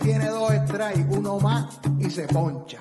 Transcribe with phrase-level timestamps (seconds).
[0.00, 2.80] Tiene dos strikes, uno más y se poncha.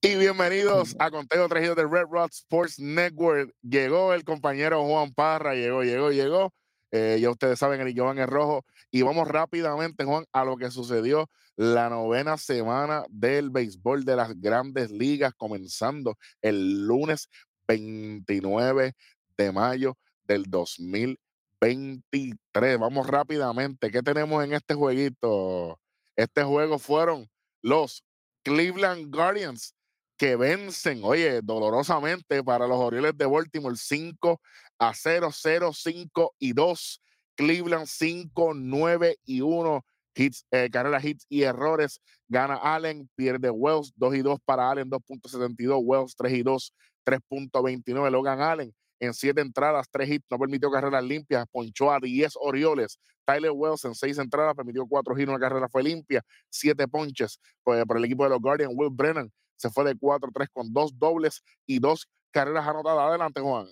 [0.00, 3.52] Y bienvenidos a Conteo Traído de Red Rock Sports Network.
[3.62, 6.52] Llegó el compañero Juan Parra, llegó, llegó, llegó.
[6.90, 8.64] Eh, ya ustedes saben, el Giovanni es rojo.
[8.90, 14.40] Y vamos rápidamente, Juan, a lo que sucedió la novena semana del béisbol de las
[14.40, 17.28] grandes ligas, comenzando el lunes
[17.68, 18.94] 29
[19.36, 19.96] de mayo
[20.26, 22.78] del 2023.
[22.78, 23.90] Vamos rápidamente.
[23.90, 25.78] ¿Qué tenemos en este jueguito?
[26.16, 27.28] Este juego fueron
[27.62, 28.04] los
[28.44, 29.74] Cleveland Guardians
[30.16, 34.40] que vencen, oye, dolorosamente para los Orioles de Baltimore 5
[34.78, 37.02] a 0, 0, 5 y 2.
[37.36, 39.84] Cleveland 5, 9 y 1.
[40.16, 42.00] Hits, eh, carreras, hits y errores.
[42.28, 45.80] Gana Allen, pierde Wells 2 y 2 para Allen, 2.72.
[45.82, 48.10] Wells 3 y 2, 3.29.
[48.10, 51.46] Logan Allen en 7 entradas, 3 hits, no permitió carreras limpias.
[51.50, 52.98] Ponchó a 10 Orioles.
[53.24, 56.22] Tyler Wells en 6 entradas, permitió 4 hits, una carrera fue limpia.
[56.50, 58.72] 7 ponches pues, por el equipo de los Guardians.
[58.76, 63.08] Will Brennan se fue de 4-3 con 2 dobles y 2 carreras anotadas.
[63.08, 63.66] Adelante, Juan.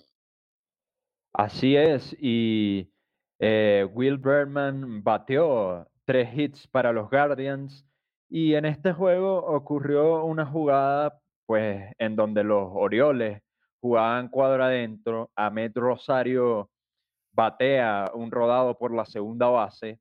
[1.33, 2.93] Así es, y
[3.39, 7.85] eh, Will Berman bateó tres hits para los Guardians
[8.29, 13.41] y en este juego ocurrió una jugada pues en donde los Orioles
[13.83, 16.71] jugaban cuadro adentro, Ahmed Rosario
[17.33, 19.99] batea un rodado por la segunda base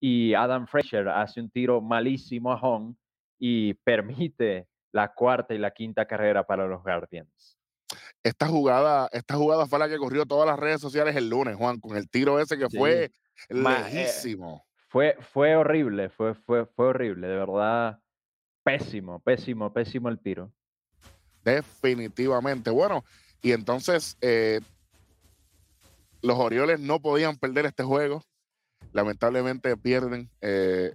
[0.00, 2.94] y Adam Frazier hace un tiro malísimo a home
[3.38, 7.58] y permite la cuarta y la quinta carrera para los Guardians.
[8.22, 11.80] Esta jugada, esta jugada fue la que corrió todas las redes sociales el lunes, Juan,
[11.80, 13.10] con el tiro ese que fue eh,
[13.50, 14.64] lejísimo.
[14.88, 17.98] fue, fue horrible, fue, fue, fue horrible, de verdad.
[18.64, 20.50] Pésimo, pésimo, pésimo el tiro.
[21.44, 22.70] Definitivamente.
[22.70, 23.04] Bueno,
[23.42, 24.60] y entonces eh,
[26.22, 28.22] los Orioles no podían perder este juego.
[28.92, 30.28] Lamentablemente pierden.
[30.40, 30.94] Eh,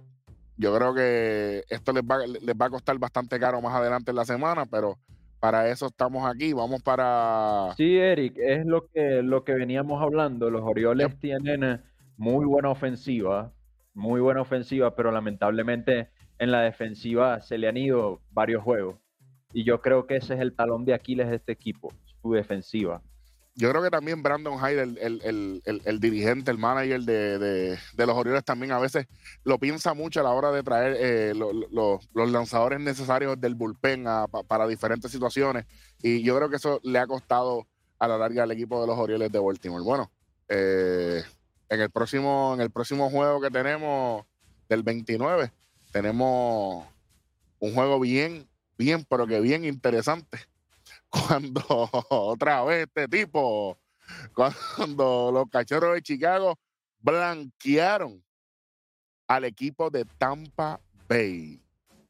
[0.56, 4.16] yo creo que esto les va, les va a costar bastante caro más adelante en
[4.16, 4.98] la semana, pero
[5.40, 6.52] para eso estamos aquí.
[6.52, 7.74] Vamos para.
[7.76, 10.50] Sí, Eric, es lo que, lo que veníamos hablando.
[10.50, 11.80] Los Orioles tienen eh,
[12.16, 13.52] muy buena ofensiva,
[13.94, 18.96] muy buena ofensiva, pero lamentablemente en la defensiva se le han ido varios juegos.
[19.52, 21.92] Y yo creo que ese es el talón de Aquiles de este equipo,
[22.22, 23.02] su defensiva.
[23.54, 28.78] Yo creo que también Brandon Hyde, el, dirigente, el manager de, los Orioles, también a
[28.78, 29.08] veces
[29.42, 34.04] lo piensa mucho a la hora de traer eh, los lanzadores necesarios del bullpen
[34.46, 35.66] para diferentes situaciones.
[36.00, 37.66] Y yo creo que eso le ha costado
[37.98, 39.82] a la larga al equipo de los Orioles de Baltimore.
[39.82, 40.12] Bueno,
[40.48, 41.22] eh,
[41.68, 44.24] en, el próximo, en el próximo juego que tenemos
[44.68, 45.50] del 29,
[45.90, 46.86] tenemos
[47.58, 48.48] un juego bien,
[48.78, 50.38] bien, pero que bien interesante
[51.08, 51.62] cuando
[52.08, 53.76] otra vez este tipo,
[54.34, 56.58] cuando los cachorros de Chicago
[57.00, 58.22] blanquearon
[59.26, 61.60] al equipo de Tampa Bay.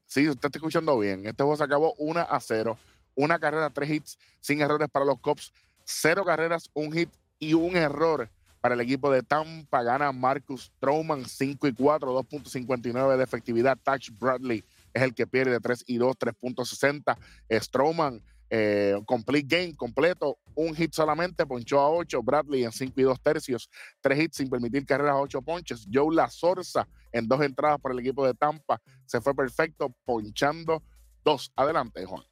[0.07, 1.27] Sí, usted está escuchando bien.
[1.27, 2.79] Este juego se acabó 1 a 0.
[3.15, 5.53] Una carrera, tres hits, sin errores para los Cops.
[5.85, 8.31] Cero carreras, un hit y un error
[8.61, 9.83] para el equipo de Tampa.
[9.83, 13.77] Gana Marcus Stroman 5 y 4, 2.59 de efectividad.
[13.83, 17.17] Touch Bradley es el que pierde 3 y 2, 3.60.
[17.61, 23.03] Stroman eh, complete game completo, un hit solamente, ponchó a 8, Bradley en 5 y
[23.03, 23.69] 2 tercios,
[24.01, 27.93] 3 hits sin permitir carreras a 8 ponches, Joe La Sorza en dos entradas para
[27.93, 30.83] el equipo de Tampa, se fue perfecto, ponchando
[31.25, 31.53] dos.
[31.57, 32.23] Adelante, Juan.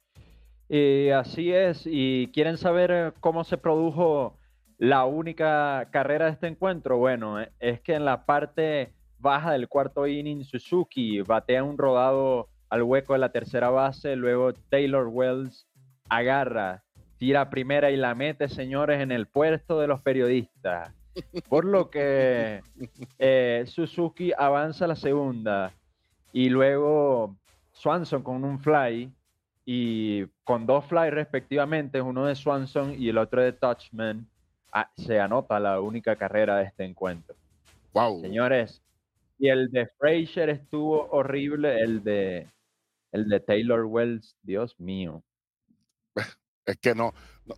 [0.69, 4.37] Y así es, y quieren saber eh, cómo se produjo
[4.77, 6.97] la única carrera de este encuentro.
[6.97, 12.49] Bueno, eh, es que en la parte baja del cuarto inning, Suzuki batea un rodado
[12.69, 15.67] al hueco de la tercera base, luego Taylor Wells
[16.09, 16.83] agarra,
[17.17, 20.93] tira primera y la mete, señores, en el puesto de los periodistas.
[21.49, 22.61] Por lo que
[23.19, 25.71] eh, Suzuki avanza a la segunda
[26.31, 27.35] y luego
[27.73, 29.11] Swanson con un fly
[29.65, 34.27] y con dos fly respectivamente, uno de Swanson y el otro de Touchman,
[34.71, 37.35] ah, se anota la única carrera de este encuentro.
[37.93, 38.21] Wow.
[38.21, 38.81] Señores,
[39.37, 42.47] y el de Frazier estuvo horrible, el de
[43.11, 45.23] el de Taylor Wells, Dios mío
[46.67, 47.13] es que no,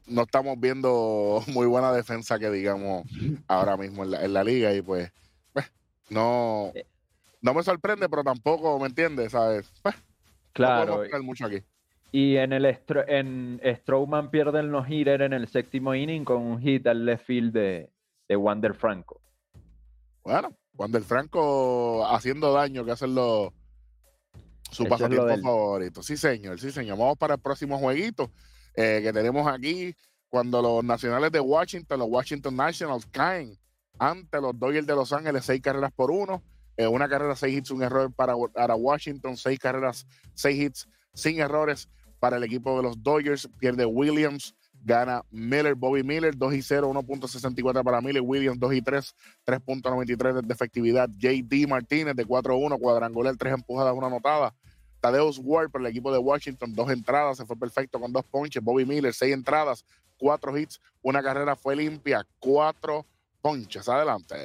[0.07, 3.03] no, estamos viendo muy buena defensa que digamos
[3.47, 5.11] ahora mismo en la, liga y pues,
[5.51, 5.69] pues,
[6.09, 6.85] no, eh.
[7.41, 9.73] no me sorprende, pero tampoco me entiendes, ¿sabes?
[9.81, 9.95] Pues,
[10.53, 11.03] claro.
[11.23, 11.61] mucho aquí.
[12.11, 12.65] Y en el
[13.07, 17.53] en Strowman pierde el no-hitter en el séptimo inning con un hit al left field
[17.53, 17.89] de,
[18.27, 19.21] de Wander Franco.
[20.23, 23.51] Bueno, Wander Franco haciendo daño, que hacen los
[24.71, 26.01] su pasatiempo favorito.
[26.01, 26.97] Sí, señor, sí, señor.
[26.97, 28.31] Vamos para el próximo jueguito
[28.75, 29.93] eh, que tenemos aquí.
[30.29, 33.57] Cuando los nacionales de Washington, los Washington Nationals, caen
[33.97, 36.41] ante los Dodgers de Los Ángeles, seis carreras por uno.
[36.79, 41.41] eh, una carrera, seis hits, un error para, para Washington, seis carreras, seis hits sin
[41.41, 41.89] errores
[42.21, 43.49] para el equipo de los Dodgers.
[43.59, 48.81] Pierde Williams, gana Miller, Bobby Miller, 2 y 0, 1.64 para Miller, Williams 2 y
[48.81, 49.15] 3,
[49.45, 51.09] 3.93 de efectividad.
[51.09, 54.53] JD Martínez de 4-1, cuadrangular, 3 empujadas, una anotada.
[54.99, 58.61] Tadeus Ward para el equipo de Washington, dos entradas, se fue perfecto con dos ponches.
[58.63, 59.85] Bobby Miller, seis entradas,
[60.17, 63.05] cuatro hits, una carrera fue limpia, cuatro
[63.41, 63.87] ponches.
[63.87, 64.35] Adelante.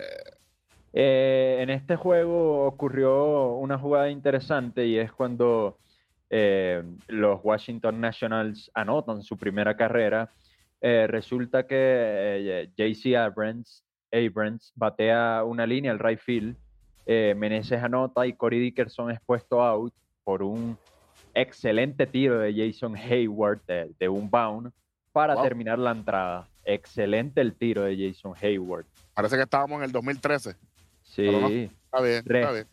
[0.93, 5.79] Eh, en este juego ocurrió una jugada interesante y es cuando
[6.31, 10.31] eh, los Washington Nationals anotan su primera carrera.
[10.81, 16.57] Eh, resulta que eh, JC Abrams, Abrams batea una línea al right field,
[17.07, 19.93] Meneses anota y Corey Dickerson es puesto out
[20.25, 20.79] por un
[21.35, 24.73] excelente tiro de Jason Hayward de, un bound
[25.13, 26.49] para terminar la entrada.
[26.65, 28.87] Excelente el tiro de Jason Hayward.
[29.13, 30.57] Parece que estábamos en el 2013.
[31.03, 31.27] Sí.
[31.27, 32.67] Está bien, está bien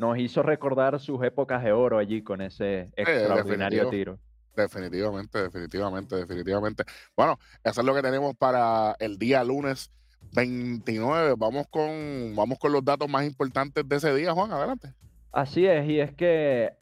[0.00, 4.18] nos hizo recordar sus épocas de oro allí con ese extraordinario tiro.
[4.56, 6.84] Definitivamente, definitivamente, definitivamente.
[7.14, 9.92] Bueno, eso es lo que tenemos para el día lunes
[10.32, 11.34] 29.
[11.36, 14.94] Vamos con, vamos con los datos más importantes de ese día, Juan, adelante.
[15.32, 16.72] Así es, y es que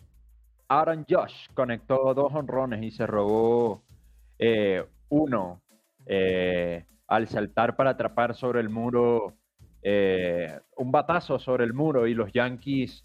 [0.68, 3.82] Aaron Josh conectó dos honrones y se robó
[4.38, 5.60] eh, uno
[6.06, 9.34] eh, al saltar para atrapar sobre el muro,
[9.82, 13.04] eh, un batazo sobre el muro y los Yankees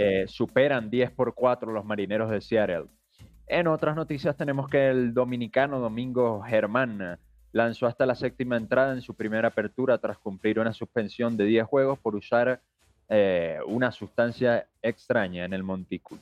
[0.00, 2.86] eh, superan 10 por 4 los marineros de Seattle.
[3.48, 7.18] En otras noticias tenemos que el dominicano Domingo Germán
[7.50, 11.66] lanzó hasta la séptima entrada en su primera apertura tras cumplir una suspensión de 10
[11.66, 12.60] juegos por usar
[13.08, 16.20] eh, una sustancia extraña en el montículo.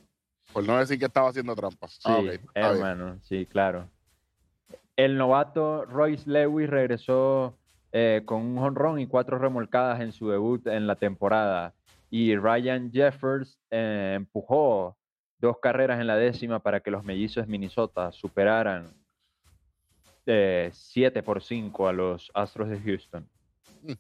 [0.55, 2.01] Por no decir que estaba haciendo trampas.
[2.05, 3.91] Ah, sí, hermano, sí, claro.
[4.97, 7.59] El novato Royce Lewis regresó
[7.93, 11.75] eh, con un jonrón y cuatro remolcadas en su debut en la temporada
[12.11, 14.97] y Ryan Jeffers eh, empujó
[15.39, 18.95] dos carreras en la décima para que los mellizos de Minnesota superaran
[20.25, 20.73] 7
[21.19, 23.29] eh, por 5 a los Astros de Houston.
[23.83, 23.93] Mm.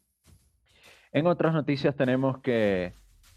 [1.12, 2.92] En otras noticias tenemos que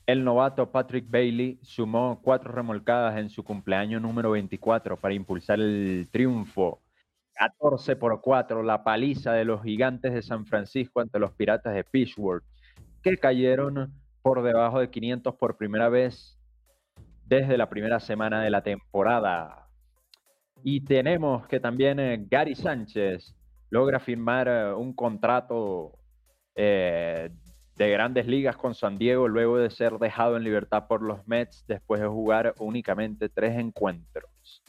[0.06, 6.08] el novato Patrick Bailey sumó cuatro remolcadas en su cumpleaños número 24 para impulsar el
[6.12, 6.82] triunfo
[7.40, 11.86] 14 por 4, la paliza de los gigantes de San Francisco ante los piratas de
[11.86, 12.44] Pittsburgh,
[13.02, 16.40] que cayeron por debajo de 500 por primera vez
[17.30, 19.68] desde la primera semana de la temporada.
[20.64, 23.36] Y tenemos que también eh, Gary Sánchez
[23.70, 25.94] logra firmar eh, un contrato
[26.56, 27.30] eh,
[27.76, 31.66] de grandes ligas con San Diego luego de ser dejado en libertad por los Mets
[31.68, 34.64] después de jugar únicamente tres encuentros.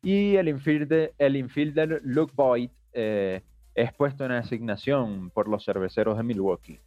[0.00, 6.22] Y el infielder, el infielder Luke Boyd es puesto en asignación por los cerveceros de
[6.22, 6.80] Milwaukee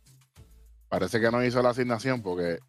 [0.90, 2.60] parece que no hizo la asignación porque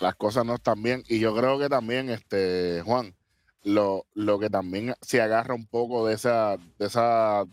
[0.00, 1.04] las cosas no están bien.
[1.06, 3.14] Y yo creo que también, este, Juan,
[3.62, 7.44] lo, lo que también se agarra un poco de esa, de esa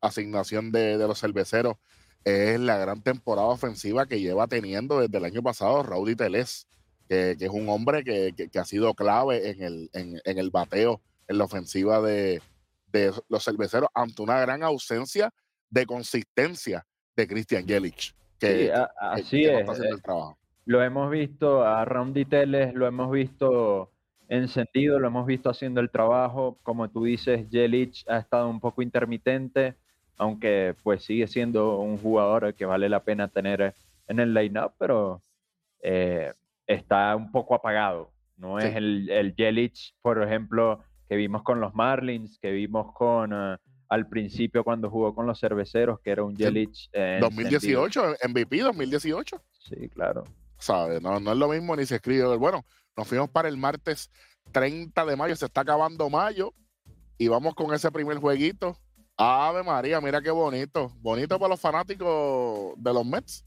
[0.00, 1.76] asignación de, los cerveceros
[2.24, 6.66] es la gran temporada ofensiva que lleva teniendo desde el año pasado Raudy Teles,
[7.08, 11.44] que, es un hombre que, ha sido clave en el, en, el bateo, en la
[11.44, 12.40] ofensiva de,
[12.92, 15.32] de los cerveceros, ante una gran ausencia
[15.68, 18.14] de consistencia de Christian Yelich
[18.46, 19.68] sí, así es.
[19.80, 19.90] Eh,
[20.64, 23.90] lo hemos visto a Randy Teles, lo hemos visto
[24.28, 26.58] encendido, lo hemos visto haciendo el trabajo.
[26.62, 29.74] Como tú dices, Jelic ha estado un poco intermitente,
[30.16, 33.74] aunque pues sigue siendo un jugador que vale la pena tener
[34.08, 35.22] en el line-up, pero
[35.80, 36.32] eh,
[36.66, 38.10] está un poco apagado.
[38.36, 43.32] No es el, el Jelic, por ejemplo, que vimos con los Marlins, que vimos con...
[43.32, 43.56] Eh,
[43.92, 46.90] al principio cuando jugó con los cerveceros, que era un Yelich.
[47.20, 49.42] 2018, MVP 2018.
[49.58, 50.24] Sí, claro.
[50.56, 51.02] ¿Sabes?
[51.02, 52.24] No, no es lo mismo ni se escribe.
[52.36, 52.64] Bueno,
[52.96, 54.10] nos fuimos para el martes
[54.50, 56.54] 30 de mayo, se está acabando mayo
[57.18, 58.78] y vamos con ese primer jueguito.
[59.18, 60.90] Ave María, mira qué bonito.
[61.02, 63.44] Bonito para los fanáticos de los Mets.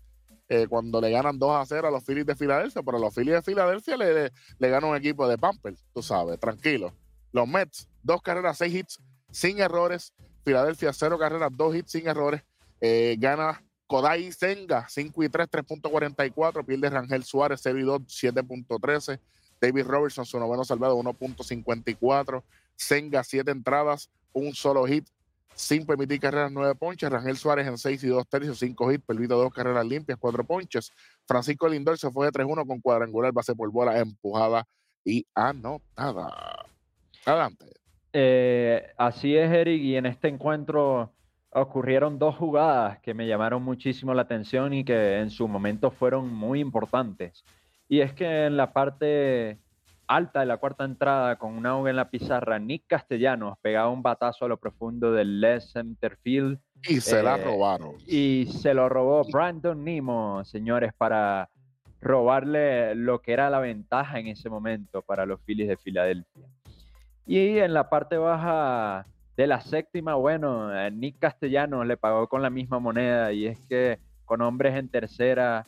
[0.47, 3.33] Eh, cuando le ganan 2 a 0 a los Phillies de Filadelfia, pero los Phillies
[3.33, 6.93] de Filadelfia le, le, le ganan un equipo de Pampers, tú sabes, tranquilo.
[7.31, 8.99] Los Mets, dos carreras, seis hits,
[9.31, 10.13] sin errores,
[10.45, 12.43] Filadelfia, cero carreras, dos hits sin errores.
[12.79, 16.63] Eh, gana Kodai Senga, 5 y 3, 3.44.
[16.63, 19.19] Pierde Rangel Suárez, 0 y 2, 7.13.
[19.59, 22.43] David Robertson, su noveno salvado, 1.54.
[22.75, 25.07] Senga, 7 entradas, un solo hit,
[25.55, 27.09] sin permitir carreras, 9 ponches.
[27.09, 30.91] Rangel Suárez en 6 y 2 tercios, 5 hits, permite dos carreras limpias, 4 ponches.
[31.25, 34.67] Francisco Lindor se fue de 3-1 con cuadrangular, base por bola, empujada
[35.03, 36.67] y anotada.
[37.25, 37.84] Adelante.
[38.17, 41.11] Eh, así es, Eric, y en este encuentro
[41.49, 46.33] ocurrieron dos jugadas que me llamaron muchísimo la atención y que en su momento fueron
[46.33, 47.43] muy importantes.
[47.89, 49.59] Y es que en la parte
[50.07, 54.01] alta de la cuarta entrada, con un auge en la pizarra, Nick Castellanos pegaba un
[54.01, 56.57] batazo a lo profundo del left center field.
[56.87, 57.95] Y se la eh, robaron.
[58.07, 61.49] Y se lo robó Brandon Nemo, señores, para
[61.99, 66.47] robarle lo que era la ventaja en ese momento para los Phillies de Filadelfia.
[67.25, 72.41] Y en la parte baja de la séptima, bueno, eh, Nick Castellanos le pagó con
[72.41, 75.65] la misma moneda y es que con hombres en tercera,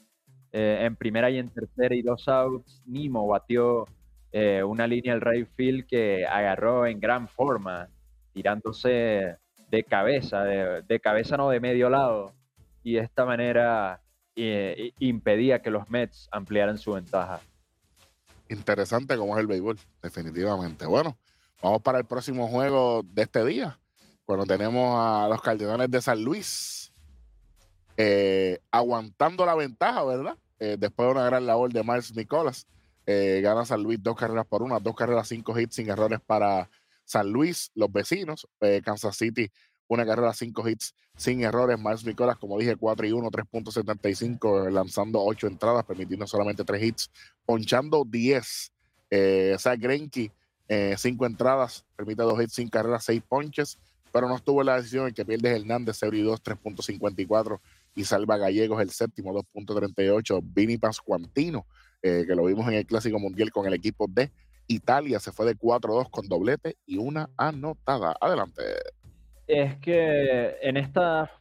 [0.52, 3.88] eh, en primera y en tercera y dos outs, Nimo batió
[4.32, 7.90] eh, una línea del right field que agarró en gran forma,
[8.34, 9.38] tirándose
[9.70, 12.34] de cabeza, de, cabeza no de medio lado,
[12.84, 14.02] y de esta manera
[15.00, 17.42] impedía que los Mets ampliaran su ventaja.
[18.50, 20.86] Interesante como es el béisbol, definitivamente.
[20.86, 21.18] Bueno,
[21.62, 23.80] Vamos para el próximo juego de este día,
[24.26, 26.92] cuando tenemos a los Cardenales de San Luis
[27.98, 30.38] eh, aguantando la ventaja, ¿verdad?
[30.60, 32.68] Eh, después de una gran labor de Miles Nicolas,
[33.08, 36.70] eh, gana San Luis dos carreras por una, dos carreras, cinco hits sin errores para
[37.04, 38.48] San Luis, los vecinos.
[38.84, 39.50] Kansas City,
[39.88, 41.80] una carrera, cinco hits sin errores.
[41.80, 47.12] Miles Nicolas, como dije, 4 y 1, 3.75, lanzando ocho entradas, permitiendo solamente tres hits,
[47.46, 48.72] ponchando 10.
[49.56, 50.32] o sea, Greinke
[50.68, 53.78] eh, cinco entradas, permite dos hits, sin carreras, seis ponches,
[54.12, 57.60] pero no estuvo en la decisión el que pierde Hernández, 0 y 2, 3.54
[57.96, 60.42] y salva Gallegos el séptimo, 2.38.
[60.44, 61.66] Vini Pascuantino,
[62.02, 64.32] eh, que lo vimos en el Clásico Mundial con el equipo de
[64.68, 68.16] Italia, se fue de 4-2 con doblete y una anotada.
[68.20, 68.64] Adelante.
[69.48, 71.32] Es que en, esta,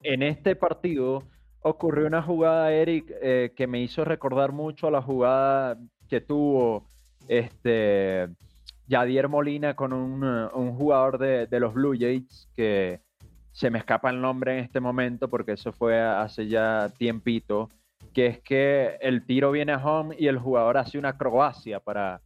[0.00, 1.24] en este partido
[1.60, 5.78] ocurrió una jugada, Eric, eh, que me hizo recordar mucho a la jugada
[6.08, 6.86] que tuvo
[7.28, 8.28] este
[8.86, 13.00] Yadier Molina con un, eh, jugador de, los Blue Jays que
[13.52, 17.70] se me escapa el nombre en este momento porque eso fue hace ya tiempito,
[18.12, 22.20] que es que el tiro viene a home y el jugador hace una acrobacia para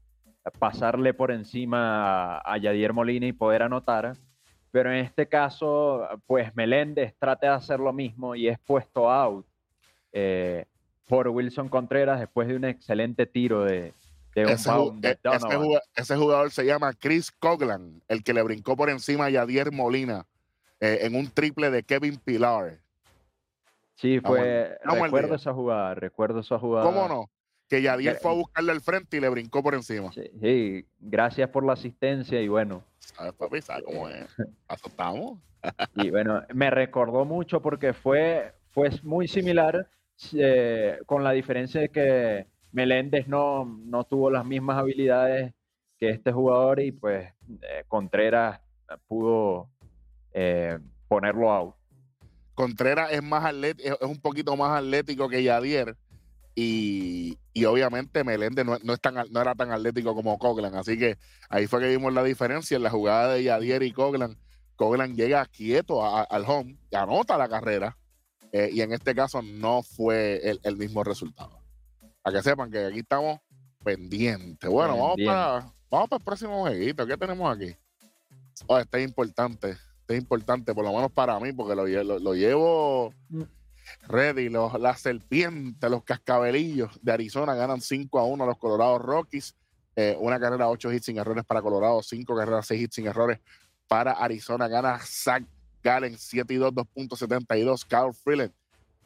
[0.59, 4.17] pasarle por encima a, Yadier Molina y poder anotar.
[4.71, 9.47] Pero en este caso, pues Meléndez trata de hacer lo mismo y es puesto out
[10.13, 10.65] eh,
[11.09, 13.93] por Wilson Contreras después de un excelente tiro de,
[14.43, 15.19] e,
[15.97, 20.27] ese, jugador, se llama Chris Coglan, el que le brincó por encima a Yadier Molina
[20.81, 22.79] eh, en un triple de Kevin Pilar.
[23.95, 24.79] Sí, fue.
[24.85, 26.87] recuerdo esa jugada, recuerdo esa jugada.
[26.87, 27.31] ¿Cómo no?
[27.69, 30.11] Que Yadier fue a buscarle al frente y le brincó por encima.
[30.13, 32.85] Sí, gracias por la asistencia y bueno.
[32.99, 33.61] ¿Sabes, papi?
[33.61, 34.27] ¿Sabes cómo es?
[34.69, 35.39] Asustamos.
[35.97, 39.89] y bueno, me recordó mucho porque fue, fue muy similar,
[40.33, 45.55] eh, con la diferencia de que Meléndez no, no tuvo las mismas habilidades
[45.99, 47.33] que este jugador y pues
[47.63, 48.61] eh, Contreras
[49.07, 49.69] pudo
[50.33, 51.75] eh, ponerlo out.
[52.55, 55.97] Contreras es más es un poquito más atlético que Yadier
[56.55, 61.17] y, obviamente Meléndez no, es tan, no era tan atlético como Coglan, así que
[61.49, 64.37] ahí fue que vimos la diferencia en la jugada de Yadier y Coglan.
[64.75, 67.97] Coglan llega quieto al home, y anota la carrera
[68.53, 71.58] eh, y en este caso no fue el mismo resultado
[72.25, 73.41] que sepan que aquí estamos
[73.83, 74.69] pendientes.
[74.69, 77.07] Bueno, vamos, para, vamos para el próximo jueguito.
[77.07, 77.75] ¿Qué tenemos aquí?
[78.67, 79.71] Oh, este es importante.
[79.71, 83.43] Este es importante, por lo menos para mí, porque lo, lo, llevo mm.
[84.09, 84.49] ready.
[84.49, 89.55] Los, las serpientes, los cascabelillos de Arizona ganan 5 a 1 a los Colorado Rockies.
[89.97, 93.41] Eh, una carrera, 8 hits sin errores para Colorado, 5 carreras, 6 hits sin errores
[93.89, 94.69] para Arizona.
[94.69, 95.45] Gana Zach
[95.83, 97.87] Gallen 7 y 2, 2.72.
[97.87, 98.53] Carl Freeland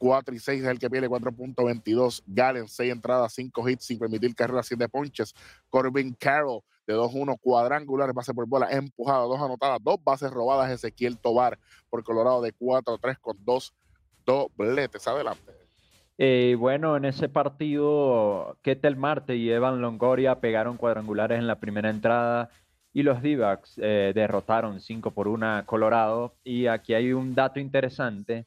[0.02, 2.24] 4 y 6 es el que pierde 4.22.
[2.26, 5.32] Gallen, 6 entradas, 5 hits sin permitir carreras, 7 ponches.
[5.70, 10.72] Corbin Carroll, de 2-1, cuadrangular, base por bola, empujada, 2 anotadas, 2 bases robadas.
[10.72, 11.56] Ezequiel Tobar
[11.88, 13.72] por Colorado de 4-3 con 2
[14.26, 15.06] dobletes.
[15.06, 15.52] Adelante.
[16.18, 21.90] Eh, bueno, en ese partido, Ketel Marte y Evan Longoria pegaron cuadrangulares en la primera
[21.90, 22.50] entrada
[22.92, 23.38] y los d
[23.76, 26.34] eh, derrotaron 5 por 1 a Colorado.
[26.42, 28.46] Y aquí hay un dato interesante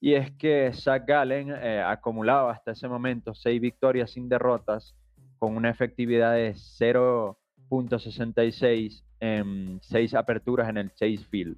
[0.00, 4.94] y es que Zach Gallen eh, acumulaba hasta ese momento seis victorias sin derrotas
[5.38, 11.56] con una efectividad de 0.66 en seis aperturas en el Chase Field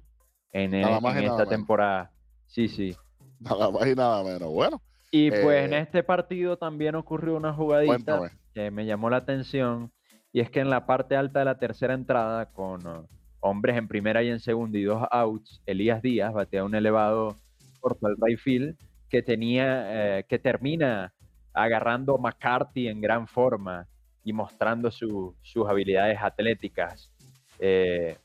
[0.53, 2.11] en, e, esta temporada.
[2.47, 2.95] Sí, sí.
[3.39, 4.51] Nada más y nada menos.
[4.51, 4.81] Bueno.
[5.11, 9.91] Y pues en eh, este partido también ocurrió una jugadita que me llamó la atención
[10.31, 13.05] y es que en la parte alta de la tercera entrada con uh,
[13.41, 17.35] hombres en primera y en segunda y dos outs, Elías Díaz batea un elevado
[17.81, 18.77] corto al right field
[19.09, 21.13] que tenía, eh, que termina
[21.53, 23.85] agarrando McCarthy en gran forma
[24.23, 25.35] y mostrando sus
[25.67, 27.11] habilidades atléticas.
[27.59, 28.17] Eh,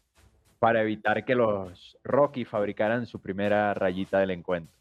[0.59, 4.75] para evitar que los Rockies fabricaran su primera rayita del encuentro.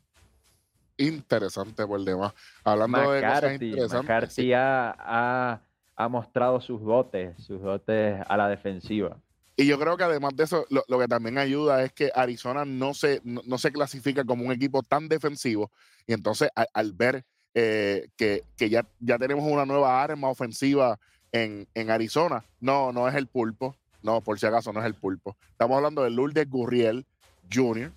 [0.97, 2.33] Interesante por demás.
[2.63, 3.71] Hablando de cosas McCarthy.
[3.97, 4.53] McCarthy sí.
[4.53, 5.61] ha, ha-
[5.97, 9.17] ha mostrado sus dotes, sus dotes a la defensiva.
[9.57, 12.65] Y yo creo que además de eso, lo, lo que también ayuda es que Arizona
[12.65, 15.71] no se, no, no se clasifica como un equipo tan defensivo.
[16.05, 20.99] Y entonces al, ver eh, que, que ya, ya tenemos una nueva arma ofensiva
[21.31, 23.75] en, en Arizona, no, no es el pulpo.
[24.01, 25.35] No, por si acaso no es el pulpo.
[25.49, 27.07] Estamos hablando de Lourdes Gurriel
[27.51, 27.91] Jr.,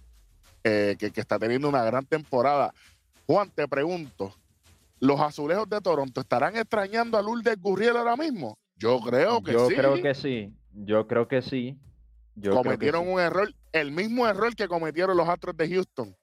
[0.64, 2.72] eh, que, que está teniendo una gran temporada.
[3.26, 4.34] Juan, te pregunto,
[5.00, 8.58] ¿los azulejos de Toronto estarán extrañando a Lourdes Gurriel ahora mismo?
[8.76, 11.76] Yo creo que Yo sí creo que sí, yo creo que sí.
[12.36, 13.10] Yo creo que cometieron sí.
[13.10, 16.14] un error, el mismo error que cometieron los Astros de Houston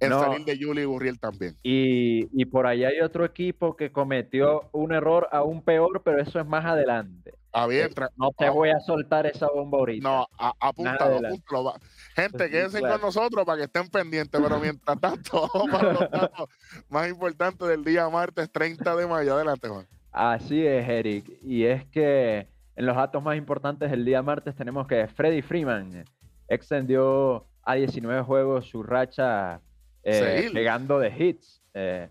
[0.00, 0.20] en No.
[0.20, 1.56] salir de Julie Gurriel también.
[1.62, 6.38] Y, y por ahí hay otro equipo que cometió un error aún peor, pero eso
[6.38, 7.32] es más adelante.
[7.52, 10.06] Ah, bien, Eh, No te ah, voy a soltar esa bomba ahorita.
[10.06, 11.72] no, a- apúntalo, apúntalo.
[12.14, 12.94] Gente, Sí, quédense claro.
[12.96, 16.48] con nosotros para que estén pendientes, pero mientras tanto, vamos para los datos
[16.90, 19.34] más importantes del día martes 30 de mayo.
[19.34, 19.86] Adelante, Juan.
[20.12, 21.24] Así es, Eric.
[21.42, 22.46] Y es que
[22.76, 26.04] en los datos más importantes del día martes tenemos que Freddy Freeman
[26.46, 29.60] extendió a 19 juegos su racha
[30.02, 30.52] eh, Seguil.
[30.52, 32.08] pegando de hits eh,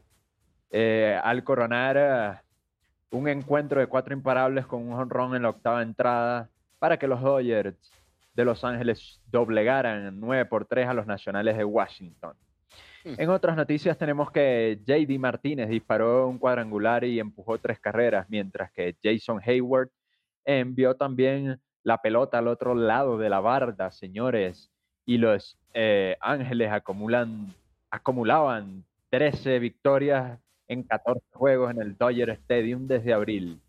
[0.72, 2.38] eh, al coronar eh,
[3.12, 7.22] un encuentro de cuatro imparables con un honrón en la octava entrada para que los
[7.22, 7.92] Dodgers
[8.34, 12.34] de Los Ángeles doblegaran 9 por 3 a los Nacionales de Washington.
[13.06, 13.14] Hmm.
[13.18, 18.72] En otras noticias tenemos que JD Martínez disparó un cuadrangular y empujó tres carreras, mientras
[18.72, 19.90] que Jason Hayward
[20.46, 24.72] envió también la pelota al otro lado de la barda, señores.
[25.06, 27.54] Y los eh, Ángeles acumulan,
[27.92, 33.62] acumulaban 13 victorias en 14 juegos en el Dodger Stadium desde abril.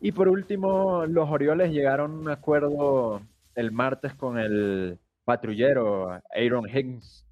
[0.00, 3.22] Y por último, los Orioles llegaron a un acuerdo
[3.54, 7.26] el martes con el patrullero Aaron Higgs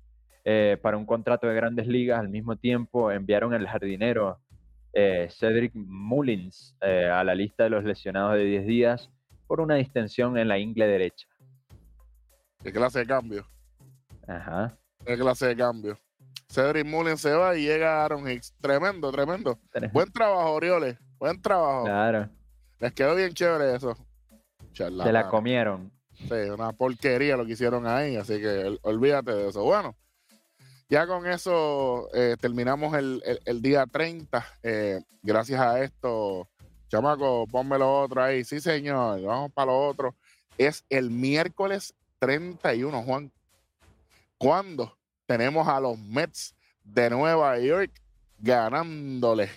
[0.44, 2.20] eh, para un contrato de grandes ligas.
[2.20, 4.38] Al mismo tiempo enviaron al jardinero
[5.00, 9.10] eh, Cedric Mullins eh, a la lista de los lesionados de 10 días
[9.46, 11.28] por una distensión en la ingle derecha.
[12.62, 13.46] ¿Qué clase de cambio?
[14.26, 14.76] Ajá.
[15.06, 15.98] ¿Qué clase de cambio?
[16.48, 18.54] Cedric Mullins se va y llega Aaron Hicks.
[18.60, 19.58] Tremendo, tremendo.
[19.72, 20.96] Tenés- Buen trabajo, Orioles.
[21.18, 21.84] Buen trabajo.
[21.84, 22.28] Claro,
[22.80, 23.96] Les quedó bien chévere eso.
[24.72, 25.92] se la comieron.
[26.14, 29.62] Sí, una porquería lo que hicieron ahí, así que ol- olvídate de eso.
[29.62, 29.94] Bueno,
[30.88, 34.46] ya con eso eh, terminamos el, el- el día 30.
[34.62, 36.48] Eh, gracias a esto,
[36.88, 38.44] chamaco, ponme lo otro ahí.
[38.44, 40.14] Sí, señor, vamos para lo otro.
[40.56, 43.30] Es el miércoles 31, Juan.
[44.38, 44.96] Cuando
[45.26, 47.90] tenemos a los Mets de Nueva York
[48.38, 49.50] ganándole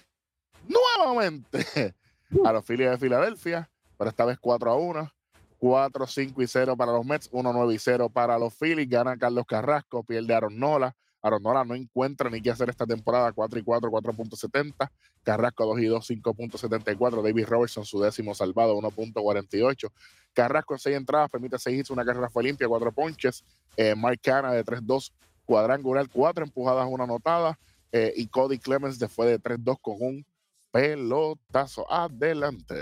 [0.68, 1.96] nuevamente
[2.44, 5.14] a los Phillies de Filadelfia, pero esta vez 4 a 1.
[5.60, 8.90] 4, 5 y 0 para los Mets, 1, 9 y 0 para los Phillies.
[8.90, 10.96] Gana Carlos Carrasco, pierde Aaron Nola.
[11.22, 14.90] Aaron Nola no encuentra ni qué hacer esta temporada, 4 y 4, 4.70.
[15.24, 17.22] Carrasco 2 y 2, 5.74.
[17.22, 19.92] David Robertson, su décimo salvado, 1.48.
[20.34, 23.44] Carrasco en 6 entradas, permite 6 hits, una carrera fue limpia, 4 ponches.
[23.78, 25.12] Eh, Mike Cana de 3-2,
[25.46, 27.58] cuadrangular, 4 empujadas, 1 anotada.
[27.92, 30.26] Eh, y Cody Clemens después de 3-2 con un
[30.72, 31.92] pelotazo.
[31.92, 32.76] Adelante.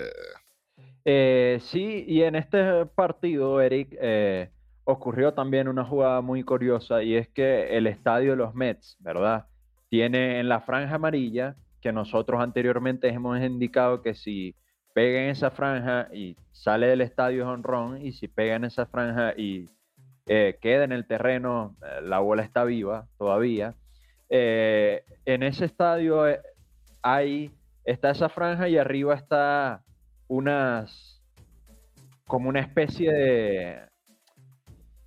[1.03, 4.51] Eh, sí, y en este partido, Eric, eh,
[4.91, 9.45] ocurrió también una jugada muy curiosa y es que el estadio de los Mets, ¿verdad?
[9.89, 14.55] Tiene en la franja amarilla, que nosotros anteriormente hemos indicado que si
[14.93, 18.87] pega en esa franja y sale del estadio es honrón, y si pega en esa
[18.87, 19.69] franja y
[20.25, 23.75] eh, queda en el terreno, eh, la bola está viva todavía.
[24.29, 26.23] Eh, en ese estadio
[27.03, 27.51] hay,
[27.85, 29.83] está esa franja y arriba está
[30.27, 31.21] unas
[32.25, 33.88] como una especie de,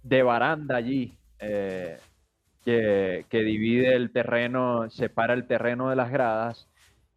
[0.02, 1.98] de baranda allí eh,
[2.64, 6.68] que, que divide el terreno, separa el terreno de las gradas.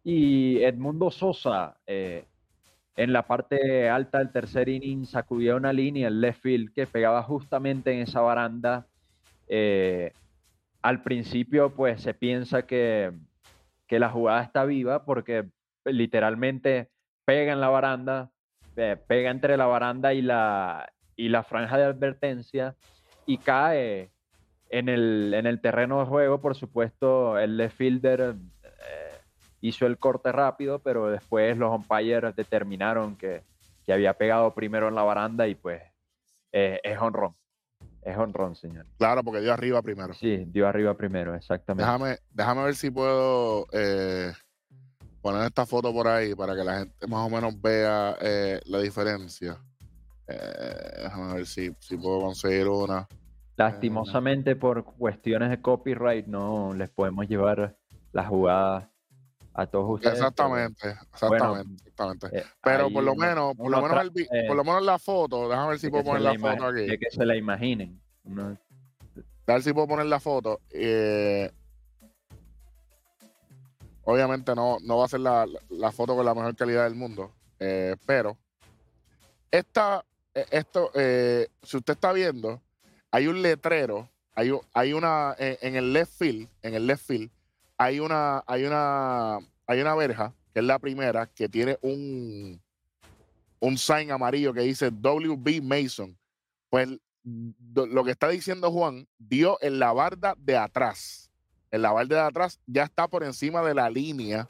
[0.02, 2.24] Y Edmundo Sosa, eh,
[2.96, 7.22] en la parte alta del tercer inning, sacudía una línea, el left field, que pegaba
[7.22, 8.86] justamente en esa baranda.
[9.48, 10.12] Eh,
[10.82, 13.12] al principio, pues se piensa que,
[13.86, 15.46] que la jugada está viva porque
[15.84, 16.90] literalmente
[17.24, 18.30] pega en la baranda,
[18.74, 22.74] pega entre la baranda y la, y la franja de advertencia
[23.24, 24.10] y cae
[24.68, 26.40] en el, en el terreno de juego.
[26.40, 29.18] Por supuesto, el left fielder eh,
[29.60, 33.42] hizo el corte rápido, pero después los umpires determinaron que,
[33.84, 35.82] que había pegado primero en la baranda y pues
[36.52, 37.34] eh, es honrón.
[38.02, 38.86] Es honrón, señor.
[38.98, 40.14] Claro, porque dio arriba primero.
[40.14, 41.84] Sí, dio arriba primero, exactamente.
[41.84, 44.32] Déjame, déjame ver si puedo eh,
[45.20, 48.78] poner esta foto por ahí para que la gente más o menos vea eh, la
[48.78, 49.58] diferencia.
[50.28, 53.08] Eh, déjame ver si, si puedo conseguir una.
[53.56, 57.76] Lastimosamente por cuestiones de copyright no les podemos llevar
[58.12, 58.90] la jugada
[59.54, 60.14] a todos ustedes.
[60.14, 62.38] Exactamente, exactamente, exactamente.
[62.38, 65.48] eh, Pero por lo menos, por lo menos, el eh, por lo menos la foto,
[65.48, 66.86] déjame ver si puedo poner la foto aquí.
[66.86, 68.00] de que se la imaginen.
[68.24, 68.58] Uno-
[69.46, 70.60] A ver si puedo poner la foto.
[70.70, 71.50] Eh,
[74.04, 77.32] obviamente no, no va a ser la, la foto con la mejor calidad del mundo.
[77.58, 78.36] eh, pero
[79.50, 80.15] esta, eh,
[80.50, 82.60] esto, eh, si usted está viendo,
[83.10, 87.30] hay un letrero, hay, hay una, en, en el left field, en el left field,
[87.78, 92.60] hay una, hay una, hay una verja, que es la primera, que tiene un,
[93.60, 96.16] un sign amarillo que dice WB Mason.
[96.70, 96.88] Pues
[97.74, 101.30] lo que está diciendo Juan, dio en la barda de atrás.
[101.70, 104.48] En la barda de atrás ya está por encima de la línea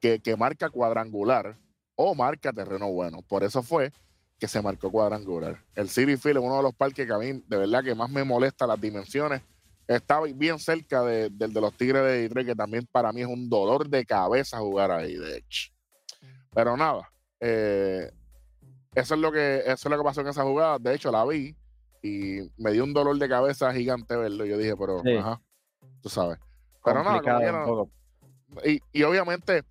[0.00, 1.56] que, que marca cuadrangular
[1.94, 3.22] o marca terreno bueno.
[3.22, 3.92] Por eso fue
[4.40, 5.62] que se marcó cuadrangular.
[5.74, 8.10] El City Field es uno de los parques que a mí de verdad que más
[8.10, 9.42] me molesta las dimensiones.
[9.86, 13.26] Está bien cerca de- del de los Tigres de Detroit, que también para mí es
[13.26, 15.70] un dolor de cabeza jugar ahí, de hecho.
[16.54, 18.10] Pero nada, eh,
[18.94, 20.78] eso es lo que eso es lo que pasó en esa jugada.
[20.78, 21.54] De hecho, la vi
[22.02, 24.46] y me dio un dolor de cabeza gigante verlo.
[24.46, 25.16] Yo dije, pero Sí.
[25.16, 25.40] ajá,
[26.00, 26.38] tú sabes.
[26.84, 27.20] Pero nada,
[27.64, 27.90] como
[28.64, 29.64] y, y obviamente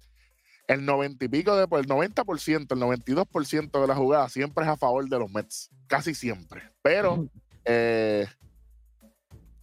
[0.69, 4.77] el 90 y pico de el 90%, el 92% de la jugada siempre es a
[4.77, 6.61] favor de los Mets, casi siempre.
[6.83, 7.27] Pero
[7.65, 8.27] eh,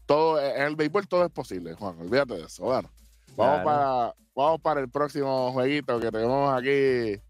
[0.04, 2.64] todo en el béisbol todo es posible, Juan, olvídate de eso.
[2.64, 2.90] Bueno,
[3.36, 3.64] vamos Claro.
[3.64, 7.22] para vamos para el próximo jueguito que tenemos aquí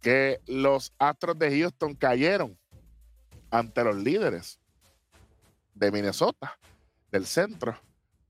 [0.00, 2.58] que los Astros de Houston cayeron
[3.52, 4.58] ante los líderes
[5.74, 6.58] de Minnesota
[7.12, 7.78] del centro.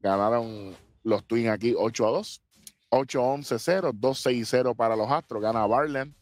[0.00, 2.42] Ganaron los Twins aquí 8 a 2.
[2.90, 5.42] 8-11-0, 2-6-0 para los Astros.
[5.42, 6.14] Gana Barland,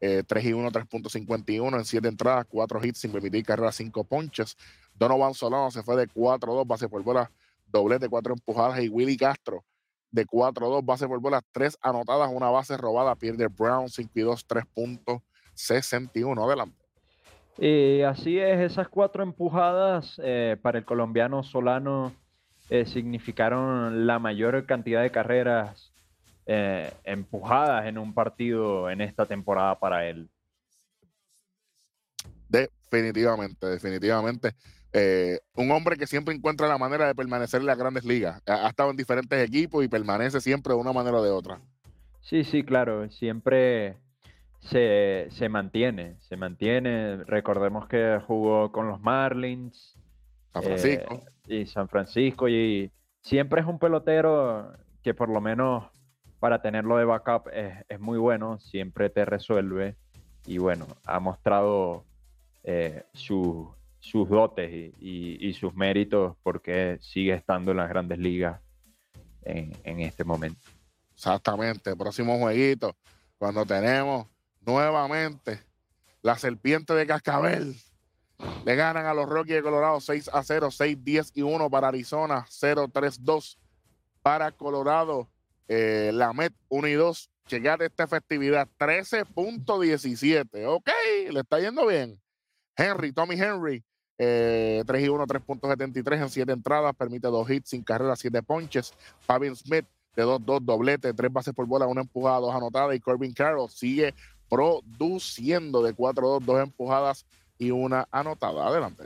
[0.00, 4.56] eh, 3 y 1, 3.51 en 7 entradas, 4 hits sin permitir carrera, 5 ponches.
[4.94, 7.30] Donovan Solano se fue de 4-2, base por bola,
[7.66, 8.82] doblete, 4 empujadas.
[8.82, 9.64] Y Willy Castro
[10.10, 13.14] de 4-2, base por bola, 3 anotadas, una base robada.
[13.14, 16.44] Pierde Brown, 5 y 2, 3.61.
[16.44, 16.86] Adelante.
[17.58, 22.12] Y así es, esas cuatro empujadas eh, para el colombiano Solano
[22.68, 25.90] eh, significaron la mayor cantidad de carreras
[26.46, 30.28] eh, empujadas en un partido en esta temporada para él.
[32.48, 34.52] Definitivamente, definitivamente.
[34.92, 38.40] Eh, un hombre que siempre encuentra la manera de permanecer en las grandes ligas.
[38.46, 41.60] Ha, ha estado en diferentes equipos y permanece siempre de una manera o de otra.
[42.20, 43.96] Sí, sí, claro, siempre
[44.60, 47.24] se, se mantiene, se mantiene.
[47.24, 49.98] Recordemos que jugó con los Marlins
[50.52, 51.22] San Eh, Francisco.
[51.46, 52.90] y San Francisco y
[53.22, 55.84] siempre es un pelotero que por lo menos
[56.40, 59.96] para tenerlo de backup es, es muy bueno, siempre te resuelve
[60.46, 62.04] y bueno, ha mostrado
[62.64, 68.18] eh, su- sus dotes y, y- y sus méritos porque sigue estando en las grandes
[68.18, 68.60] ligas
[69.42, 70.60] en, en este momento.
[71.14, 71.96] Exactamente.
[71.96, 72.94] Próximo jueguito.
[73.38, 74.26] Cuando tenemos
[74.60, 75.60] nuevamente
[76.22, 77.74] la serpiente de Cascabel.
[78.64, 81.88] Le ganan a los Rockies de Colorado 6 a 0, 6, 10 y 1 para
[81.88, 83.58] Arizona, 0, 3, 2
[84.22, 85.28] para Colorado.
[85.68, 87.30] Eh, la Met 1 y 2.
[87.46, 90.66] Chequeate esta festividad, 13.17.
[90.66, 90.90] Ok,
[91.30, 92.20] le está yendo bien.
[92.76, 93.84] Henry, Tommy Henry,
[94.18, 98.92] eh, 3 y 1, 3.73 en 7 entradas, permite 2 hits sin carrera, 7 ponches.
[99.20, 102.96] Fabian Smith de 2-2, doblete, 3 bases por bola, 1 empujada, 2 anotadas.
[102.96, 104.14] Y Corbin Carroll sigue
[104.48, 107.26] produciendo de 4-2, 2 empujadas
[107.58, 108.66] y una anotada.
[108.66, 109.04] Adelante.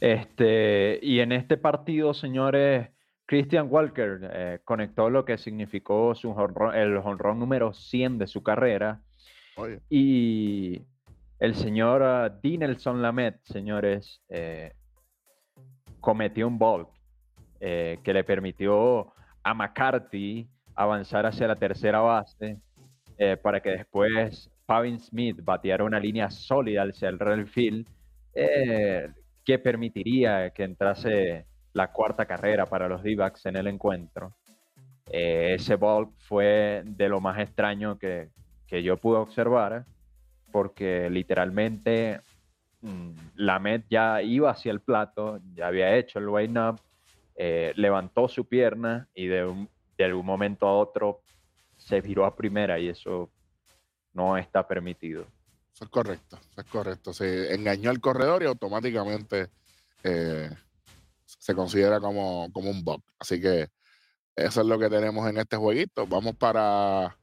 [0.00, 2.90] Este, y en este partido, señores,
[3.26, 8.42] Christian Walker eh, conectó lo que significó su jonrón- el jonrón número 100 de su
[8.42, 9.00] carrera.
[9.56, 10.82] Oye, Y
[11.38, 14.72] el señor ah, Dinelson Lamet, señores, eh,
[16.00, 16.88] cometió un bolt
[17.60, 22.58] eh, que le permitió a McCarthy avanzar hacia la tercera base
[23.42, 27.86] para que después Pavin Smith bateara una línea sólida hacia el real field
[29.44, 34.34] que permitiría que entrase la cuarta carrera para los d en el encuentro.
[35.06, 38.30] Eh, ese bolt fue de lo más extraño que,
[38.66, 39.84] que yo pude observar,
[40.50, 42.20] porque literalmente
[42.80, 46.80] mm, la Met ya iba hacia el plato, ya había hecho el line up,
[47.34, 51.20] eh, levantó su pierna y de un, de un momento a otro
[51.76, 53.30] se viró a primera y eso
[54.12, 55.26] no está permitido.
[55.74, 57.12] eso es correcto, eso es correcto.
[57.12, 59.48] Se engañó al corredor y automáticamente
[60.04, 60.50] eh,
[61.42, 63.02] se considera como, como un bug.
[63.18, 63.68] Así que
[64.36, 66.06] eso es lo que tenemos en este jueguito.
[66.06, 67.18] Vamos para,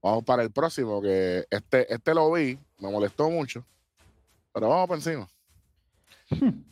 [0.00, 3.66] vamos para el próximo, que este, este lo vi, me molestó mucho.
[4.52, 5.28] Pero vamos por encima.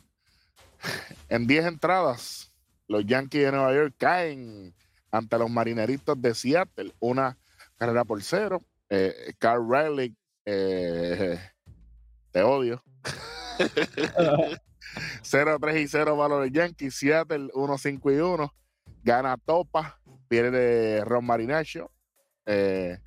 [1.27, 2.49] en 10 entradas,
[2.87, 4.73] los Yankees de Nueva York caen
[5.11, 6.93] ante los Marineritos de Seattle.
[7.01, 7.37] Una
[7.75, 8.63] carrera por cero.
[8.89, 11.37] Eh, Carl Riley, eh,
[12.31, 12.81] te odio.
[15.21, 16.95] 0-3 y 0 para los Yankees.
[16.95, 18.53] Seattle 1-5 y 1.
[19.03, 19.99] Gana Topa.
[20.27, 21.91] Pierde Ron Marinacho.
[22.45, 22.97] Eh,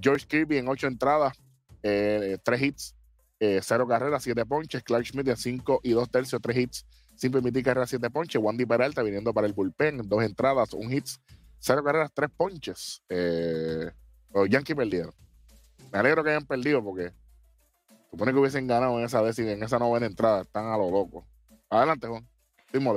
[0.00, 1.36] George Kirby en 8 entradas.
[1.82, 2.94] 3 hits.
[3.40, 4.82] 0 carreras, 7 ponches.
[4.82, 6.86] Clark Schmidt de 5 y 2 tercios, 3 hits.
[7.16, 8.40] Sin permitir carreras, 7 ponches.
[8.40, 10.08] Wandy Peralta viniendo para el bullpen.
[10.08, 11.20] 2 entradas, 1 hits.
[11.60, 13.02] 0 carreras, 3 ponches.
[13.08, 15.12] los Yankees perdieron.
[15.92, 17.12] Me alegro que hayan perdido porque
[18.10, 20.42] supone que hubiesen ganado en esa décima, en esa novena entrada.
[20.42, 21.26] Están a lo loco.
[21.70, 22.26] Adelante, Juan.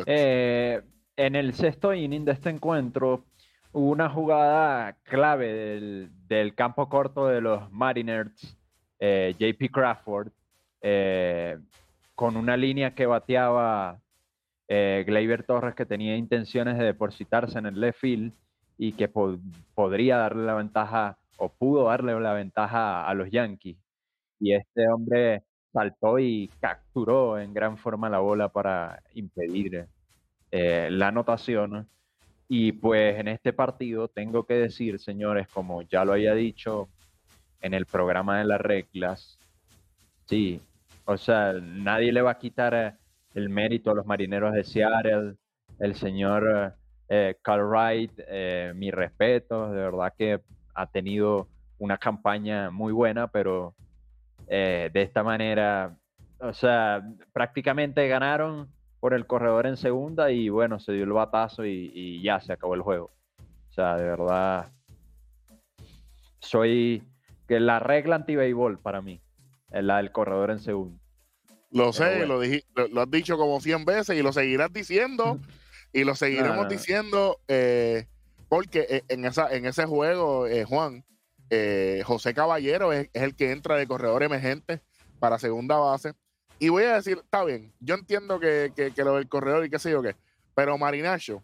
[0.06, 0.82] Eh,
[1.16, 3.26] en el sexto inning de este encuentro
[3.72, 8.58] hubo una jugada clave del, campo corto de los Mariners,
[9.00, 10.32] eh, JP Crawford,
[10.82, 11.58] eh,
[12.16, 14.00] con una línea que bateaba
[14.68, 18.32] Gleyber Torres que tenía intenciones de depositarse en el left field
[18.78, 23.78] y que podría darle la ventaja o pudo darle la ventaja a los Yankees.
[24.40, 29.88] Y este hombre saltó y capturó en gran forma la bola para impedir
[30.52, 31.88] eh, la anotación.
[32.48, 36.90] Y pues en este partido tengo que decir, señores, como ya lo había dicho
[37.62, 39.40] en el programa de las reglas,
[40.26, 40.62] sí,
[41.06, 42.94] o sea, nadie le va a quitar eh,
[43.34, 45.36] el mérito a los marineros de Seattle,
[45.80, 46.76] el señor
[47.10, 50.40] eh, Carl Wright, eh, mi respeto, de verdad que
[50.74, 53.76] ha tenido una campaña muy buena, pero
[54.54, 55.96] eh, de esta manera,
[56.40, 61.66] o sea, prácticamente ganaron por el corredor en segunda y bueno, se dio el batazo
[61.66, 63.12] y, ya se acabó el juego.
[63.70, 64.70] O sea, de verdad,
[66.40, 67.02] soy
[67.48, 69.22] que la regla anti-béisbol para mí
[69.72, 71.02] es la del corredor en segunda.
[71.70, 72.42] Lo sé, lo,
[72.90, 75.40] lo, has dicho como 100 veces y lo seguirás diciendo
[75.94, 78.06] y lo seguiremos diciendo eh,
[78.50, 81.06] porque e, en, esa, en ese juego, eh, Juan,
[81.54, 84.82] eh, José Caballero es, el que entra de corredor emergente
[85.20, 86.14] para segunda base.
[86.60, 89.92] Y voy a decir, está bien, yo entiendo que, lo del corredor y qué sé
[89.92, 90.16] yo qué,
[90.56, 91.44] pero Marinacho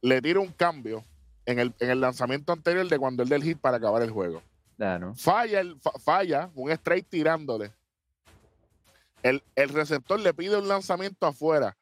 [0.00, 1.04] le tira un cambio
[1.44, 4.42] en el, en el lanzamiento anterior de cuando él del hit para acabar el juego.
[5.14, 7.72] Falla, el, falla un straight tirándole.
[9.22, 11.76] El, el receptor le pide un lanzamiento afuera.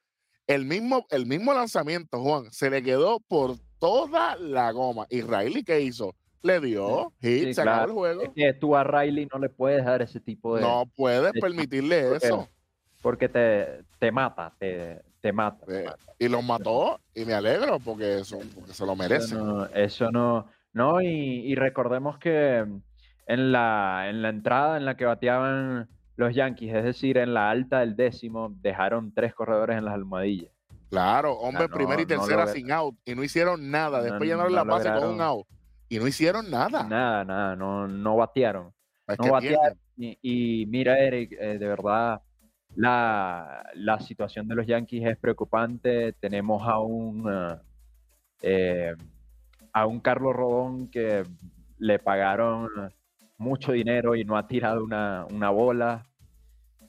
[0.49, 5.07] El mismo, el mismo lanzamiento, Juan, se le quedó por toda la goma.
[5.11, 6.16] ¿Y Riley qué hizo?
[6.47, 8.23] Le dio hit, se acabó el juego.
[8.23, 10.63] Es que tú a Riley no le puedes dar ese tipo de.
[10.63, 12.49] No puedes permitirle eso.
[13.03, 15.87] Porque te, te mata, te, te mata, eh,
[16.19, 19.37] Y lo mató, y me alegro porque, eso, porque se lo merece.
[19.75, 22.67] Eso no, no, y, y, recordemos que
[23.27, 27.51] en la, en la entrada en la que bateaban los Yankees, es decir, en la
[27.51, 30.51] alta del décimo, dejaron tres corredores en las almohadillas.
[30.91, 34.03] Claro, hombre, primera y tercera sin out, y no hicieron nada.
[34.03, 35.47] Después llenaron la base con un out
[35.88, 36.85] y no hicieron nada.
[36.85, 38.72] Nada, nada, no, no batearon.
[39.18, 39.79] no batearon.
[39.96, 42.20] Y, mira, Eric, eh, de verdad,
[42.75, 46.12] la, la, situación de los Yankees es preocupante.
[46.14, 47.59] Tenemos a un,
[48.42, 48.94] eh,
[49.72, 51.22] a un Carlos Rodón que
[51.79, 52.68] le pagaron
[53.38, 56.07] mucho dinero y no ha tirado una, una bola.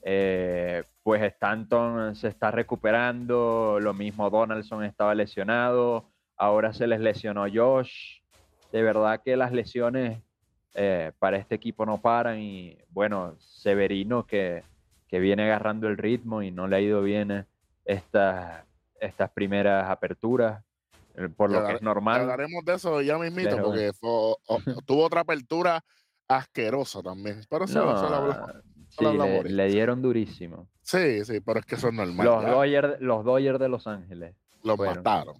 [0.02, 7.46] Eh, pues Stanton se está recuperando, lo mismo Donaldson estaba lesionado, ahora se les lesionó
[7.52, 8.17] Josh
[8.72, 10.20] de verdad que las lesiones
[10.74, 14.62] eh, para este equipo no paran y bueno, Severino que,
[15.10, 17.46] viene agarrando el ritmo y no le ha ido bien
[17.84, 18.64] estas,
[19.00, 20.62] estas primeras aperturas,
[21.14, 22.20] eh, por lo que es normal.
[22.20, 23.90] Hablaremos de eso ya mismito, porque
[24.86, 25.82] tuvo otra apertura
[26.28, 27.40] asquerosa también.
[27.48, 28.62] Pero eso,
[29.44, 30.68] le, dieron durísimo.
[30.82, 32.26] Sí, sí, pero es que eso es normal.
[32.26, 34.36] Los Dodgers, los Dodgers de Los Ángeles.
[34.62, 35.36] Los mataron.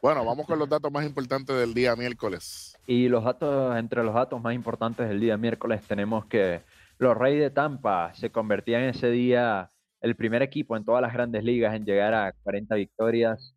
[0.00, 2.71] Bueno, vamos con los datos más importantes del día miércoles.
[2.86, 6.62] Y los datos, entre los datos más importantes del día miércoles, tenemos que
[6.98, 11.44] los Reyes de Tampa se convertían ese día el primer equipo en todas las grandes
[11.44, 13.54] ligas en llegar a 40 victorias.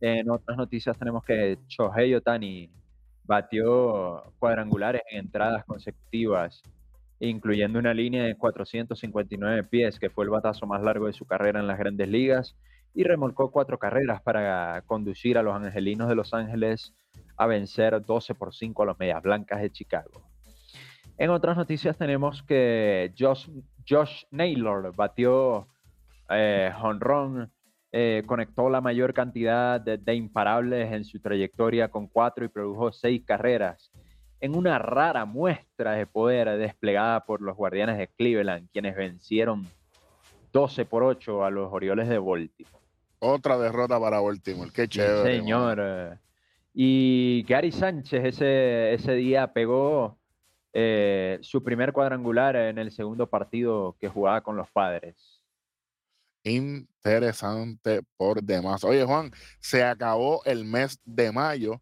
[0.00, 2.70] En otras noticias tenemos que Shohei Otani
[3.24, 6.62] batió cuadrangulares en entradas consecutivas,
[7.20, 11.60] incluyendo una línea de 459 pies, que fue el batazo más largo de su carrera
[11.60, 12.56] en las grandes ligas
[12.94, 16.94] y remolcó cuatro carreras para conducir a los Angelinos de Los Ángeles
[17.36, 20.22] a vencer 12 por 5 a los Medias Blancas de Chicago.
[21.16, 23.48] En otras noticias tenemos que Josh,
[23.88, 25.68] Josh Naylor batió
[26.28, 27.52] eh, honrón,
[27.92, 33.22] eh, conectó la mayor cantidad de, imparables en su trayectoria con cuatro y produjo seis
[33.24, 33.92] carreras
[34.40, 39.66] en una rara muestra de poder desplegada por los Guardianes de Cleveland, quienes vencieron
[40.52, 42.84] 12 por 8 a los Orioles de Baltimore.
[43.20, 45.38] Otra derrota para Baltimore, qué chévere.
[45.38, 46.18] señor.
[46.74, 50.18] Y Gary Sánchez ese, ese día pegó
[50.72, 55.40] eh, su primer cuadrangular en el segundo partido que jugaba con los padres.
[56.42, 58.82] Interesante por demás.
[58.82, 61.80] Oye, Juan, se acabó el mes de mayo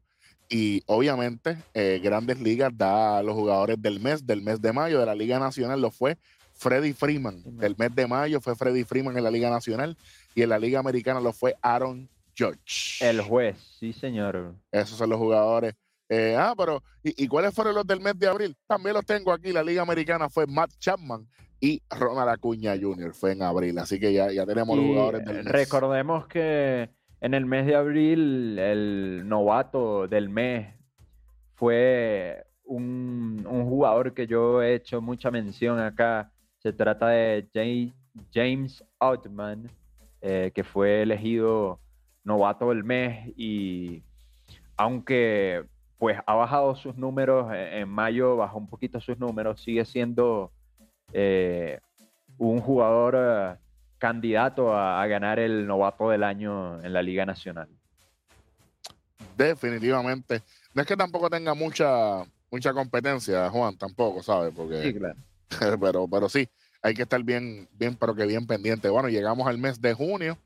[0.51, 5.01] y obviamente eh, Grandes Ligas da a los jugadores del mes, del mes de mayo
[5.01, 6.19] de la Liga Nacional, lo fue
[6.53, 7.43] Freddy Freeman.
[7.63, 9.97] El mes de mayo fue Freddy Freeman en la Liga Nacional
[10.35, 12.99] y en la Liga Americana lo fue Aaron George.
[13.01, 14.55] El juez, sí, señor.
[14.71, 15.75] Esos son los jugadores.
[16.09, 18.55] Eh, ah, pero ¿y, cuáles fueron los del mes de abril?
[18.67, 19.53] También los tengo aquí.
[19.53, 21.27] La Liga Americana fue Matt Chapman
[21.59, 23.15] y Ronald Acuña Jr.
[23.15, 23.79] fue en abril.
[23.79, 25.47] Así que ya, ya tenemos los jugadores del mes.
[25.47, 26.91] Recordemos que
[27.21, 30.75] en el mes de abril el novato del mes
[31.55, 36.31] fue un, un jugador que yo he hecho mucha mención acá.
[36.59, 37.93] Se trata de
[38.35, 39.71] James Outman,
[40.21, 41.81] eh, que fue elegido
[42.25, 44.03] novato del mes y
[44.77, 45.65] aunque
[45.99, 50.51] pues ha bajado sus números, en mayo bajó un poquito sus números, sigue siendo
[51.13, 51.79] eh,
[52.39, 53.57] un jugador eh,
[53.99, 57.69] candidato a, ganar el novato del año en la Liga Nacional.
[59.37, 60.43] Definitivamente.
[60.75, 64.53] No es que tampoco tenga mucha, mucha competencia, Juan, tampoco, ¿sabes?
[64.57, 65.17] Porque, sí, claro.
[65.81, 66.49] pero, pero sí,
[66.83, 68.89] hay que estar bien, bien, pero que bien pendiente.
[68.89, 70.37] Bueno, llegamos al mes de junio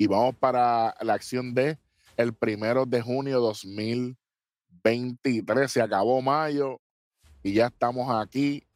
[0.00, 1.78] y vamos para la acción de
[2.16, 5.70] el primero de junio 2023.
[5.70, 6.80] Se acabó mayo
[7.42, 8.66] y ya estamos aquí.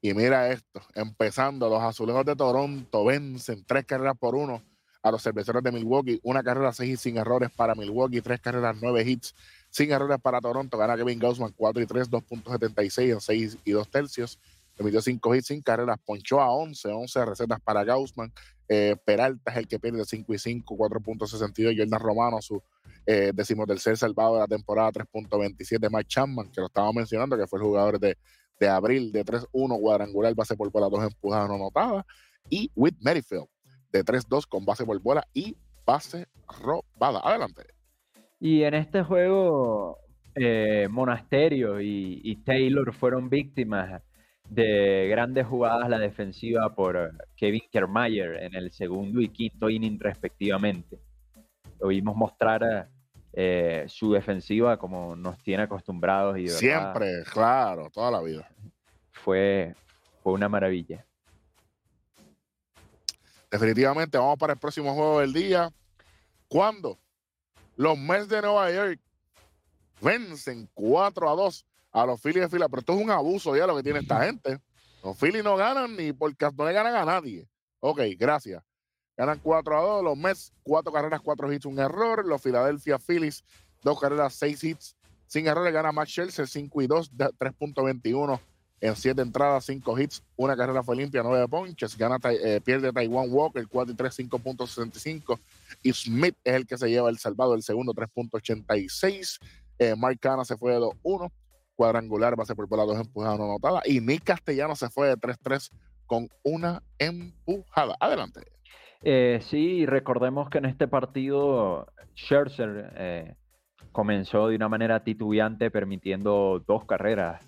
[0.00, 4.62] Y mira esto, empezando, los azulejos de Toronto vencen tres carreras por uno
[5.02, 9.02] a los cerveceros de Milwaukee, una carrera seis sin errores para Milwaukee, tres carreras nueve
[9.02, 9.34] hits
[9.68, 13.90] sin errores para Toronto, gana Kevin Gaussman 4 y 3, 2.76 en 6 y 2
[13.90, 14.38] tercios,
[14.76, 18.32] permitió cinco hits sin carreras, ponchó a 11, 11 recetas para Gaussman,
[18.74, 21.76] eh, Peralta es el que pierde 5 y 5, 4.62.
[21.76, 22.62] Jordan Romano, su
[23.04, 25.90] eh, decimotercer salvado de la temporada, 3.27.
[25.90, 28.16] Mike Chapman, que lo estaba mencionando, que fue el jugador de,
[28.58, 32.06] de abril de 3-1, cuadrangular, base por bola, dos empujadas no notadas.
[32.48, 33.46] Y Whit Merrifield,
[33.92, 35.54] de 3-2 con base por bola y
[35.84, 36.26] base
[36.64, 37.20] robada.
[37.22, 37.64] Adelante.
[38.40, 39.98] Y en este juego,
[40.34, 44.00] eh, Monasterio y, y Taylor fueron víctimas
[44.48, 49.98] de grandes jugadas la defensiva por eh, Kevin Kermayer en el segundo y quinto inning
[49.98, 50.98] respectivamente.
[51.80, 52.88] Lo vimos mostrar
[53.32, 56.38] eh, su defensiva como nos tiene acostumbrados.
[56.38, 58.48] Y Siempre, claro, toda la vida.
[59.10, 59.74] Fue,
[60.22, 61.04] fue una maravilla.
[63.50, 65.70] Definitivamente vamos para el próximo juego del día.
[66.48, 66.98] ¿Cuándo?
[67.76, 69.00] Los Mets de Nueva York
[70.00, 73.66] vencen 4 a 2 a los Phillies de fila, pero esto es un abuso ya
[73.66, 74.58] lo que tiene esta gente.
[75.04, 77.46] Los Phillies no ganan ni porque no le ganan a nadie.
[77.80, 78.62] Ok, gracias.
[79.16, 80.04] Ganan 4 a 2.
[80.04, 82.24] Los Mets, 4 carreras, 4 hits, un error.
[82.24, 83.44] Los Philadelphia Phillies,
[83.82, 85.72] 2 carreras, 6 hits, sin errores.
[85.72, 88.40] Gana Max Scherzer, 5 y 2, 3.21
[88.80, 90.22] en 7 entradas, 5 hits.
[90.36, 91.98] Una carrera fue limpia, 9 ponches.
[91.98, 95.38] Gana, eh, pierde Taiwan Walker, 4 y 3, 5.65.
[95.82, 99.40] Y Smith es el que se lleva el salvado, el segundo, 3.86.
[99.78, 101.30] Eh, Mark Cana se fue de 2-1
[101.82, 103.82] cuadrangular, base por bola, dos empujadas no anotadas.
[103.88, 105.68] Y Nick Castellano se fue de 3-3
[106.06, 107.96] con una empujada.
[107.98, 108.42] Adelante.
[109.02, 113.34] Eh, sí, recordemos que en este partido Scherzer eh,
[113.90, 117.44] comenzó de una manera titubeante, permitiendo dos carreras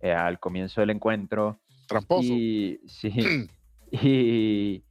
[0.00, 1.60] eh, al comienzo del encuentro.
[1.86, 2.26] Tramposo.
[2.26, 3.12] Y, sí,
[3.92, 4.82] y,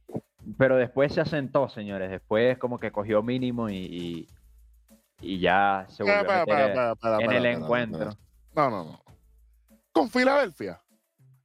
[0.56, 2.10] pero después se asentó, señores.
[2.10, 4.26] Después como que cogió mínimo y,
[5.20, 8.16] y, ya se volvió a meter en el encuentro.
[8.54, 9.00] No, no, no.
[9.92, 10.80] Con Filadelfia.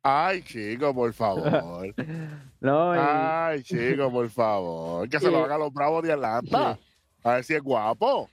[0.01, 1.93] Ay, chico, por favor.
[2.61, 5.09] no, Ay, chico, por favor.
[5.09, 6.77] Que se lo haga los bravos de Atlanta.
[7.23, 8.29] A ver si es guapo.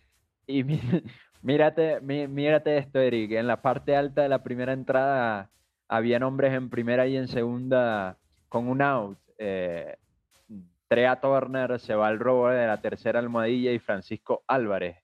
[0.46, 0.64] Y
[1.42, 3.32] mírate, mírate esto, Eric.
[3.32, 5.50] En la parte alta de la primera entrada
[5.88, 8.18] había hombres en primera y en segunda
[8.48, 9.18] con un out.
[9.38, 9.96] Eh,
[10.88, 14.98] Trea Turner se va al robo de la tercera almohadilla y Francisco Álvarez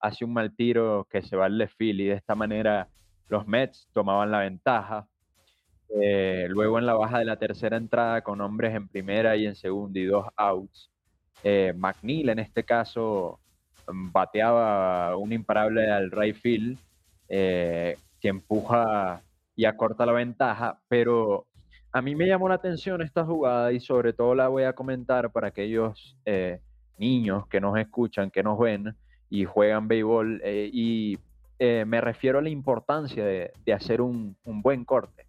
[0.00, 2.88] hace un mal tiro que se va al left y de esta manera
[3.28, 5.06] los Mets tomaban la ventaja.
[6.00, 9.54] Eh, luego en la baja de la tercera entrada con hombres en primera y en
[9.54, 10.90] segunda y dos outs,
[11.42, 13.40] eh, McNeil en este caso
[13.86, 16.78] mm, bateaba un imparable al right field
[17.28, 19.22] eh, que empuja
[19.56, 21.46] y acorta la ventaja, pero
[21.92, 25.32] a mí me llamó la atención esta jugada y sobre todo la voy a comentar
[25.32, 26.16] para aquellos
[26.98, 28.94] niños que nos escuchan, que nos ven
[29.30, 31.18] y juegan béisbol y
[31.58, 35.26] eh, me refiero a la importancia de, hacer un, buen corte.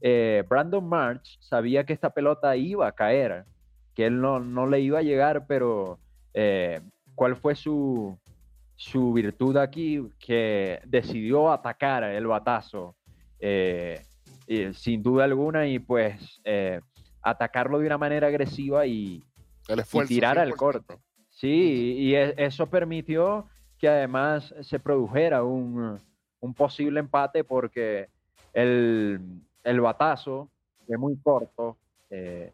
[0.00, 3.44] Eh, Brandon March sabía que esta pelota iba a caer
[3.94, 5.98] que él no, no le iba a llegar, pero
[6.32, 6.80] eh,
[7.14, 8.18] ¿cuál fue su,
[8.76, 10.02] su virtud aquí?
[10.18, 12.96] Que decidió atacar el batazo,
[13.40, 16.40] y sin duda alguna, y pues
[17.22, 19.22] atacarlo de una manera agresiva y,
[19.68, 20.56] El y tirar al 100%.
[20.56, 20.98] corte.
[21.30, 23.46] Sí, y e- eso permitió
[23.80, 25.98] que además se produjera un,
[26.40, 28.08] un posible empate porque
[28.52, 29.20] el,
[29.64, 30.50] el batazo
[30.86, 31.78] fue muy corto
[32.10, 32.52] eh,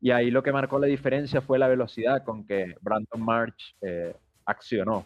[0.00, 4.14] y ahí lo que marcó la diferencia fue la velocidad con que Brandon March eh,
[4.44, 5.04] accionó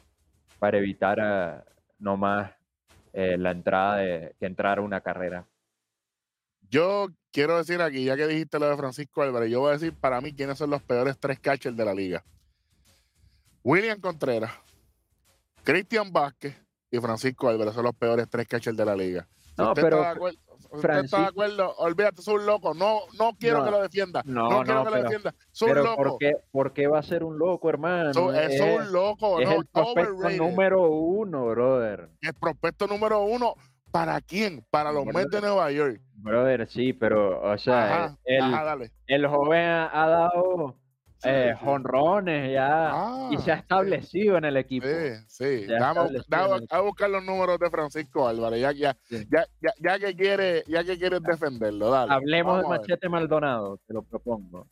[0.59, 2.53] para evitar eh, no más
[3.15, 5.47] eh, la entrada de que entrara una carrera.
[6.69, 9.95] Yo quiero decir aquí, ya que dijiste lo de Francisco Álvarez, yo voy a decir
[9.95, 12.23] para mí quiénes son los peores tres catchers de la liga.
[13.65, 14.53] William Contreras,
[15.65, 16.57] Cristian Vázquez
[16.91, 19.27] y Francisco Álvarez son los peores tres catchers de la liga.
[19.57, 22.73] No, usted pero está de está de acuerdo, olvídate, es un loco.
[22.75, 24.23] No, no quiero No, que lo defienda.
[24.25, 25.35] No, no, quiero no, que lo defienda.
[25.61, 25.97] Un loco.
[25.97, 28.15] ¿por qué, por qué va a ser un loco, hermano?
[28.15, 30.39] So- es Es- un loco, Es el prospecto overrated.
[30.39, 32.09] número uno, brother.
[32.23, 33.55] El prospecto número uno.
[33.91, 34.65] ¿Para quién?
[34.71, 36.01] Para los Mets de Nueva York.
[36.15, 40.77] Brother, sí, pero, o sea, Ajá, el, ajá, el joven ha, ha dado
[41.23, 41.65] Sí, eh, sí.
[42.53, 43.61] ya Ah, y se ha sí.
[43.61, 44.87] establecido en el equipo.
[45.29, 45.73] Sí, sí.
[45.73, 49.27] A- buscar los números de Francisco Álvarez, ya, ya, Sí.
[49.31, 52.13] ya, ya, ya que quiere, ya que quieres defenderlo, dale.
[52.13, 52.69] Hablemos de.
[52.69, 54.67] Machete Maldonado, te lo propongo.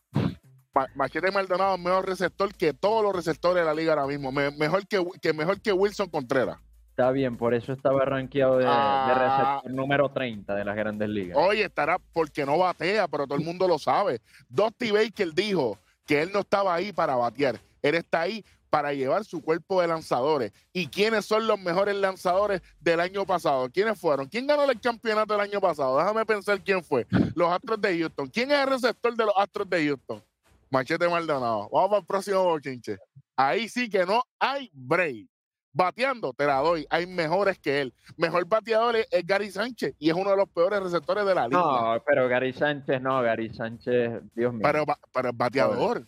[0.75, 4.31] Ma- Machete Maldonado es mejor receptor que todos los receptores de la liga ahora mismo.
[4.33, 6.59] Me- mejor que, que mejor que Wilson Contreras.
[6.91, 9.61] Está bien, por eso estaba rankeado de, de Ah.
[9.63, 11.37] receptor número 30 de las grandes ligas.
[11.41, 14.21] Oye, estará porque no batea, pero todo el mundo lo sabe.
[14.49, 15.79] Dusty Baker dijo
[16.11, 17.61] que él no estaba ahí para batear.
[17.83, 20.51] Él está ahí para llevar su cuerpo de lanzadores.
[20.73, 23.71] ¿Y quiénes son los mejores lanzadores del año pasado?
[23.71, 24.27] ¿Quiénes fueron?
[24.27, 25.97] ¿Quién ganó el campeonato del año pasado?
[25.99, 27.07] Déjame pensar quién fue.
[27.37, 28.27] Los Astros de Houston.
[28.27, 30.21] ¿Quién es el receptor de los Astros de Houston?
[30.69, 31.69] Machete Maldonado.
[31.71, 32.99] Vamos para el próximo bochinche.
[33.37, 35.29] Ahí sí que no hay break.
[35.73, 36.87] Bateando, te la doy.
[36.91, 37.95] Hay mejores que él.
[38.17, 41.47] Mejor bateador es, es Gary Sánchez y es uno de los peores receptores de la
[41.47, 41.61] liga.
[41.61, 44.63] No, pero Gary Sánchez no, Gary Sánchez, Dios mío.
[44.63, 46.07] pero, pero bateador.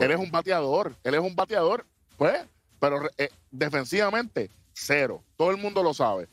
[0.00, 0.94] Él es un bateador.
[1.02, 1.86] Él es un bateador.
[2.16, 2.46] Pues,
[2.78, 5.22] pero eh, defensivamente, cero.
[5.36, 6.28] Todo el mundo lo sabe.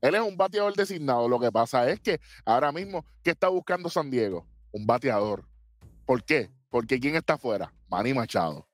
[0.00, 1.28] Él es un bateador designado.
[1.28, 4.46] Lo que pasa es que ahora mismo, ¿qué está buscando San Diego?
[4.72, 5.44] Un bateador.
[6.06, 6.50] ¿Por qué?
[6.70, 7.72] Porque ¿quién está afuera?
[7.88, 8.66] Manny Machado.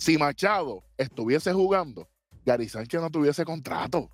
[0.00, 2.08] Si Machado estuviese jugando,
[2.46, 4.10] Gary Sánchez no tuviese contrato.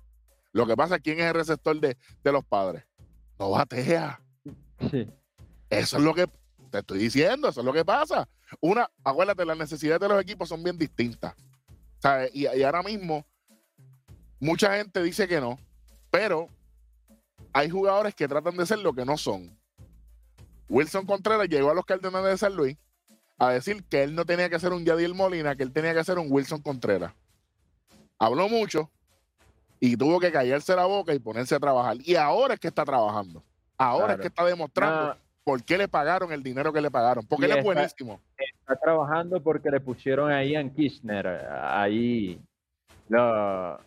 [0.51, 2.83] Lo que pasa es quién es el receptor de, de los padres.
[3.39, 4.21] No batea.
[4.91, 5.09] Sí.
[5.69, 6.27] Eso es lo que
[6.71, 8.27] te estoy diciendo, eso es lo que pasa.
[8.59, 11.33] Una, acuérdate, las necesidades de los equipos son bien distintas.
[11.99, 12.31] ¿sabes?
[12.33, 13.25] Y, y ahora mismo,
[14.41, 15.57] mucha gente dice que no,
[16.11, 16.49] pero
[17.53, 19.57] hay jugadores que tratan de ser lo que no son.
[20.67, 22.77] Wilson Contreras llegó a los Cardenales de San Luis
[23.39, 26.03] a decir que él no tenía que ser un Yadiel Molina, que él tenía que
[26.03, 27.13] ser un Wilson Contreras.
[28.19, 28.89] Habló mucho
[29.79, 31.97] y tuvo que callarse la boca y ponerse a trabajar.
[31.99, 33.43] Y ahora es que está trabajando.
[33.77, 37.25] Ahora es que está demostrando Ah, por qué le pagaron el dinero que le pagaron.
[37.27, 38.19] Porque Y él es buenísimo.
[38.37, 41.27] está trabajando porque le pusieron a Ian Kirchner.
[41.61, 42.41] Ahí.
[43.07, 43.79] Lo,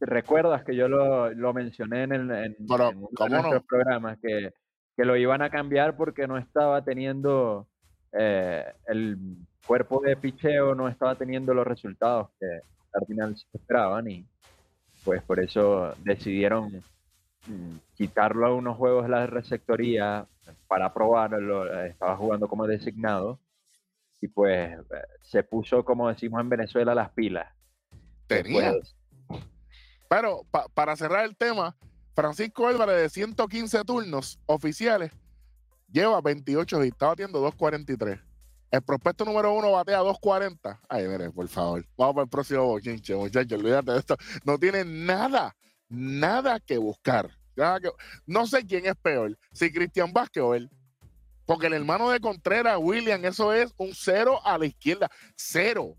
[0.00, 3.36] ¿Recuerdas que yo lo, lo mencioné en, el, en, Pero, en uno de ¿cómo no?
[3.42, 4.18] nuestros programas?
[4.22, 4.52] Que,
[4.96, 7.66] que lo iban a cambiar porque no estaba teniendo.
[8.16, 9.18] Eh, el
[9.66, 14.26] cuerpo de picheo no estaba teniendo los resultados que los Cardinals esperaban y
[15.04, 16.82] pues por eso decidieron
[17.46, 20.26] mm, quitarlo a unos juegos de la receptoría
[20.68, 23.38] para probarlo, estaba jugando como designado
[24.20, 24.76] y pues
[25.22, 27.52] se puso, como decimos en Venezuela, las pilas.
[28.26, 28.72] Tenía.
[28.72, 28.96] Después-
[30.08, 31.76] Pero pa- para cerrar el tema,
[32.14, 35.12] Francisco Álvarez de 115 turnos oficiales
[35.94, 38.20] lleva 28 y está batiendo 2.43.
[38.72, 40.80] El prospecto número uno batea 2.40.
[40.88, 41.86] Ay, mire, por favor.
[41.96, 43.58] Vamos para el próximo bochinche, muchachos.
[43.60, 44.16] Olvídate de esto.
[44.44, 45.54] No tiene nada,
[45.88, 47.30] nada que buscar.
[48.26, 50.68] No sé quién es peor, si Cristian Vázquez o él.
[51.46, 55.08] Porque el hermano de Contreras, William, eso es un cero a la izquierda.
[55.36, 55.94] Cero.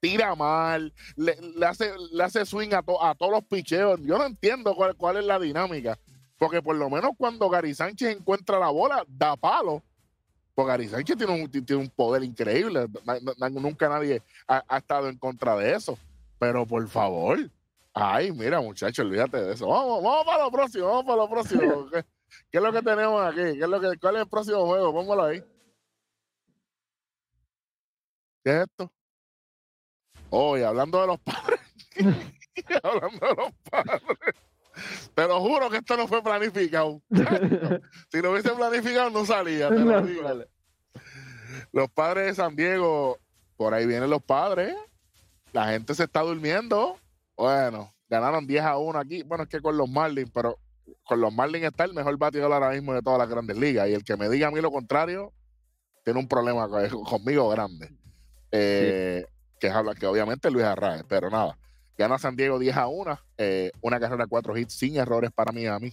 [0.00, 4.00] Tira mal, le, hace, le hace swing a, to- a todos los picheos.
[4.02, 5.96] Yo no entiendo cuál es la dinámica.
[6.40, 9.82] Porque por lo menos cuando Gary Sánchez encuentra la bola, da palo.
[10.54, 12.86] Porque Gary Sánchez tiene un, tiene un poder increíble.
[13.50, 15.98] Nunca nadie ha, ha estado en contra de eso.
[16.38, 17.38] Pero por favor.
[17.92, 19.68] Ay, mira, muchachos, olvídate de eso.
[19.68, 21.90] Vamos, vamos para lo próximo, vamos para lo próximo.
[21.92, 22.04] ¿Qué,
[22.50, 23.58] qué es lo que tenemos aquí?
[23.58, 24.94] ¿Qué es lo que, ¿Cuál es el próximo juego?
[24.94, 25.44] Póngalo ahí.
[28.42, 28.90] ¿Qué es esto?
[30.30, 31.60] Oye, hablando de los padres.
[32.82, 34.49] hablando de los padres.
[35.14, 37.00] Te lo juro que esto no fue planificado.
[38.10, 39.68] si lo hubiese planificado, no salía.
[39.68, 40.22] Te lo No digo.
[40.22, 40.48] sale.
[41.72, 43.18] Los padres de San Diego,
[43.56, 44.74] por ahí vienen los padres.
[45.52, 46.96] La gente se está durmiendo.
[47.36, 49.22] Bueno, ganaron 10 a 1 aquí.
[49.22, 50.58] Bueno, es que con los Marlins, pero
[51.04, 53.88] con los Marlins está el mejor bateador ahora mismo de todas las grandes ligas.
[53.88, 55.32] Y el que me diga a mí lo contrario,
[56.04, 56.68] tiene un problema
[57.04, 57.90] conmigo grande.
[58.52, 59.26] Eh,
[59.58, 61.56] que, es, que obviamente Luis Arraez, pero nada.
[62.00, 65.92] Gana San Diego 10 a 1, eh, una carrera, 4 hits sin errores para Miami.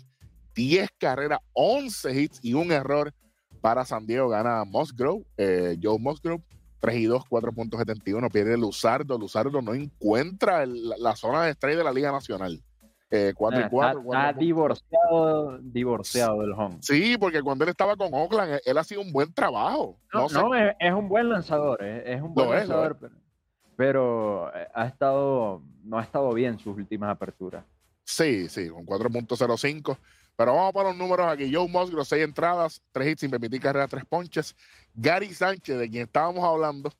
[0.55, 3.13] 10 carreras, 11 hits y un error
[3.59, 4.29] para San Diego.
[4.29, 6.41] Gana Musgrove, eh, Joe Musgrove,
[6.79, 8.29] 3 y 2, 4.71.
[8.31, 9.17] Pierde Luzardo.
[9.17, 12.63] Luzardo no encuentra la zona de estrella de la Liga Nacional.
[13.09, 14.01] 4 eh, y 4.
[14.01, 16.77] Está, divorciado, divorciado del home.
[16.79, 19.99] Sí, porque cuando él estaba con Oakland, él, ha sido un buen trabajo.
[20.13, 23.13] No, no, es, un buen lanzador, es, un buen lanzador, pero,
[23.79, 27.63] eh, ha estado, no ha estado bien sus últimas aperturas.
[28.03, 29.97] Sí, sí, con 4.05.
[30.37, 31.53] Pero vamos para los números aquí.
[31.53, 34.55] Joe Musgrove, 6 entradas, 3 hits sin permitir carrera, 3 ponches.
[34.93, 36.93] Gary Sánchez, de quien estábamos hablando,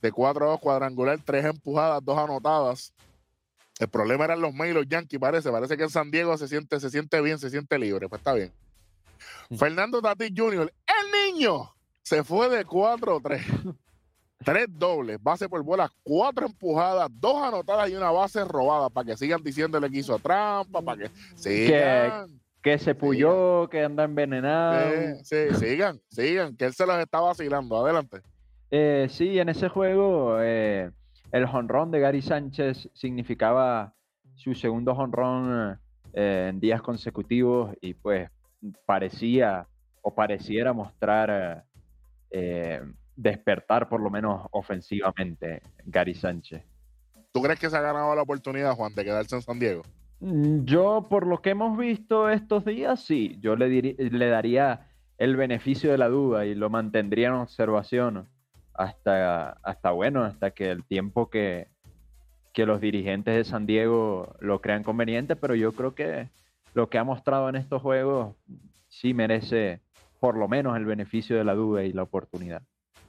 [0.00, 2.92] de 4 a 2 cuadrangular, 3 empujadas, 2 anotadas.
[3.80, 5.50] El problema eran los May los Yankees, parece.
[5.50, 8.08] Parece que en San Diego se siente, se siente bien, se siente libre.
[8.08, 8.52] Pues está bien.
[9.58, 13.76] Fernando Tatis Jr., el niño, se fue de 4-3.
[14.44, 19.16] Tres dobles, base por bola, cuatro empujadas, dos anotadas y una base robada para que
[19.16, 22.40] sigan diciéndole que hizo trampa, para que sigan.
[22.62, 24.90] Que, se puyó, que anda envenenado.
[25.22, 27.76] Sí, sigan, sigan, que él se los está vacilando.
[27.84, 28.20] Adelante.
[28.70, 30.90] Eh, sí, en ese juego eh,
[31.32, 33.94] el honrón de Gary Sánchez significaba
[34.34, 35.78] su segundo honrón
[36.12, 38.30] eh, en días consecutivos y pues
[38.86, 39.66] parecía
[40.02, 41.64] o pareciera mostrar
[42.30, 42.82] eh,
[43.16, 46.62] despertar por lo menos ofensivamente Gary Sánchez.
[47.32, 49.82] ¿Tú crees que se ha ganado la oportunidad, Juan, de quedarse en San Diego?
[50.20, 53.36] Mm, yo, por lo que hemos visto estos días, sí.
[53.40, 54.88] Yo le, le daría
[55.18, 58.28] el beneficio de la duda y lo mantendría en observación
[58.72, 61.68] hasta, hasta bueno, hasta que el tiempo que,
[62.52, 66.28] que los dirigentes de San Diego lo crean conveniente, pero yo creo que
[66.72, 68.34] lo que ha mostrado en estos juegos
[68.88, 69.80] sí merece
[70.20, 72.62] por lo menos el beneficio de la duda y la oportunidad.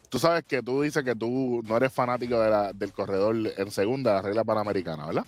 [0.09, 3.71] Tú sabes que tú dices que tú no eres fanático de la, del corredor en
[3.71, 5.25] segunda, la regla panamericana, ¿verdad?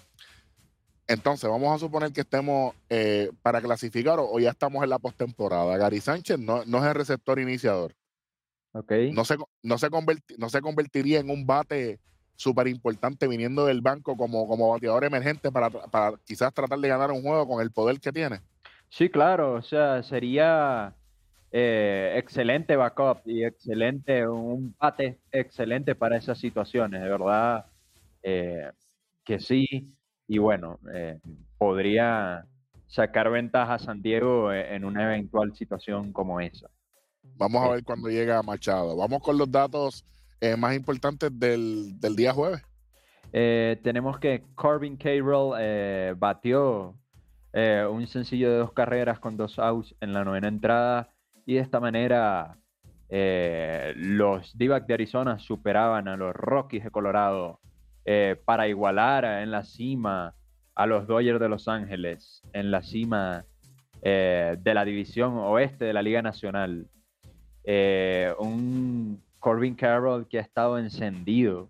[1.07, 5.77] Entonces, vamos a suponer que estemos eh, para clasificar o, ya estamos en la postemporada.
[5.77, 7.95] Gary Sánchez no, no es el receptor iniciador.
[9.13, 9.89] No, se, no, se
[10.37, 11.99] no se convertiría en un bate
[12.35, 15.71] súper importante viniendo del banco como, como bateador emergente para,
[16.23, 18.41] quizás tratar de ganar un juego con el poder que tiene.
[18.89, 20.93] Sí, claro, o sea, sería
[21.51, 27.65] eh, excelente backup y excelente, un bate excelente para esas situaciones, de verdad
[28.23, 28.71] eh,
[29.23, 29.95] que sí,
[30.27, 31.19] y bueno, eh,
[31.57, 32.45] podría
[32.87, 36.69] sacar ventaja a San Diego en una eventual situación como esa.
[37.35, 38.95] Vamos a ver cuando llega Machado.
[38.95, 40.05] Vamos con los datos
[40.39, 42.61] eh, más importantes del, día jueves.
[43.33, 46.95] Eh, tenemos que Corbin Carroll eh, batió
[47.89, 51.09] un sencillo de dos carreras con dos outs en la novena entrada
[51.47, 52.55] y de esta manera
[53.09, 57.59] los d de Arizona superaban a los Rockies de Colorado
[58.45, 60.35] para igualar en la cima
[60.75, 63.45] a los Dodgers de Los Ángeles en la cima
[64.03, 66.87] de la división oeste de la Liga Nacional.
[67.63, 71.69] Eh, un Corbin Carroll que ha estado encendido,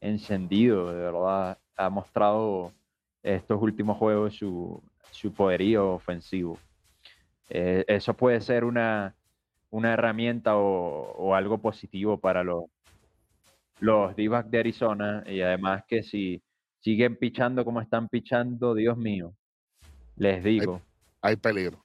[0.00, 2.72] encendido, de verdad, ha mostrado
[3.22, 4.82] estos últimos juegos su,
[5.36, 6.58] poderío ofensivo.
[7.48, 9.14] Eh, eso puede ser una,
[9.70, 12.64] una herramienta o, algo positivo para los,
[13.80, 16.42] los d de Arizona y además que si
[16.80, 19.34] siguen pichando como están pichando, Dios mío,
[20.16, 20.80] les digo.
[21.20, 21.84] Hay, peligro.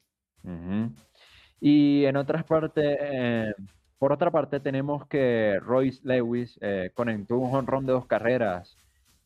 [1.60, 3.54] Y en otras partes, eh,
[3.98, 8.78] por otra parte, tenemos que Royce Lewis eh, conectó un honrón de dos carreras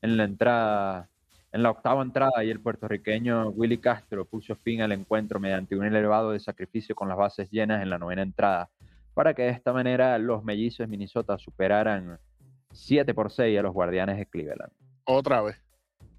[0.02, 1.10] en la entrada,
[1.52, 5.86] en la octava entrada, y el puertorriqueño Willy Castro puso fin al encuentro mediante un
[5.86, 8.70] elevado de sacrificio con las bases llenas en la novena entrada,
[9.14, 12.20] para que de esta manera los mellizos de Minnesota superaran
[12.72, 14.72] 7 por 6 a los guardianes de Cleveland.
[15.06, 15.56] Otra vez.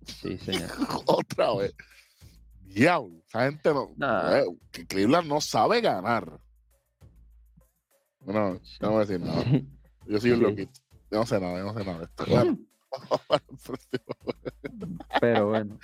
[0.05, 0.71] Sí, señor.
[1.07, 1.75] Otra vez.
[2.63, 3.91] Diablo, esa gente no.
[4.35, 6.41] Eh, que Cleveland no sabe ganar.
[8.21, 9.43] No, no voy a decir nada.
[10.07, 10.81] Yo soy un loquito.
[11.11, 12.25] Yo no sé nada, yo no sé nada de esto.
[12.29, 12.59] Bueno,
[15.21, 15.79] Pero bueno.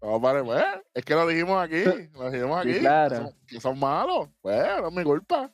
[0.00, 1.84] Vamos, para, pues, es que lo dijimos aquí,
[2.14, 2.78] lo dijimos aquí.
[2.80, 3.32] claro.
[3.46, 4.28] que, son, malos.
[4.42, 5.50] Bueno, no es mi culpa.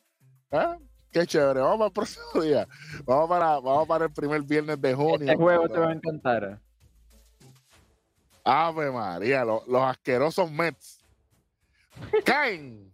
[0.51, 0.77] ¿Eh?
[1.11, 1.61] Qué chévere.
[1.61, 2.69] Vamos para el próximo día.
[3.05, 5.21] Vamos para, vamos para el primer viernes de junio.
[5.21, 6.61] Este juego te va a encantar.
[8.45, 11.05] Ave María, los, asquerosos Mets
[12.25, 12.88] caen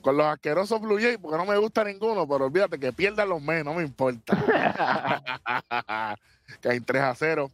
[0.00, 3.42] con los asquerosos Blue Jays, porque no me gusta ninguno, pero olvídate que pierdan los
[3.42, 4.36] meses, no me importa.
[6.60, 7.50] Caen 3 a 0.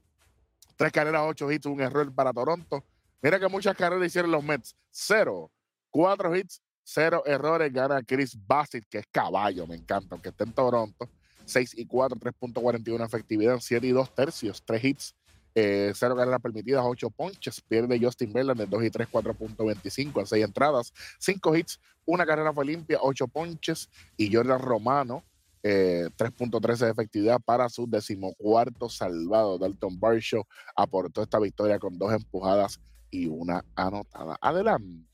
[0.77, 2.85] Tres carreras, ocho hits, un error para Toronto.
[3.23, 4.77] Mira que muchas carreras hicieron los Mets.
[4.91, 5.51] Cero.
[5.91, 7.73] Cuatro hits, cero errores.
[7.73, 11.09] Gana Chris Bassett, que es caballo, me encanta, aunque esté en Toronto.
[11.47, 15.15] 6 y 4, 3.41 efectividad, 7 y 2 tercios, 3 hits,
[15.57, 17.63] eh, 0 carreras permitidas, 8 ponches.
[17.63, 22.67] Pierde Justin Verlander, 2 y 3, 4.25 en 6 entradas, 5 hits, una carrera fue
[22.67, 23.89] limpia, 8 ponches.
[24.19, 25.25] Y Jordan Romano,
[25.63, 29.59] eh, 3.13 de efectividad para su decimocuarto salvado.
[29.59, 30.45] Dalton Barshow
[30.77, 32.79] aportó esta victoria con dos empujadas
[33.11, 34.37] y una anotada.
[34.43, 35.07] Adelante.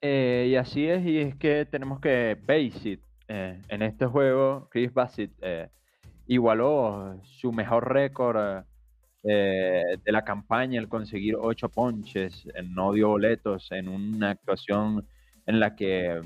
[0.00, 3.00] Eh, y así es, y es que tenemos que base it.
[3.28, 5.70] eh, en este juego, Chris Bassett eh,
[6.26, 8.64] igualó su mejor récord
[9.24, 15.06] eh, de la campaña, el conseguir ocho ponches, eh, no dio boletos en una actuación
[15.46, 16.20] en la que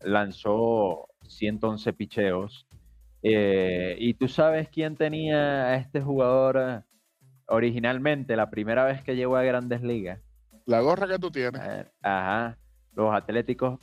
[0.00, 2.66] lanzó 111 picheos.
[3.22, 6.80] Eh, y tú sabes quién tenía a este jugador eh,
[7.46, 10.20] originalmente, la primera vez que llegó a Grandes Ligas.
[10.66, 11.60] La gorra que tú tienes.
[11.64, 12.58] Eh, Ajá,
[12.92, 13.78] los Atléticos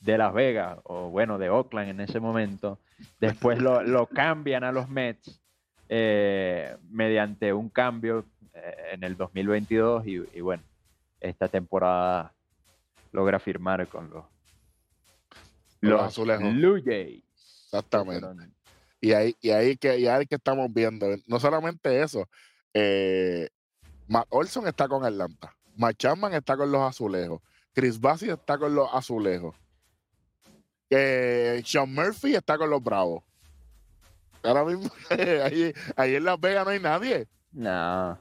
[0.00, 2.80] de Las Vegas, o bueno, de Oakland en ese momento.
[3.20, 5.42] Después lo, lo cambian a los Mets
[5.88, 8.24] eh, mediante un cambio
[8.54, 10.62] eh, en el 2022 y, y bueno,
[11.20, 12.32] esta temporada
[13.12, 14.24] logra firmar con los,
[15.80, 16.54] Los los azulejos.
[16.54, 17.22] Blue Jays.
[17.64, 18.50] Exactamente.
[19.00, 21.06] Y ahí, y ahí que, y ahí que estamos viendo.
[21.26, 22.28] No solamente eso.
[22.74, 23.48] Eh,
[24.08, 25.54] Matt Olson está con Atlanta.
[25.76, 27.40] Matt Chapman está con los azulejos.
[27.72, 29.54] Chris Bassett está con los azulejos.
[30.88, 33.22] Sean Murphy está con los bravos.
[34.42, 34.88] Ahora mismo,
[35.44, 37.26] ahí, ahí en Las Vegas no hay nadie.
[37.52, 38.18] No.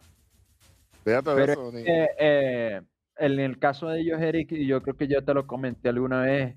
[1.04, 1.72] Fíjate de eso.
[1.78, 2.82] Eh, eh,
[3.18, 6.22] en el caso de ellos, Eric, y yo creo que yo te lo comenté alguna
[6.22, 6.56] vez,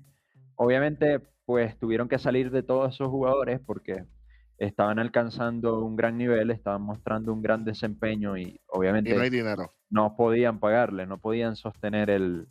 [0.55, 4.05] obviamente pues tuvieron que salir de todos esos jugadores porque
[4.59, 9.29] estaban alcanzando un gran nivel, estaban mostrando un gran desempeño y y obviamente no hay
[9.29, 9.71] dinero.
[9.89, 12.47] no podían pagarle, no podían sostener el,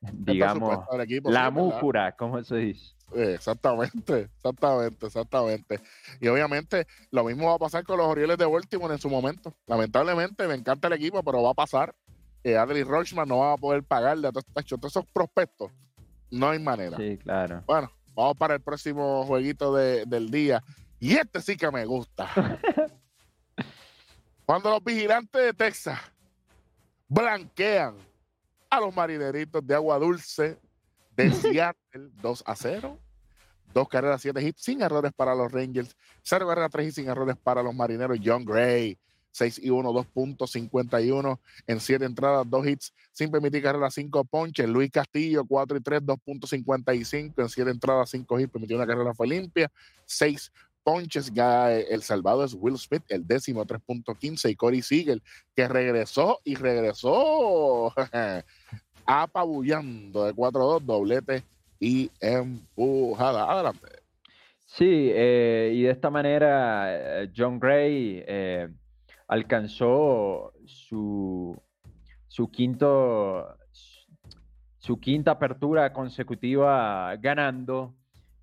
[0.00, 2.94] digamos, equipo, la múcura, como se dice.
[3.14, 5.80] Eh, Exactamente, exactamente, exactamente.
[6.20, 9.54] Y obviamente lo mismo va a pasar con los Orioles de Baltimore en su momento.
[9.66, 11.94] Lamentablemente me encanta el equipo, pero va a pasar.
[12.44, 14.44] que Adley Rochman no va a poder pagarle a todos
[14.84, 15.70] esos prospectos.
[16.30, 16.96] No hay manera.
[16.96, 17.62] Sí, claro.
[17.66, 20.60] Bueno, vamos para el próximo jueguito de- del día.
[20.98, 22.28] Y este sí que me gusta.
[24.46, 25.98] Cuando los vigilantes de Texas
[27.08, 27.94] blanquean
[28.70, 30.58] a los marineritos de agua dulce
[31.22, 32.98] de Seattle 2 a 0.
[33.72, 35.96] Dos carreras, siete hits, sin errores para los Rangers.
[36.22, 38.18] Cero carreras, tres hits sin errores para los marineros.
[38.22, 38.98] John Gray,
[39.30, 44.68] 6 y 1, 2.51 en siete entradas, dos hits, sin permitir carreras, cinco ponches.
[44.68, 49.26] Luis Castillo, 4 y 3, 2.55 en siete entradas, cinco hits, permitió una carrera, fue
[49.26, 49.70] limpia.
[50.04, 50.52] Seis
[50.82, 51.32] ponches.
[51.32, 54.50] Ya el salvado es Will Smith, el décimo, 3.15.
[54.50, 55.22] Y Corey Siegel,
[55.56, 57.94] que regresó y regresó
[59.06, 61.44] apabullando de 4-2, doblete
[61.80, 63.50] y empujada.
[63.50, 63.88] Adelante.
[64.66, 68.68] Sí, eh, y de esta manera eh, John Gray eh,
[69.28, 71.60] alcanzó su,
[72.28, 73.56] su quinto
[74.78, 77.94] su quinta apertura consecutiva ganando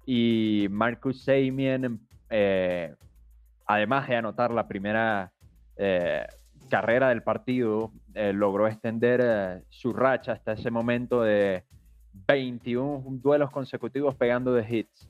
[0.06, 2.00] y Marcus Semien
[2.30, 2.96] eh,
[3.66, 5.34] además de anotar la primera
[5.76, 6.26] eh,
[6.70, 11.64] carrera del partido eh, logró extender eh, su racha hasta ese momento de
[12.28, 15.10] 21 duelos consecutivos pegando de hits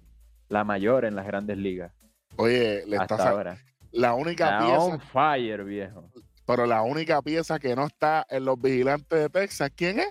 [0.50, 1.92] la mayor en las grandes ligas
[2.38, 3.58] Oye, le está hasta sa- ahora.
[3.92, 6.10] la única Está pieza, on fire, viejo.
[6.46, 10.08] pero la única pieza que no está en los vigilantes de Texas, ¿quién es?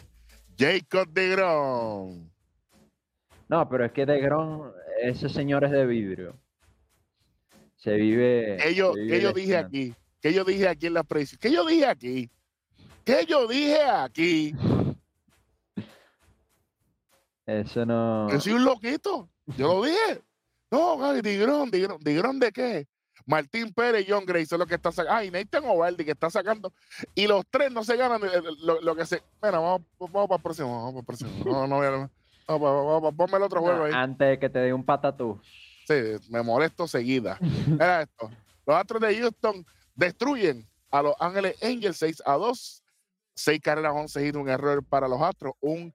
[0.58, 2.28] Jacob DeGrom.
[3.48, 4.70] No, pero es que DeGrom,
[5.02, 6.36] ese señor es de vidrio.
[7.76, 8.58] Se vive.
[8.62, 9.94] ¿Qué yo, se vive yo dije aquí?
[10.20, 11.38] ¿Qué yo dije aquí en la predicción?
[11.40, 12.30] ¿Qué yo dije aquí?
[13.04, 14.54] ¿Qué yo dije aquí?
[17.46, 18.28] Eso no.
[18.30, 19.28] Yo soy un loquito.
[19.56, 20.22] Yo lo dije.
[20.70, 22.86] No, Gaby, Digrón, Digrón, ¿Digrón de qué?
[23.24, 25.18] Martín Pérez y John Gray son los que están sacando.
[25.18, 26.72] Ay, Nathan Ovaldi que está sacando.
[27.14, 29.22] Y los tres no se ganan eh, lo, lo que se.
[29.40, 30.84] Bueno, vamos, vamos para el próximo.
[30.84, 31.52] Vamos para el próximo.
[31.52, 31.90] No, no voy a.
[31.90, 32.10] Vamos,
[32.48, 33.92] vamos, vamos, ponme el otro juego ahí.
[33.94, 35.40] Antes de que te dé un patatú.
[35.86, 35.94] Sí,
[36.30, 37.38] me molesto seguida.
[37.74, 38.30] Era esto.
[38.66, 39.64] Los Astros de Houston
[39.98, 42.84] destruyen a los Ángeles Angels 6 a 2.
[43.34, 45.54] 6 carreras, 11 hits, un error para los Astros.
[45.60, 45.92] Un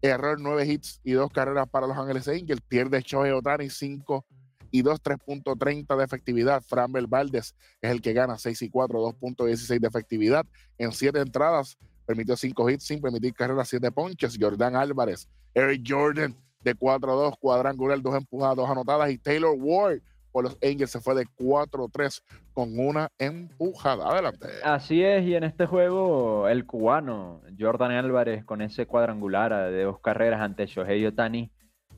[0.00, 2.60] error, 9 hits y 2 carreras para los Ángeles Angels.
[2.66, 4.24] Pierde Shohei Otani 5
[4.70, 6.62] y 2, 3.30 de efectividad.
[6.62, 10.46] Framber Valdez es el que gana 6 y 4, 2.16 de efectividad.
[10.78, 14.36] En 7 entradas permitió 5 hits sin permitir carreras, 7 ponches.
[14.40, 19.10] Jordan Álvarez, Eric Jordan, de 4-2, cuadrangular, dos empujadas, dos anotadas.
[19.10, 20.00] Y Taylor Ward
[20.32, 22.22] por los Angels se fue de 4-3
[22.54, 24.08] con una empujada.
[24.08, 24.48] Adelante.
[24.64, 30.00] Así es, y en este juego el cubano Jordan Álvarez con ese cuadrangular de dos
[30.00, 31.50] carreras ante Shohei Otani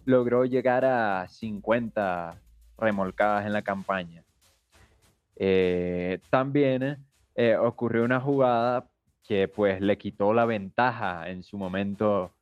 [0.05, 2.41] logró llegar a 50
[2.77, 4.25] remolcadas en la campaña.
[5.37, 6.99] Eh, también
[7.35, 8.89] eh, ocurrió una jugada
[9.23, 12.33] que pues le quitó la ventaja en su momento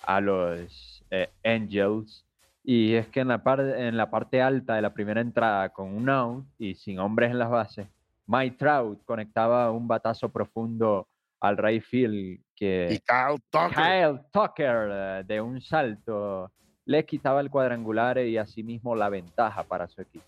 [0.00, 2.24] a los eh, Angels
[2.72, 5.92] y es que en la, parte en la parte alta de la primera entrada, con
[5.92, 7.88] un out y sin hombres en las bases,
[8.28, 11.08] Mike Trout conectaba un batazo profundo
[11.40, 13.74] al right field que Y Kyle Tucker.
[13.74, 16.52] Kyle Tucker eh, de un salto
[16.84, 20.24] le quitaba el cuadrangular y asimismo la ventaja para su equipo.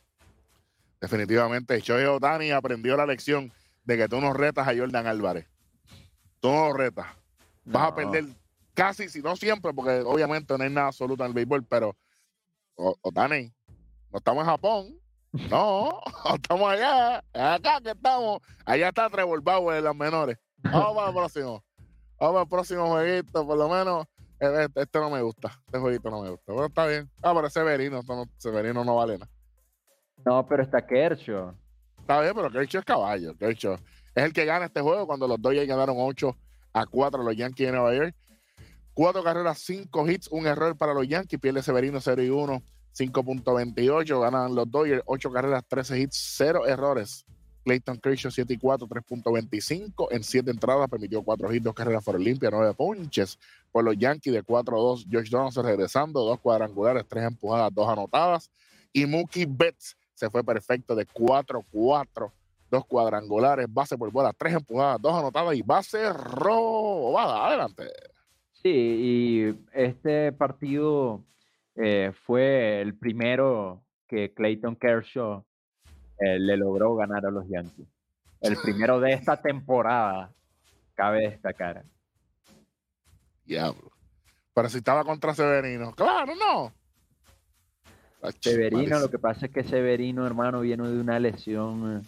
[1.00, 3.52] Definitivamente, Shohei Otani aprendió la lección
[3.84, 5.46] de que tú no retas a Jordan Álvarez.
[6.40, 7.06] Tú no retas.
[7.64, 8.24] Vas a perder
[8.74, 11.94] casi, si no siempre, porque obviamente no hay nada absoluto en el béisbol, pero
[12.84, 13.52] O- Otani,
[14.10, 14.98] no estamos en Japón.
[15.50, 16.00] No,
[16.34, 17.18] estamos allá.
[17.32, 18.40] Acá que estamos.
[18.66, 20.36] Allá está Trevor Bauer en las menores.
[20.58, 21.64] Vamos para el próximo.
[22.18, 24.06] Vamos para el próximo jueguito, por lo menos.
[24.40, 25.48] eh, Este, este no me gusta.
[25.66, 26.44] Este jueguito no me gusta.
[26.46, 27.10] Pero está bien.
[27.22, 28.00] Ah, pero Severino.
[28.06, 29.30] no- Severino no vale nada.
[30.24, 31.54] No, pero está Kershaw.
[32.00, 33.36] Está bien, pero Kershaw es caballo.
[33.36, 33.74] Kershaw
[34.14, 36.36] es el que gana este juego cuando los Dodgers ganaron 8
[36.74, 38.14] a 4 a los Yankees de Nueva York.
[38.94, 41.40] Cuatro carreras, cinco hits, un error para los Yankees.
[41.40, 42.62] Pierde Severino 0 y 1,
[42.94, 44.20] 5.28.
[44.20, 47.24] Ganan los Dodgers, 8 carreras, 13 hits, 0 errores.
[47.64, 50.08] Clayton Kershaw 7 y 4, 3.25.
[50.10, 53.38] En 7 entradas permitió 4 hits, 2 carreras fueron limpias, 9 ponches.
[53.70, 55.06] Por los Yankees de 4 a 2.
[55.10, 58.50] George Donaldson regresando, 2 cuadrangulares, 3 empujadas, 2 anotadas.
[58.92, 62.30] Y Mookie Betts se fue perfecto de 4-4,
[62.70, 67.46] dos cuadrangulares, base por bola, tres empujadas, dos anotadas y base robada.
[67.46, 67.84] Adelante.
[68.62, 71.24] Sí, y este partido
[71.74, 75.44] eh, fue el primero que Clayton Kershaw
[76.18, 77.88] eh, le logró ganar a los Yankees.
[78.40, 80.32] El primero de esta temporada,
[80.94, 81.84] cabe destacar.
[83.44, 83.90] Diablo.
[84.54, 85.92] Pero si estaba contra Severino.
[85.92, 86.72] Claro, no.
[88.22, 92.06] Ach, Severino, lo que pasa es que Severino, hermano, viene de una lesión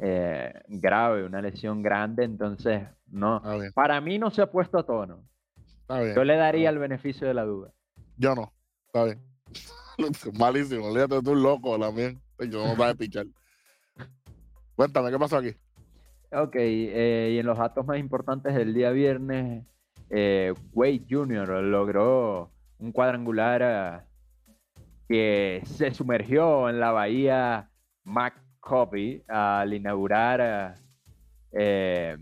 [0.00, 3.42] eh, grave, una lesión grande, entonces no.
[3.74, 5.22] Para mí no se ha puesto a tono.
[5.84, 6.14] Está bien.
[6.14, 7.72] Yo le daría el beneficio de la duda.
[8.16, 8.52] Yo no.
[8.86, 9.20] Está bien.
[10.38, 10.86] Malísimo.
[10.86, 12.20] Olvídate tú, loco también.
[12.38, 13.26] Yo no sabe pichar.
[14.74, 15.54] Cuéntame, ¿qué pasó aquí?
[16.32, 19.64] Ok, eh, y en los datos más importantes del día viernes,
[20.10, 21.62] eh, Wade Jr.
[21.62, 24.00] logró un cuadrangular eh,
[25.08, 27.70] que se sumergió en la bahía
[28.04, 30.74] McCovey al inaugurar
[31.52, 32.16] eh,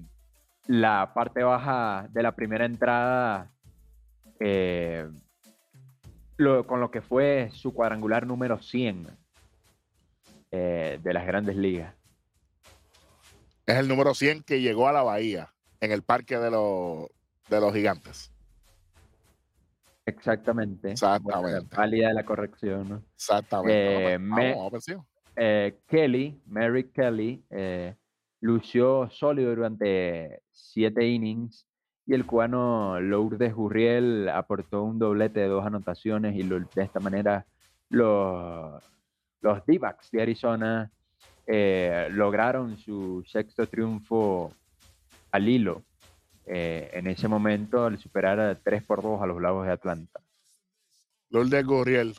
[0.67, 3.52] la parte baja de la primera entrada
[4.45, 5.09] eh,
[6.37, 9.07] lo- con lo que fue su cuadrangular número 100
[10.51, 11.95] eh, de las grandes ligas.
[13.67, 17.09] Es el número 100 que llegó a la Bahía en el parque de los,
[17.49, 18.33] de los gigantes.
[20.05, 20.91] Exactamente.
[20.93, 21.77] Exactamente.
[21.77, 22.89] Válida de la corrección.
[22.89, 23.03] ¿no?
[23.15, 24.15] Exactamente.
[24.15, 24.73] Eh, Vamos, me- vamos,
[25.89, 27.45] Kelly, Mary Kelly,
[28.41, 31.67] lució sólido durante siete innings
[32.07, 36.99] y el cubano Lourdes Gurriel aportó un doblete de dos anotaciones y lo- de esta
[37.01, 37.47] manera
[37.91, 38.83] los,
[39.41, 40.91] los D-backs de Arizona
[41.47, 44.53] eh, lograron su sexto triunfo
[45.31, 45.83] al hilo.
[46.45, 50.21] eh, en ese momento al superar a 3 por 2 a los Bravos de Atlanta.
[51.31, 52.15] Lourdes Gurriel.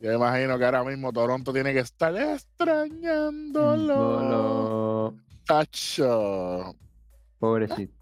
[0.00, 3.94] Yo imagino que ahora mismo Toronto tiene que estar extrañándolo.
[3.94, 5.14] Solo-
[5.46, 6.74] Tacho.
[7.38, 8.01] Pobrecito.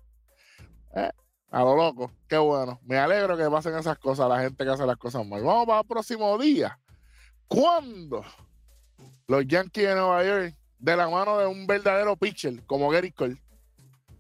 [0.93, 2.13] A lo loco.
[2.29, 2.81] Qué bueno.
[2.85, 5.43] Me alegro que pasen esas cosas la gente que hace las cosas mal.
[5.43, 6.79] Vamos para el próximo día.
[7.49, 8.25] ¿Cuándo
[9.27, 13.37] los Yankees de Nueva York, de la mano de un verdadero pitcher como Gary Cole,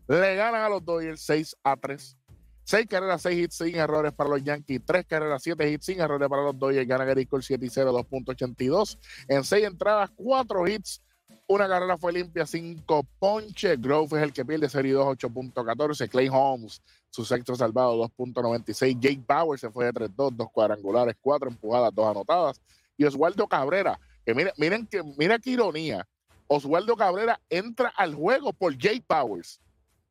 [0.08, 2.16] le ganan a los Dodgers 6 a 3?
[2.64, 6.28] 6 carreras, 6 hits sin errores para los Yankees, 3 carreras, 7 hits sin errores
[6.28, 6.86] para los Dodgers.
[6.86, 8.98] Gana Gary Cole 7 y 0, 2.82.
[9.28, 11.02] En 6 entradas, 4 hits.
[11.50, 13.82] Una carrera fue limpia, 5 ponches.
[13.82, 16.08] Grove es el que pierde, serie 2, 8.14.
[16.08, 16.80] Clay Holmes
[17.10, 19.00] su sexto salvado 2.96.
[19.00, 22.62] Jake Bauer se fue de 3-2, dos cuadrangulares, cuatro empujadas, dos anotadas.
[22.96, 26.06] Y Oswaldo Cabrera, que miren, miren que, mira qué ironía.
[26.46, 29.60] Oswaldo Cabrera entra al juego por Jake Powers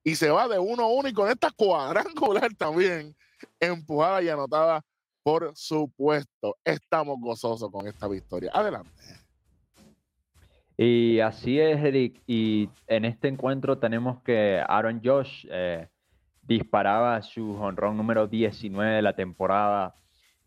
[0.04, 3.16] y se va de 1-1 y con esta cuadrangular también
[3.62, 4.84] empujada y anotada
[5.24, 6.58] por supuesto.
[6.66, 8.52] Estamos gozosos con esta victoria.
[8.54, 8.92] Adelante.
[10.82, 12.22] Y así es, Eric.
[12.26, 15.90] Y en este encuentro tenemos que Aaron Josh eh,
[16.42, 19.96] disparaba su honrón número 19 de la temporada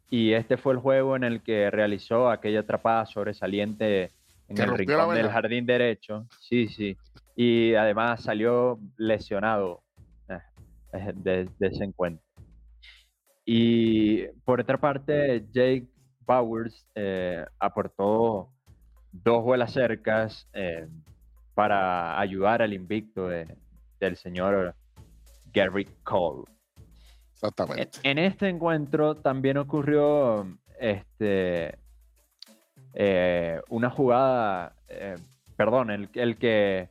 [0.09, 4.11] Y este fue el juego en el que realizó aquella atrapada sobresaliente
[4.49, 6.27] en el rincón del jardín derecho.
[6.41, 6.97] Sí, sí.
[7.37, 9.83] Y además salió lesionado
[10.31, 10.39] eh,
[10.95, 12.25] eh, de, de ese encuentro.
[13.45, 15.89] Y por otra parte, Jake
[16.21, 18.52] Bowers eh, aportó
[19.13, 20.89] dos vuelas cercas eh,
[21.55, 23.57] para ayudar al invicto de-
[24.01, 24.75] del señor
[25.53, 26.45] Gary Cole.
[26.49, 27.99] En, Exactamente.
[28.03, 30.47] en este encuentro también ocurrió
[30.81, 31.79] este,
[32.95, 35.17] eh, una jugada, eh,
[35.57, 36.89] perdón, el, el que,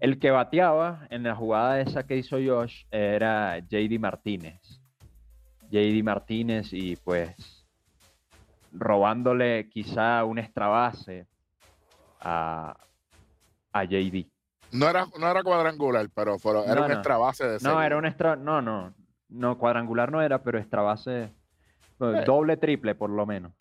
[0.00, 4.80] el que bateaba en la jugada esa que hizo Josh era JD Martínez.
[5.70, 7.66] JD Martínez y pues
[8.72, 11.26] robándole quizá un extra base
[12.20, 12.76] a,
[13.72, 14.26] a JD.
[14.72, 16.94] No era, no era cuadrangular, pero era No, un no.
[16.94, 18.92] extra base de No, era un extra, no, no,
[19.28, 21.32] no, cuadrangular no era, pero extra base,
[21.98, 22.24] bueno, Eh.
[22.24, 23.52] doble, triple por lo menos.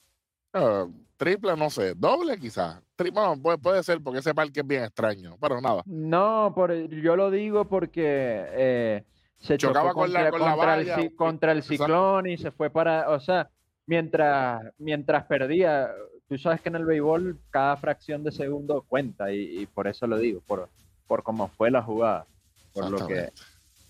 [0.54, 0.86] Eh,
[1.18, 1.94] triple, no sé.
[1.96, 2.82] Doble quizás.
[2.98, 5.38] Bueno, puede, puede ser porque ese parque es bien extraño.
[5.40, 5.84] Pero nada.
[5.86, 9.04] No, por, yo lo digo porque eh,
[9.38, 12.38] se Chocaba chocó con la- contra, con la contra el, valla, contra el ciclón y
[12.38, 13.50] se fue para, o sea,
[13.86, 15.90] mientras, mientras perdía,
[16.28, 20.08] tú sabes que en el béisbol cada fracción de segundo cuenta y, y por eso
[20.08, 20.70] lo digo, por,
[21.08, 22.26] por cómo fue la jugada,
[22.74, 23.32] por lo que,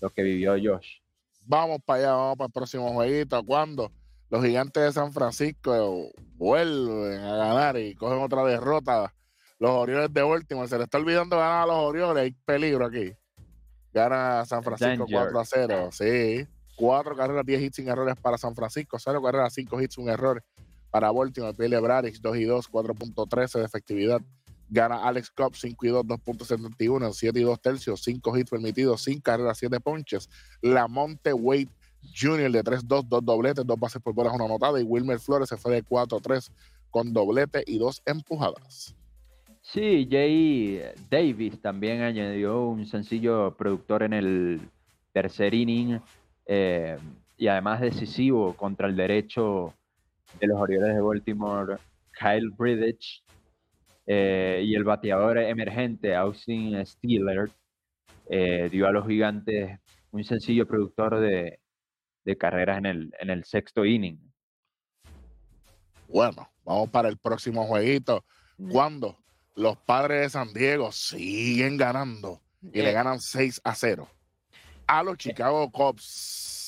[0.00, 0.98] lo que vivió Josh.
[1.42, 3.42] Vamos para allá, vamos para el próximo jueguito.
[3.44, 3.92] Cuando
[4.30, 9.14] los gigantes de San Francisco vuelven a ganar y cogen otra derrota,
[9.58, 10.68] los Orioles de Baltimore.
[10.68, 12.24] Se le está olvidando ganar a los Orioles.
[12.24, 13.12] Hay peligro aquí.
[13.92, 15.30] Gana San Francisco Danger.
[15.32, 15.88] 4 a 0.
[15.92, 16.46] Sí.
[16.76, 18.98] Cuatro carreras, 10 hits sin errores para San Francisco.
[18.98, 20.44] Cero carreras, 5 hits, un error
[20.90, 21.54] para Baltimore.
[21.54, 24.20] Pele Bradix, 2 y 2, 4.13 de efectividad.
[24.68, 29.20] Gana Alex Cobb, 5 y 2, 2.71, 7 y 2 tercios, 5 hits permitidos, 5
[29.22, 30.28] carreras, 7 ponches.
[30.60, 31.68] Lamonte Wade
[32.14, 32.50] Jr.
[32.50, 34.80] de 3-2, 2 dobletes, 2 bases por bolas, una anotada.
[34.80, 36.50] Y Wilmer Flores se fue de 4-3
[36.90, 38.94] con doblete y 2 empujadas.
[39.62, 40.80] Sí, Jay
[41.10, 44.60] Davis también añadió un sencillo productor en el
[45.12, 46.00] tercer inning
[46.46, 46.96] eh,
[47.36, 49.74] y además decisivo contra el derecho
[50.40, 51.76] de los Orioles de Baltimore,
[52.12, 53.22] Kyle Bridich,
[54.06, 57.50] eh, y el bateador emergente Austin Steeler
[58.28, 59.80] eh, dio a los gigantes
[60.12, 61.58] un sencillo productor de,
[62.24, 64.18] de carreras en el, en el sexto inning.
[66.08, 68.24] Bueno, vamos para el próximo jueguito.
[68.70, 69.18] Cuando
[69.56, 74.08] los padres de San Diego siguen ganando y le Eh, ganan 6 a 0
[74.86, 76.65] a los Chicago Cubs.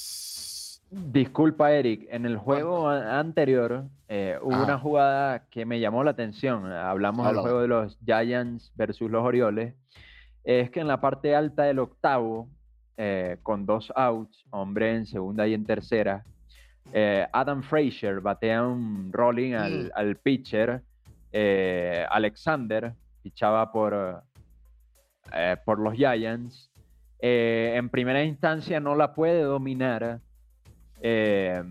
[0.91, 6.65] Disculpa, Eric, en el juego anterior eh, hubo una jugada que me llamó la atención.
[6.73, 9.75] Hablamos del juego de los Giants versus los Orioles.
[10.45, 12.49] Es que en la parte alta del octavo,
[12.97, 16.25] eh, con dos outs, hombre en segunda y en tercera,
[16.95, 19.91] eh, Adam Frazier batea un rolling al, Mm.
[19.95, 20.83] al pitcher.
[22.11, 24.23] Alexander pichaba por,
[25.67, 26.71] por los Giants.
[27.21, 30.21] En primera instancia no la puede dominar.
[31.03, 31.63] Eh,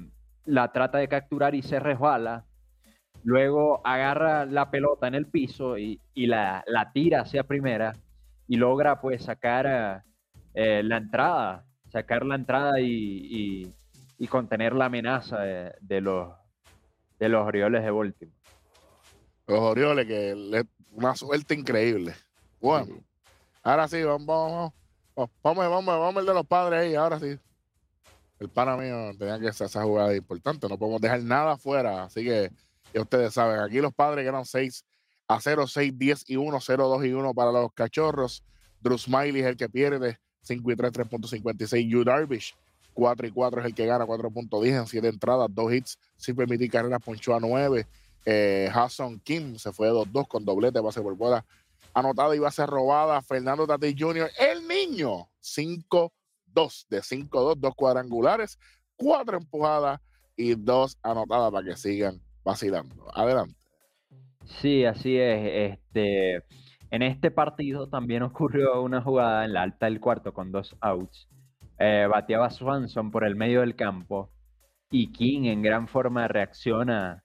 [0.46, 2.46] la trata de capturar y se resbala.
[3.24, 7.94] Luego agarra la pelota en el piso y, y la, la tira hacia primera
[8.48, 10.04] y logra pues sacar
[10.54, 12.86] eh, la entrada, sacar la entrada y,
[13.66, 13.74] y-
[14.20, 16.34] y contener la amenaza de, de los,
[17.20, 18.36] de los Orioles de Baltimore.
[19.46, 22.14] Los Orioles, que le, una suerte increíble.
[22.60, 23.04] Bueno, Sí.
[23.62, 24.74] ahora sí, vamos, vamos,
[25.16, 27.38] vamos, vamos, vamos, vamos el de los padres ahí, ahora sí.
[28.40, 32.24] El pana mío tenía que hacer esa jugada importante, no podemos dejar nada afuera, así
[32.24, 32.52] que
[32.94, 34.86] ya ustedes saben, aquí los padres ganan 6
[35.28, 38.44] a 0, 6, 10 y 1, 0, 2 y 1 para los cachorros.
[38.80, 41.90] Drew Smiley es el que pierde, 5 y 3, 3.56.
[41.90, 42.56] Yu Darvish,
[42.94, 46.72] 4 y 4 es el que gana, 4.10 en 7 entradas, 2 hits, sin permitir
[46.72, 47.86] carreras, ponchó a 9.
[48.26, 48.70] Eh,
[49.24, 51.46] Kim se fue 2-2 con doblete, base por bola
[51.94, 53.22] anotada y base robada.
[53.22, 55.30] Fernando Tatis Jr., el niño,
[56.58, 58.60] 5-2 de 5-2, dos cuadrangulares,
[58.96, 60.00] cuatro empujadas
[60.36, 63.08] y dos anotadas para que sigan vacilando.
[63.14, 63.56] Adelante.
[64.46, 65.74] Sí, así es.
[65.74, 66.44] Este,
[66.90, 71.28] en este partido también ocurrió una jugada en la alta del cuarto con dos outs.
[71.80, 74.32] Eh, bateaba Swanson por el medio del campo
[74.90, 77.24] y King en gran forma reacciona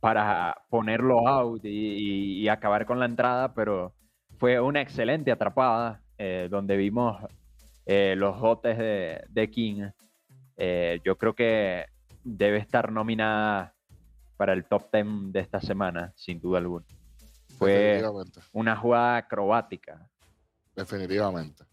[0.00, 3.94] para ponerlo out y acabar con la entrada, pero
[4.38, 7.16] fue una excelente atrapada eh, donde vimos
[7.86, 9.88] eh, los botes de, de King.
[10.56, 11.86] Eh, yo creo que
[12.24, 13.74] debe estar nominada
[14.36, 16.84] para el top 10 de esta semana, sin duda alguna.
[17.56, 18.02] Fue
[18.52, 20.10] una jugada acrobática.
[20.74, 21.64] Definitivamente.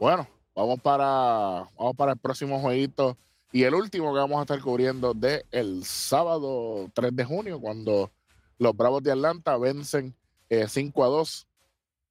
[0.00, 0.26] Bueno,
[0.56, 3.16] vamos para, vamos para el próximo jueguito.
[3.52, 8.10] Y el último que vamos a estar cubriendo de el sábado 3 de junio, cuando
[8.58, 10.16] los Bravos de Atlanta vencen
[10.48, 11.46] 5 a 2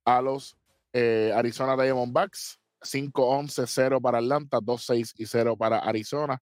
[0.05, 0.55] a los
[0.93, 2.59] Arizona Diamondbacks.
[2.84, 6.41] 5-11-0 para Atlanta, 2-6 y 0 para Arizona.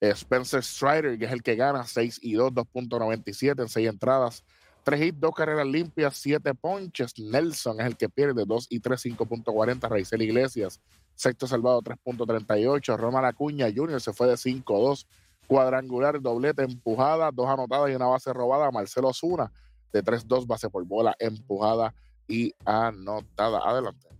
[0.00, 4.44] Spencer Strider, que es el que gana, 6 y 2, 2.97 en 6 entradas.
[4.82, 7.18] 3 hits, 2 carreras limpias, 7 ponches.
[7.18, 9.88] Nelson es el que pierde, 2 y 3, 5.40.
[9.88, 10.80] Raizel Iglesias,
[11.14, 12.96] sexto salvado, 3.38.
[12.96, 14.00] Ronald Acuña Jr.
[14.00, 15.06] se fue de 5-2.
[15.46, 18.70] Cuadrangular, doblete, empujada, dos anotadas y una base robada.
[18.70, 19.52] Marcelo Zuna
[19.92, 21.92] de 3-2, base por bola, empujada
[22.28, 23.60] y anotada.
[23.68, 24.19] Adelante.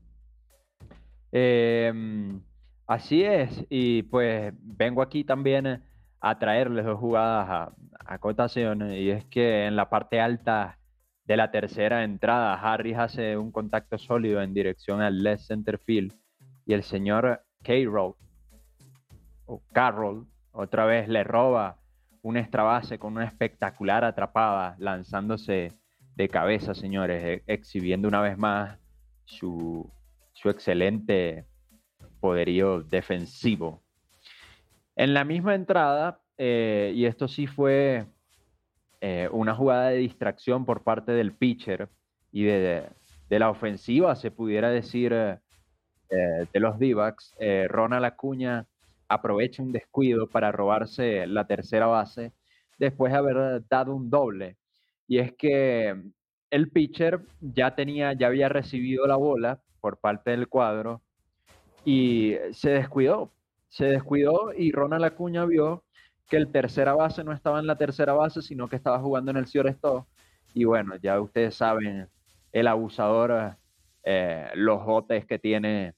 [1.32, 2.40] Em,
[2.86, 5.82] así es, y pues vengo aquí también
[6.20, 7.72] a traerles dos jugadas a,
[8.04, 10.78] a cotación, y es que en la parte alta
[11.24, 16.12] de la tercera entrada, Harris hace un contacto sólido en dirección al left center field,
[16.66, 18.14] y el señor Carroll,
[19.46, 21.76] o Carroll, otra vez le roba
[22.22, 25.72] un extra base con una espectacular atrapada, lanzándose
[26.16, 28.78] de cabeza, señores, e, exhibiendo una vez más
[29.24, 29.90] su,
[30.40, 31.44] su excelente
[32.20, 33.82] poderío defensivo.
[34.96, 38.06] En la misma entrada, eh, y esto sí fue
[39.00, 41.88] eh, una jugada de distracción por parte del pitcher
[42.32, 42.88] y de,
[43.28, 45.38] la ofensiva, se pudiera decir, eh,
[46.52, 47.36] de los D-backs,
[47.68, 48.66] Ronald Acuña
[49.08, 52.32] aprovecha un descuido para robarse la tercera base
[52.78, 54.56] después de haber dado un doble.
[55.06, 55.94] Y es que
[56.50, 61.02] el pitcher ya tenía, ya había recibido la bola por parte del cuadro
[61.84, 63.30] y se descuidó,
[63.68, 65.84] se descuidó y Ronald Acuña vio
[66.28, 69.36] que el tercera base no estaba en la tercera base, sino que estaba jugando en
[69.36, 70.06] el Stop.
[70.54, 72.08] Y bueno, ya ustedes saben,
[72.52, 73.56] el abusador,
[74.04, 75.94] eh, los botes que tiene,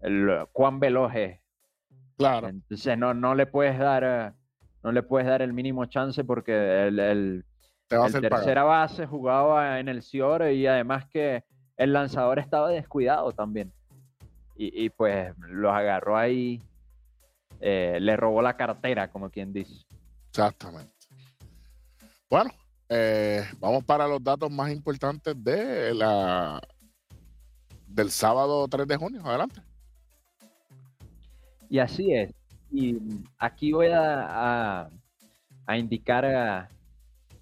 [0.00, 1.12] el, cuán veloz
[2.16, 2.48] Claro.
[2.48, 4.34] Entonces no, no le puedes dar,
[4.82, 7.44] no le puedes dar el mínimo chance porque el, el,
[7.88, 11.44] tercera base jugaba en el Ciore y además que
[11.76, 13.72] el lanzador estaba descuidado también.
[14.56, 16.62] Y, pues los agarró ahí,
[17.60, 19.84] eh, le robó la cartera, como quien dice.
[20.28, 20.92] Exactamente.
[22.30, 22.50] Bueno,
[22.88, 26.60] eh, vamos para los datos más importantes de la
[27.88, 29.22] del sábado 3 de junio.
[29.24, 29.60] Adelante.
[31.68, 32.32] Y así es.
[32.70, 32.98] Y
[33.38, 34.88] aquí voy a,
[35.66, 36.68] a, indicar eh,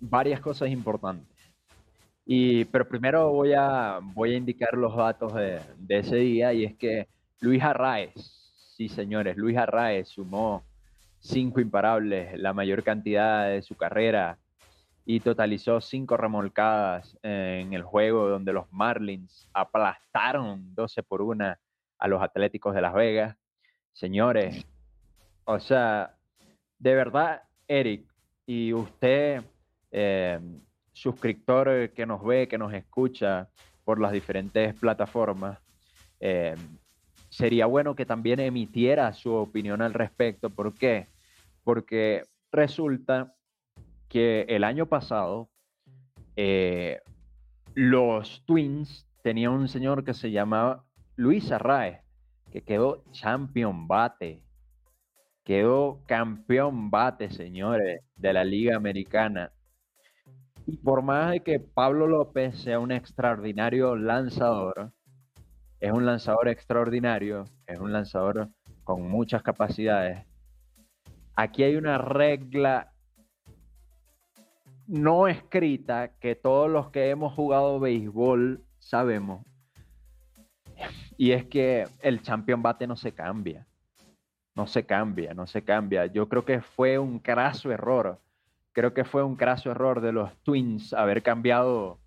[0.01, 1.32] varias cosas importantes.
[2.25, 6.77] Y, pero primero voy a, voy a indicar los datos de, ese día y es
[6.77, 7.09] que
[7.41, 8.13] Luis Arraez,
[8.77, 10.65] sí señores, Luis Arraez sumó
[11.19, 14.39] cinco imparables, la mayor cantidad de su carrera
[15.05, 21.57] y totalizó cinco remolcadas en el juego donde los Marlins aplastaron 12 por 1
[21.99, 23.37] a los Atléticos de Las Vegas.
[23.93, 24.65] Señores,
[25.45, 26.15] o sea,
[26.79, 28.07] de verdad, Eric,
[28.47, 29.43] y usted,
[29.91, 30.41] eh,
[30.93, 33.49] suscriptor que nos ve, que nos escucha
[33.85, 35.59] por las diferentes plataformas,
[36.21, 36.55] eh,
[37.29, 40.51] sería bueno que también emitiera su opinión al respecto.
[40.51, 41.09] ¿Por qué?
[41.65, 43.35] Porque resulta
[44.09, 45.49] que el año pasado
[46.37, 47.01] eh,
[47.75, 50.85] los Twins tenían un señor que se llamaba
[51.17, 52.01] Luis Arraez,
[52.51, 54.43] que quedó champion bate.
[55.45, 59.51] Quedó campeón bate, señores, de la Liga Americana.
[60.67, 64.93] Y por más de que Pablo López sea un extraordinario lanzador,
[65.81, 68.49] es un lanzador extraordinario, es un lanzador
[68.85, 70.25] con muchas capacidades.
[71.35, 72.93] Aquí hay una regla
[74.87, 79.45] no escrita que todos los que hemos jugado béisbol sabemos.
[81.17, 83.67] Y es que el champion bate no se cambia.
[84.55, 86.07] No se cambia, no se cambia.
[86.07, 88.21] Yo creo que fue un craso error
[88.73, 91.99] creo que fue un craso error de los Twins haber cambiado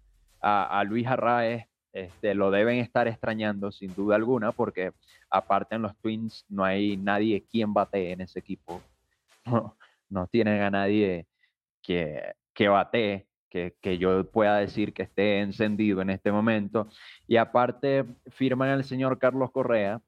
[0.41, 1.67] a, Luis Arraez.
[1.93, 4.91] Este, lo deben estar extrañando sin duda alguna, porque
[5.29, 8.81] aparte en los Twins no hay nadie quien bate en ese equipo.
[10.07, 11.25] No, tienen a nadie
[11.81, 16.87] que, que bate, que, que, yo pueda decir que esté encendido en este momento.
[17.27, 19.99] Y aparte firman al señor Carlos Correa,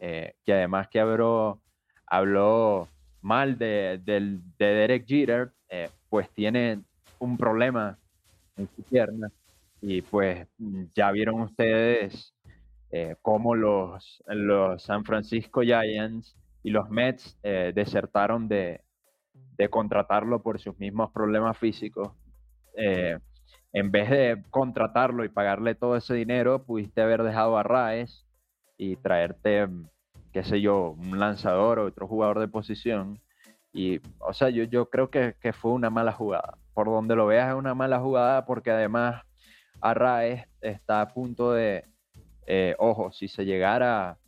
[0.00, 1.60] eh, que además que habló,
[2.06, 2.88] habló
[3.24, 6.82] mal de, de Derek Jeter, eh, pues tiene
[7.18, 7.98] un problema
[8.56, 9.32] en su pierna
[9.80, 10.46] y pues
[10.94, 12.34] ya vieron ustedes
[12.90, 18.82] eh, cómo los, los San Francisco Giants y los Mets eh, desertaron de,
[19.70, 22.12] contratarlo por sus mismos problemas físicos.
[22.76, 28.26] en vez de contratarlo y pagarle todo ese dinero, pudiste haber dejado a Raes
[28.76, 29.68] y traerte,
[30.34, 33.20] qué sé yo, un lanzador o otro jugador de posición
[33.72, 36.58] Y, o sea, yo, yo creo que, que fue una mala jugada.
[36.74, 39.22] Por donde lo veas es una mala jugada porque además
[39.80, 41.84] Arraez está a punto de,
[42.46, 44.18] eh, ojo, si se llegara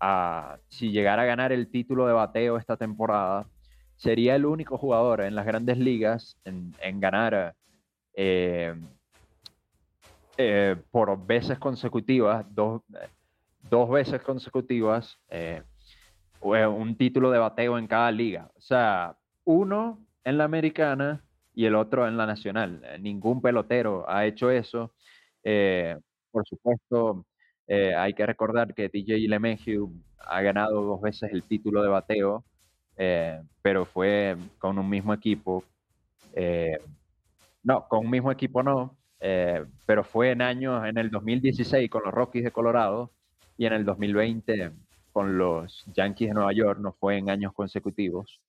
[0.00, 3.46] a, si llegara a ganar el título de bateo esta temporada,
[3.96, 7.54] sería el único jugador en las grandes ligas en, ganar
[8.14, 8.74] eh,
[10.36, 12.82] eh, por veces consecutivas, dos,
[13.72, 15.18] dos veces consecutivas,
[16.42, 18.50] un título de bateo en cada liga.
[18.54, 22.82] O sea, uno en la americana y el otro en la nacional.
[23.00, 24.92] Ningún pelotero ha hecho eso.
[26.30, 27.24] por supuesto,
[27.66, 32.44] eh, hay que recordar que DJ LeMahieu ha ganado dos veces el título de bateo,
[32.98, 35.64] eh, pero fue con un mismo equipo.
[36.34, 36.78] Eh,
[37.62, 38.98] no, con un mismo equipo no,
[39.86, 43.12] pero fue en años, en el 2016 con los Rockies de Colorado
[43.56, 44.72] y en el 2020
[45.12, 48.40] con los Yankees de Nueva York, no fue en años consecutivos.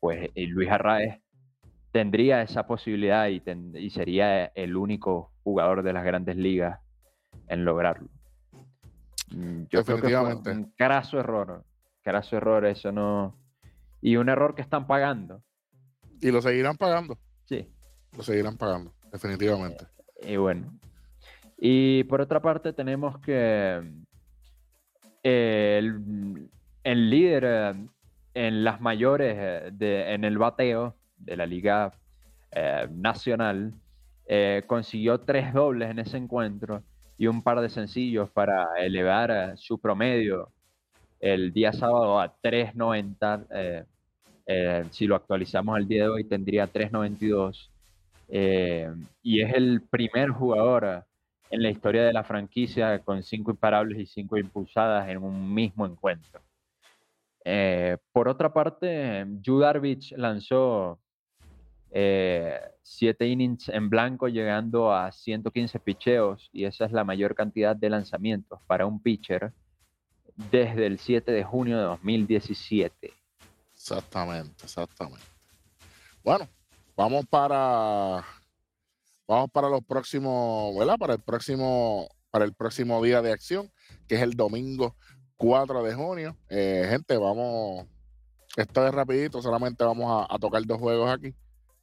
[0.00, 1.20] pues Luis Arraez
[1.92, 3.42] tendría esa posibilidad y,
[3.74, 6.78] y sería el único jugador de las grandes ligas
[7.48, 8.08] en lograrlo.
[9.30, 11.64] Mm, yo creo que fue un carazo error,
[12.02, 13.38] carazo error, eso no...
[14.00, 15.42] Y un error que están pagando.
[16.20, 17.18] Y lo seguirán pagando.
[17.46, 17.68] Sí.
[18.16, 19.86] Lo seguirán pagando, definitivamente.
[20.22, 20.78] y bueno.
[21.58, 23.82] Y por otra parte tenemos que
[25.22, 26.48] el,
[26.84, 27.74] líder eh,
[28.34, 31.92] en las mayores eh, de, en el bateo de la Liga
[32.52, 33.72] eh, Nacional
[34.66, 36.82] consiguió tres dobles en ese encuentro
[37.16, 40.50] y un par de sencillos para elevar su promedio
[41.20, 43.46] el día sábado a 3.90.
[43.50, 43.84] Eh,
[44.46, 47.68] eh, si lo actualizamos al día de hoy tendría 3.92.
[48.28, 48.92] Eh,
[49.22, 51.04] y es el primer jugador
[51.50, 55.86] en la historia de la franquicia con cinco imparables y cinco impulsadas en un mismo
[55.86, 56.40] encuentro.
[58.12, 60.98] por otra parte, Yu Darvish lanzó
[61.90, 67.74] eh, siete innings en blanco llegando a 115 picheos y esa es la mayor cantidad
[67.74, 69.52] de lanzamientos para un pitcher
[70.50, 73.12] desde el 7 de junio de 2017.
[73.72, 75.24] Exactamente, exactamente.
[76.22, 76.48] Bueno,
[76.96, 78.24] vamos para
[79.26, 80.96] vamos para los próximos, ¿verdad?
[80.98, 83.72] Para el próximo para el próximo día de acción,
[84.06, 84.94] que es el domingo
[85.36, 86.36] 4 de junio.
[86.50, 87.86] Eh, gente, vamos
[88.56, 91.34] esto es rapidito, solamente vamos a tocar dos juegos aquí.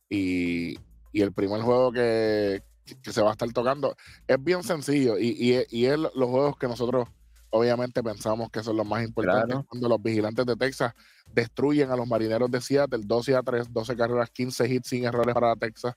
[0.09, 0.77] Y,
[1.13, 2.63] el primer juego que,
[3.01, 3.95] se va a estar tocando
[4.27, 7.07] es bien sencillo y, es los juegos que nosotros
[7.49, 10.93] obviamente pensamos que son los más importantes cuando los vigilantes de Texas
[11.31, 15.33] destruyen a los marineros de Seattle 12 a 3, 12 carreras, 15 hits sin errores
[15.33, 15.95] para Texas,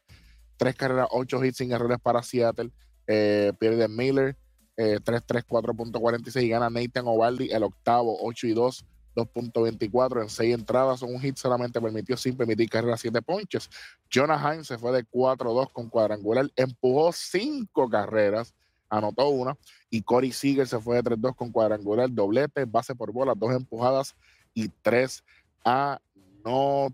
[0.56, 2.70] 3 carreras, 8 hits sin errores para Seattle,
[3.06, 4.36] eh, pierde Miller,
[4.76, 8.84] 3-3, eh, 4.46 y gana Nathan Ovaldi el octavo, 8 y 2
[9.16, 11.02] 2.24 en 6 entradas.
[11.02, 13.68] Un hit solamente permitió sin permitir carrera 7 ponches.
[14.12, 18.54] Jonah Hines se fue de 4-2 con cuadrangular, empujó 5 carreras,
[18.88, 19.56] anotó una.
[19.90, 24.14] Y Corey Seager se fue de 3-2 con cuadrangular, doblete, base por bola, 2 empujadas
[24.54, 25.24] y 3
[25.64, 26.92] anotadas.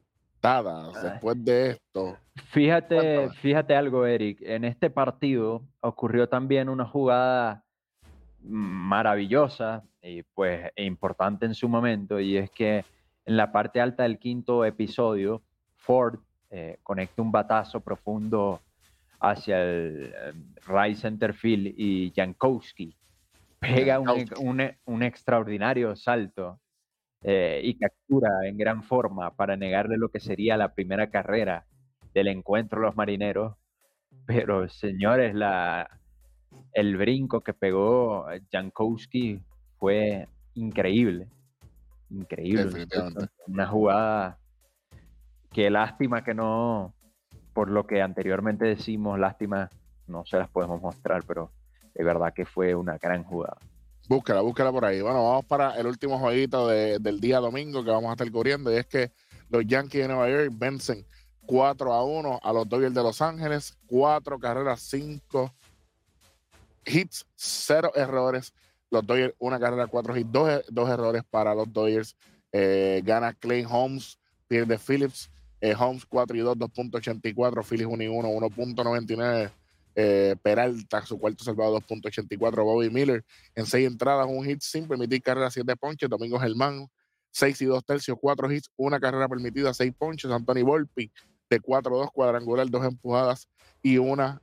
[1.02, 2.18] Después de esto.
[2.50, 4.40] Fíjate, fíjate algo, Eric.
[4.42, 7.64] En este partido ocurrió también una jugada
[8.42, 12.84] maravillosa y pues e importante en su momento y es que
[13.24, 15.42] en la parte alta del quinto episodio
[15.76, 16.18] Ford
[16.50, 18.60] eh, conecta un batazo profundo
[19.20, 20.12] hacia el
[20.66, 22.96] right center field y Jankowski
[23.60, 26.58] pega un, extraordinario salto
[27.24, 31.66] eh, y captura en gran forma para negarle lo que sería la primera carrera
[32.14, 33.56] del encuentro de los marineros.
[34.26, 35.88] Pero señores, la,
[36.72, 39.40] el brinco que pegó Jankowski
[39.78, 41.28] fue increíble.
[42.10, 42.86] Increíble.
[43.46, 44.38] Una jugada
[45.50, 46.94] que lástima que no,
[47.52, 49.70] por lo que anteriormente decimos, lástima,
[50.06, 51.50] no se las podemos mostrar, pero
[51.94, 53.58] de verdad que fue una gran jugada.
[54.12, 55.00] Búscala, búscala por ahí.
[55.00, 58.76] Bueno, vamos para el último jueguito del día domingo que vamos a estar cubriendo y
[58.76, 59.10] es que
[59.48, 61.06] los Yankees de Nueva York vencen
[61.46, 65.54] 4 a 1 a los Dodgers de Los Ángeles, cuatro carreras, cinco
[66.84, 68.52] hits, cero errores.
[68.90, 72.14] Los Dodgers, una carrera, cuatro hits, dos, dos errores para los Dodgers.
[72.52, 75.30] Eh, gana Clay Holmes, pierde Phillips.
[75.62, 77.64] Eh, Holmes 4 y 2, 2.84.
[77.64, 79.52] Phillips 1 y 1, 1.99.
[79.94, 82.64] Eh, Peralta, su cuarto salvado 2.84.
[82.64, 83.24] Bobby Miller
[83.54, 86.08] en 6 entradas, un hit sin permitir carrera, 7 ponches.
[86.08, 86.88] Domingo Germán,
[87.30, 90.30] 6 y 2 tercios, 4 hits, una carrera permitida, 6 ponches.
[90.30, 91.10] Anthony Volpi
[91.50, 93.48] de 4-2 cuadrangular, 2 empujadas
[93.82, 94.40] y una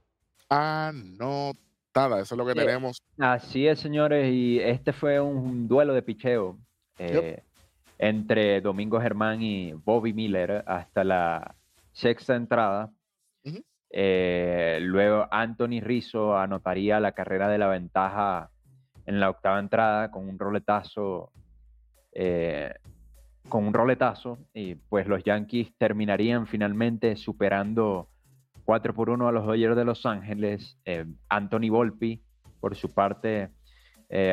[0.47, 1.59] anotada
[2.21, 3.01] eso es lo que tenemos.
[3.17, 6.57] Así es, señores, y este fue un duelo de picheo.
[6.97, 7.43] Eh,
[7.97, 11.55] entre Domingo Germán y Bobby Miller hasta la
[11.91, 12.91] sexta entrada.
[13.91, 18.51] Eh, luego Anthony Rizzo anotaría la carrera de la ventaja
[19.05, 21.31] en la octava entrada con un roletazo.
[22.11, 22.73] Eh,
[23.47, 28.09] con un roletazo y pues los Yankees terminarían finalmente superando
[28.65, 30.77] 4 por 1 a los Dodgers de Los Ángeles.
[30.85, 32.21] Eh, Anthony Volpi,
[32.59, 33.49] por su parte,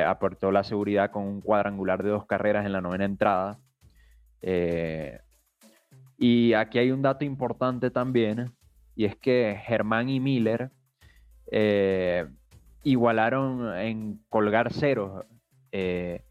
[0.07, 3.59] aportó la seguridad con un cuadrangular de dos carreras en la novena entrada.
[6.19, 8.56] y aquí hay un dato importante también,
[8.97, 10.71] y es que Germán y Miller
[11.53, 12.27] eh,
[12.83, 15.25] igualaron en colgar ceros,
[15.71, 16.25] eh,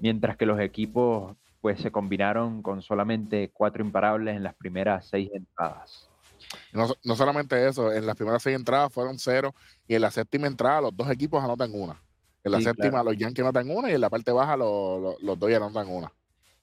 [0.00, 5.30] mientras que los equipos pues se combinaron con solamente cuatro imparables en las primeras seis
[5.32, 6.10] entradas.
[6.72, 9.54] No, solamente eso, en las primeras seis entradas fueron cero
[9.86, 12.00] y en la séptima entrada los dos equipos anotan una.
[12.44, 15.50] En la séptima los Yankees anotan una y en la parte baja los, los, dos
[15.50, 16.12] ya anotan una.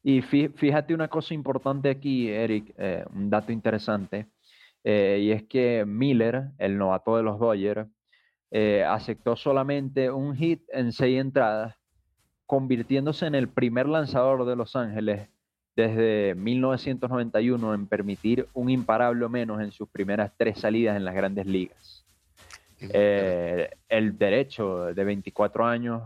[0.01, 4.27] Y fíjate una cosa importante aquí, Eric, eh, un dato interesante.
[4.87, 7.89] Eh, y es que Miller, el novato de los Dodgers,
[8.51, 11.75] eh, aceptó solamente un hit en seis entradas,
[12.45, 15.27] convirtiéndose en el primer lanzador de Los Ángeles
[15.75, 21.15] desde 1991 en permitir un imparable o menos en sus primeras tres salidas en las
[21.15, 22.05] grandes ligas.
[22.79, 26.03] Eh, el derecho de 24 años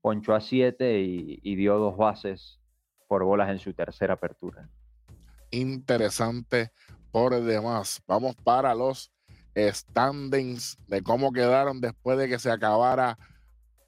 [0.00, 2.58] ponchó a 7 y, y dio dos bases
[3.06, 4.68] por bolas en su tercera apertura.
[5.52, 6.72] Interesante
[7.10, 8.02] por demás.
[8.06, 9.10] Vamos para los
[9.56, 13.18] standings de cómo quedaron después de que se acabara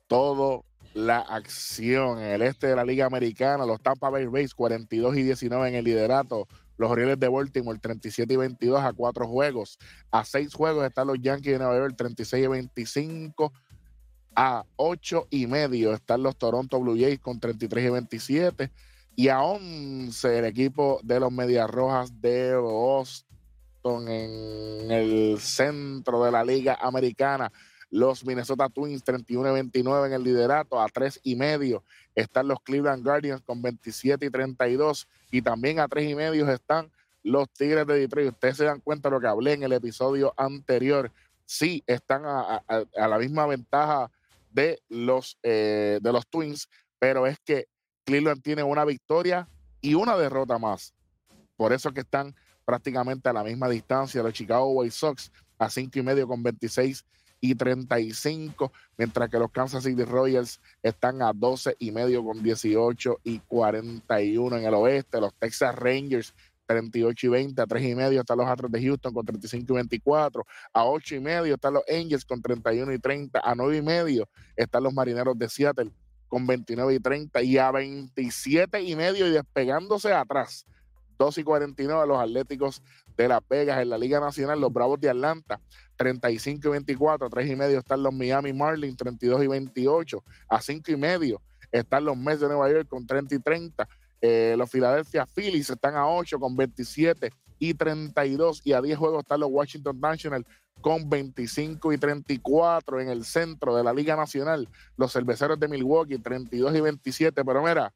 [0.06, 0.62] toda
[0.94, 3.66] la acción en el este de la Liga Americana.
[3.66, 6.48] Los Tampa Bay Rays 42 y 19 en el liderato.
[6.76, 9.78] Los Orioles de Baltimore 37 y 22 a cuatro juegos.
[10.10, 13.52] A seis juegos están los Yankees de Nueva York 36 y 25.
[14.36, 18.72] A ocho y medio están los Toronto Blue Jays con 33 y 27
[19.18, 26.30] y a 11 el equipo de los Medias Rojas de Boston en el centro de
[26.30, 27.50] la Liga Americana.
[27.90, 31.82] Los Minnesota Twins 31 y 29 en el liderato, a 3 y medio
[32.14, 36.88] están los Cleveland Guardians con 27 y 32 y también a 3 y medio están
[37.24, 38.28] los Tigres de Detroit.
[38.28, 41.10] Ustedes se dan cuenta de lo que hablé en el episodio anterior.
[41.44, 42.62] Sí, están a,
[42.94, 44.12] la misma ventaja
[44.52, 46.68] de los, eh, de los Twins,
[47.00, 47.66] pero es que
[48.09, 49.47] Cleveland tiene una victoria
[49.82, 50.94] y una derrota más.
[51.59, 55.98] Por eso que están prácticamente a la misma distancia los Chicago White Sox a cinco
[55.98, 57.05] y medio con 26
[57.43, 63.20] y 35, mientras que los Kansas City Royals están a 12 y medio con 18
[63.24, 65.20] y 41 en el oeste.
[65.20, 69.12] Los Texas Rangers 38 y 20, a 3 y medio están los Astros de Houston
[69.12, 73.39] con 35 y 24, a 8 y medio están los Angels con 31 y 30,
[73.44, 74.26] a 9 y medio
[74.56, 75.93] están los Marineros de Seattle
[76.28, 80.66] con 29 y 30 y a 27 y medio y despegándose atrás.
[81.18, 82.82] 2 y 49 los Atléticos
[83.16, 85.60] de Las Vegas en la Liga Nacional, los Bravos de Atlanta,
[85.96, 90.92] 35 y 24, 3 y medio están los Miami Marlins, 32 y 28, a 5
[90.92, 91.42] y medio
[91.72, 93.88] están los Mets de Nueva York con 30 y 30,
[94.20, 99.20] eh, los Philadelphia Phillies están a 8 con 27 y 32 y a 10 juegos
[99.20, 100.47] están los Washington Nationals
[100.80, 104.68] con 25 y 34 en el centro de la Liga Nacional.
[104.97, 107.44] Los cerveceros de Milwaukee, 32 y 27.
[107.44, 107.93] Pero mira,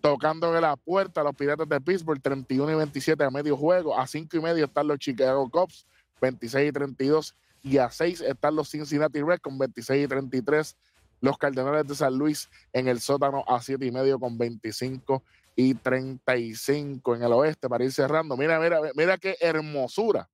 [0.00, 3.98] tocando la puerta a los Piratas de Pittsburgh, 31 y 27 a medio juego.
[3.98, 5.86] A 5 y medio están los Chicago Cubs,
[6.20, 7.34] 26 y 32.
[7.62, 10.76] Y a 6 están los Cincinnati Reds con 26 y 33.
[11.20, 15.22] Los Cardenales de San Luis en el sótano a 7 y medio con 25
[15.56, 18.36] y 35 en el oeste para ir cerrando.
[18.36, 20.28] Mira, mira, mira qué hermosura.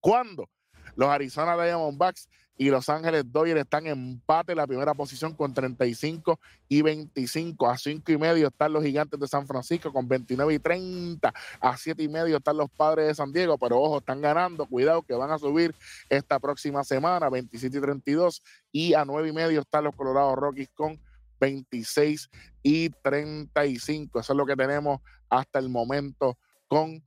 [0.00, 0.48] ¿Cuándo?
[0.96, 5.54] Los Arizona Diamondbacks y Los Ángeles Dodgers están en empate en la primera posición con
[5.54, 7.70] 35 y 25.
[7.70, 11.32] A 5 y medio están los Gigantes de San Francisco con 29 y 30.
[11.60, 14.66] A 7 y medio están los Padres de San Diego, pero ojo, están ganando.
[14.66, 15.72] Cuidado que van a subir
[16.08, 18.42] esta próxima semana, 27 y 32.
[18.72, 20.98] Y a 9 y medio están los Colorado Rockies con
[21.40, 22.28] 26
[22.62, 24.20] y 35.
[24.20, 26.38] Eso es lo que tenemos hasta el momento
[26.68, 27.02] con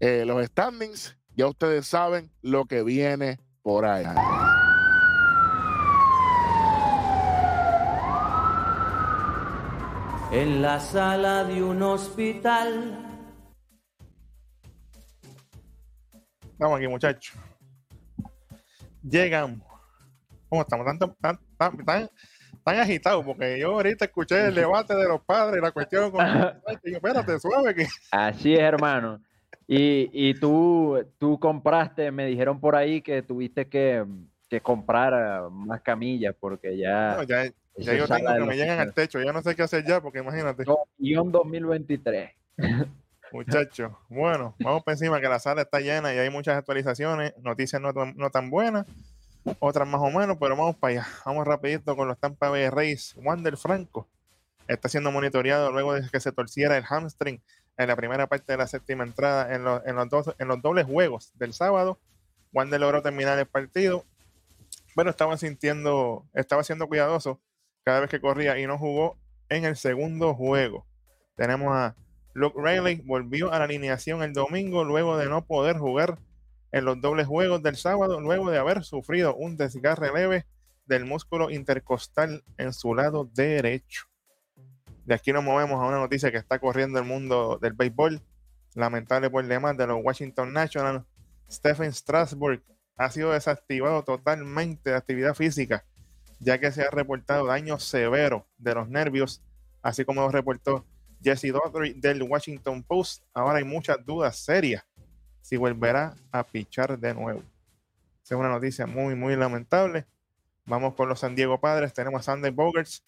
[0.00, 4.04] eh, los standings ya ustedes saben lo que viene por ahí.
[10.30, 13.00] En la sala de un hospital.
[16.56, 17.36] Vamos aquí, muchachos.
[19.02, 19.60] Llegamos.
[20.48, 20.86] ¿Cómo estamos?
[21.20, 21.38] Tan,
[21.84, 22.10] tan,
[22.66, 26.24] agitados, porque yo ahorita escuché el debate de los padres, la cuestión con...
[26.82, 27.86] espérate, suave que...
[28.10, 29.20] Así es, hermano.
[29.66, 34.04] Y, y tú, tú compraste, me dijeron por ahí que tuviste que,
[34.48, 37.16] que comprar eh, más camillas porque ya...
[37.16, 37.44] No, ya,
[37.76, 40.20] ya yo tengo que me llegan al techo, ya no sé qué hacer ya, porque
[40.20, 40.64] imagínate,
[40.98, 42.30] guion 2023.
[43.32, 43.92] muchachos.
[44.08, 47.92] Bueno, vamos por encima que la sala está llena y hay muchas actualizaciones, noticias no,
[47.92, 48.86] no tan buenas,
[49.58, 51.06] otras más o menos, pero vamos para allá.
[51.24, 53.14] Vamos rapidito con los Tampa Bay Rays.
[53.16, 54.08] Wander Franco
[54.68, 57.42] está siendo monitoreado luego de que se torciera el hamstring
[57.76, 61.32] en la primera parte de la séptima entrada en los, dos, en los dobles juegos
[61.34, 61.98] del sábado.
[62.52, 64.04] Wander logró terminar el partido,
[64.94, 67.40] pero estaba sintiendo, estaba siendo cuidadoso
[67.82, 69.18] cada vez que corría y no jugó
[69.48, 70.86] en el segundo juego.
[71.36, 71.96] Tenemos a
[72.32, 76.18] Luke Riley, volvió a la alineación el domingo luego de no poder jugar
[76.74, 80.44] en los dobles juegos del sábado, luego de haber sufrido un desgarre leve
[80.86, 84.06] del músculo intercostal en su lado derecho.
[85.04, 88.20] De aquí nos movemos a una noticia que está corriendo el mundo del béisbol.
[88.74, 91.04] Lamentable por demás de los Washington Nationals.
[91.48, 92.60] Stephen Strasburg
[92.96, 95.84] ha sido desactivado totalmente de actividad física,
[96.40, 99.44] ya que se ha reportado daño severo de los nervios,
[99.80, 100.84] así como lo reportó
[101.22, 103.22] Jesse Daughtry del Washington Post.
[103.32, 104.84] Ahora hay muchas dudas serias
[105.44, 107.42] si volverá a pichar de nuevo.
[108.24, 110.06] Es una noticia muy, muy lamentable.
[110.64, 111.92] Vamos con los San Diego Padres.
[111.92, 113.04] Tenemos a Sandy Bogarts.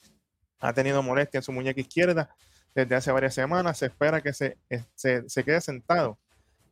[0.60, 2.28] Ha tenido molestia en su muñeca izquierda
[2.74, 3.78] desde hace varias semanas.
[3.78, 6.18] Se espera que se, eh, se, se quede sentado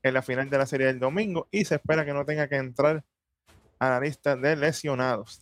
[0.02, 2.56] en la final de la serie del domingo y se espera que no tenga que
[2.56, 3.02] entrar
[3.78, 5.40] a la lista de lesionados.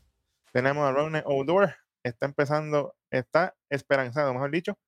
[0.52, 1.74] Tenemos a Ronnie Odor.
[2.04, 4.78] Está empezando, está esperanzado, mejor dicho,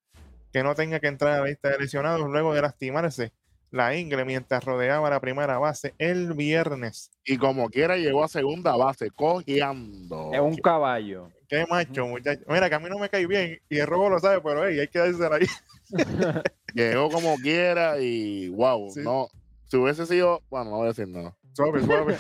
[0.53, 3.33] que no tenga que entrar a la lista de lesionados luego de lastimarse
[3.75, 7.11] la ingle mientras rodeaba la primera base el viernes.
[7.25, 10.31] Y como quiera llegó a segunda base, cojeando.
[10.33, 11.29] Es un caballo.
[11.49, 12.43] Qué macho, muchacho.
[12.47, 14.79] Mira, que a mí no me cae bien y el robo lo sabe, pero hey,
[14.79, 15.47] hay que darse ahí.
[16.75, 19.01] Llegó como quiera y wow, Sí.
[19.01, 19.27] no.
[19.67, 21.37] Si hubiese sido, bueno, no voy a decir nada.
[21.53, 22.17] Suave, suave.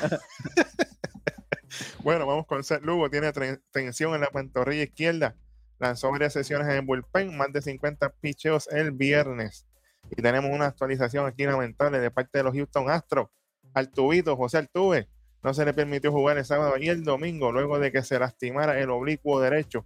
[2.02, 3.08] bueno, vamos con Seth Lugo.
[3.10, 3.32] Tiene
[3.70, 5.36] tensión en la pantorrilla izquierda.
[5.78, 9.66] Lanzó varias sesiones en el bullpen, más de 50 picheos el viernes.
[10.10, 13.28] Y tenemos una actualización aquí lamentable de parte de los Houston Astros.
[13.72, 15.08] Altubito, José Altuve,
[15.42, 18.78] no se le permitió jugar el sábado y el domingo luego de que se lastimara
[18.78, 19.84] el oblicuo derecho,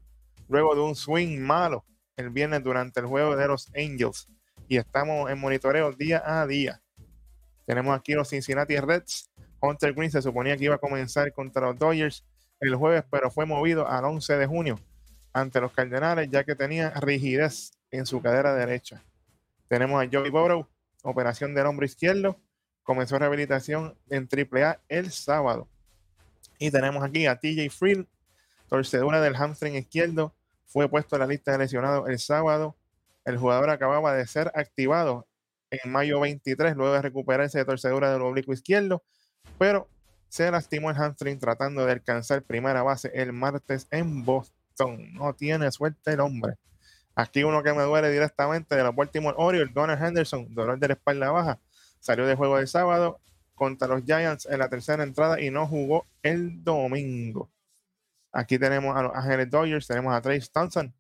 [0.49, 1.85] luego de un swing malo
[2.17, 4.29] el viernes durante el juego de los Angels.
[4.69, 6.83] Y estamos en monitoreo día a día.
[7.65, 9.31] Tenemos aquí los Cincinnati Reds.
[9.61, 12.25] Hunter Green se suponía que iba a comenzar contra los Dodgers
[12.61, 14.79] el jueves, pero fue movido al 11 de junio
[15.33, 19.05] ante los Cardenales, ya que tenía rigidez en su cadera derecha.
[19.69, 20.67] Tenemos a Joey Burrow,
[21.03, 22.41] operación del hombro izquierdo.
[22.83, 25.69] Comenzó rehabilitación en AAA el sábado.
[26.59, 28.09] Y tenemos aquí a TJ Friel,
[28.69, 30.35] torcedura del hamstring izquierdo.
[30.67, 32.77] Fue puesto en la lista de lesionados el sábado.
[33.25, 35.29] El jugador acababa de ser activado
[35.71, 39.03] en mayo 23, luego de recuperarse de torcedura del oblicuo izquierdo,
[39.59, 39.89] pero
[40.29, 45.13] se lastimó el hamstring tratando de alcanzar primera base el martes en Boston.
[45.15, 46.55] No tiene suerte el hombre.
[47.19, 50.95] Aquí uno que me duele directamente de los Baltimore Orioles, Gunnar Henderson, dolor de la
[50.95, 51.59] espalda baja,
[51.99, 53.21] salió de juego el sábado
[53.57, 57.51] contra los Giants en la tercera entrada y no jugó el domingo.
[58.31, 60.95] Aquí tenemos a los Ángeles Dodgers, tenemos a Trace Thompson,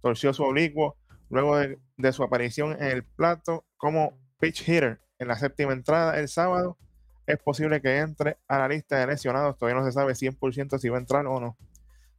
[0.00, 0.96] torció su oblicuo
[1.28, 6.20] luego de, de su aparición en el plato como pitch hitter en la séptima entrada
[6.20, 6.78] el sábado.
[7.26, 10.88] Es posible que entre a la lista de lesionados, todavía no se sabe 100% si
[10.88, 11.56] va a entrar o no.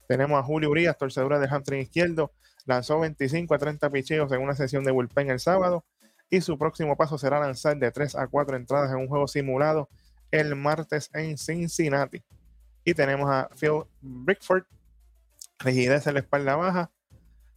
[0.10, 2.34] Tenemos a Julio Urias, torcedura de hamstring izquierdo,
[2.66, 5.86] lanzó 25 a 30 picheos en una sesión de bullpen el sábado
[6.30, 9.90] y su próximo paso será lanzar de 3 a 4 entradas en un juego simulado
[10.32, 12.24] el martes en Cincinnati.
[12.84, 14.64] Y tenemos a Phil Brickford,
[15.60, 16.92] rigidez en la espalda baja,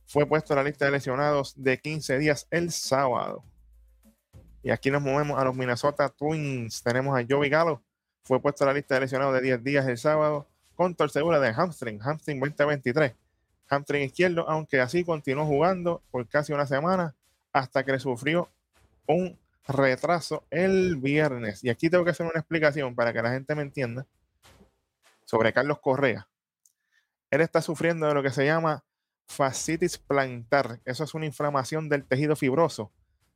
[0.07, 3.45] fue puesto en la lista de lesionados de 15 días el sábado.
[4.63, 6.83] Y aquí nos movemos a los Minnesota Twins.
[6.83, 7.83] Tenemos a Joey Gallo,
[8.25, 11.53] fue puesto en la lista de lesionados de 10 días el sábado con torcedura de
[11.53, 13.15] hamstring, hamstring 2023,
[13.69, 17.15] hamstring izquierdo, aunque así continuó jugando por casi una semana
[17.53, 18.49] hasta que sufrió
[19.07, 21.63] un retraso el viernes.
[21.63, 24.07] Y aquí tengo que hacer una explicación para que la gente me entienda
[25.25, 26.29] sobre Carlos Correa.
[27.31, 28.85] Él está sufriendo de lo que se llama
[29.27, 30.81] fascitis plantar.
[30.85, 32.91] Eso es una inflamación del tejido fibroso,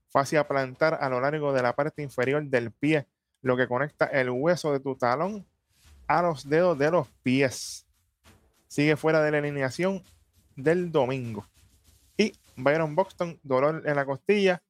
[0.08, 3.06] fascia plantar a lo largo de la parte inferior del pie,
[3.42, 5.46] lo que conecta el hueso de tu talón
[6.06, 7.86] a los dedos de los pies.
[8.68, 10.02] Sigue fuera de la alineación
[10.56, 11.46] del domingo.
[12.16, 14.62] Y Byron Buxton, dolor en la costilla.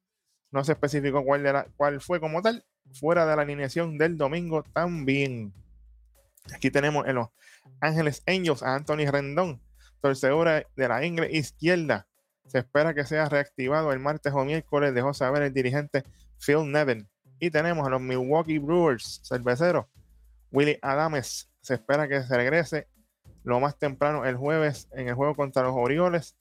[0.51, 2.63] No se especificó cuál, cuál fue como tal.
[2.93, 5.53] Fuera de la alineación del domingo también.
[6.53, 7.29] Aquí tenemos en los
[7.79, 9.61] Ángeles Angels a Anthony Rendón,
[10.01, 12.07] torcedura de la ingle izquierda.
[12.47, 16.03] Se espera que sea reactivado el martes o miércoles, dejó saber el dirigente
[16.45, 17.07] Phil Nevin.
[17.39, 19.85] Y tenemos a los Milwaukee Brewers, cerveceros.
[20.51, 22.87] Willie Adames se espera que se regrese
[23.43, 26.35] lo más temprano el jueves en el juego contra los Orioles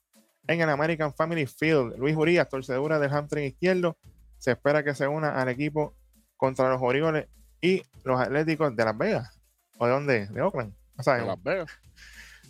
[0.47, 1.97] en el American Family Field.
[1.99, 3.97] Luis Urias, torcedura del hamstring izquierdo,
[4.39, 5.95] se espera que se una al equipo
[6.37, 7.29] contra los Orioles
[7.61, 9.39] y los Atléticos de Las Vegas.
[9.79, 10.27] ¿O de dónde?
[10.27, 10.75] De Oakland.
[10.99, 11.71] O sea, De Las Vegas.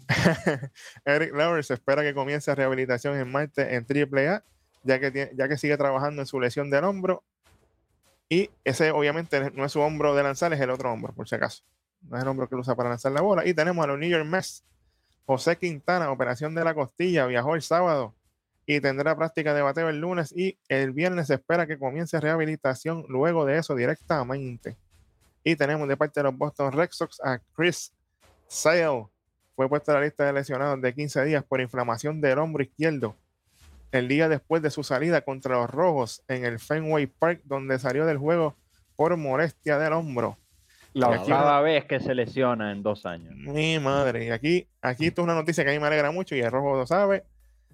[1.04, 4.42] Eric Lauer se espera que comience rehabilitación en martes en AAA,
[4.82, 7.22] ya que, tiene- ya que sigue trabajando en su lesión del hombro.
[8.28, 11.34] Y ese obviamente no es su hombro de lanzar, es el otro hombro, por si
[11.34, 11.62] acaso.
[12.02, 13.46] No es el hombro que él usa para lanzar la bola.
[13.46, 14.64] Y tenemos a los New York Mets.
[15.24, 18.14] José Quintana, operación de la costilla, viajó el sábado
[18.66, 23.04] y tendrá práctica de bateo el lunes y el viernes se espera que comience rehabilitación
[23.08, 24.76] luego de eso directamente.
[25.44, 27.92] Y tenemos de parte de los Boston Red Sox a Chris
[28.46, 29.06] Sale.
[29.56, 33.16] Fue puesto a la lista de lesionados de 15 días por inflamación del hombro izquierdo.
[33.90, 38.06] El día después de su salida contra los Rojos en el Fenway Park, donde salió
[38.06, 38.56] del juego
[38.96, 40.38] por molestia del hombro.
[40.94, 43.34] La octava vez que se lesiona en dos años.
[43.34, 44.26] Mi madre.
[44.26, 46.50] Y aquí, aquí esto es una noticia que a mí me alegra mucho y el
[46.50, 47.24] rojo lo sabe.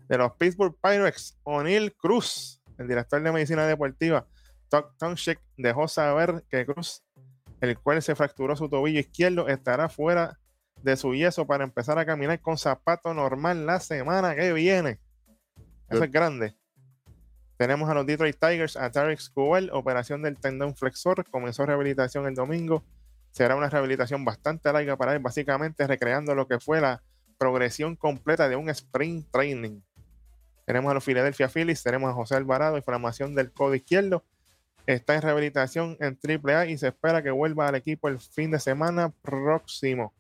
[0.09, 4.27] De los Pittsburgh Pirates, O'Neill Cruz, el director de medicina deportiva,
[4.69, 7.03] Todd Tomchek, dejó saber que Cruz,
[7.61, 10.39] el cual se fracturó su tobillo izquierdo, estará fuera
[10.83, 15.01] de su yeso para empezar a caminar con zapato normal la semana que viene.
[15.91, 16.55] Eso es grande.
[17.57, 22.35] Tenemos a los Detroit Tigers, a Tarek Skubal, operación del tendón flexor, comenzó rehabilitación el
[22.35, 22.85] domingo.
[23.31, 27.03] Será una rehabilitación bastante larga para él, básicamente recreando lo que fue la
[27.39, 29.81] progresión completa de un sprint training.
[30.67, 34.23] Tenemos a los Philadelphia Phillies, tenemos a José Alvarado, inflamación del codo izquierdo.
[34.87, 38.59] Está en rehabilitación en AAA y se espera que vuelva al equipo el fin de
[38.59, 40.13] semana próximo.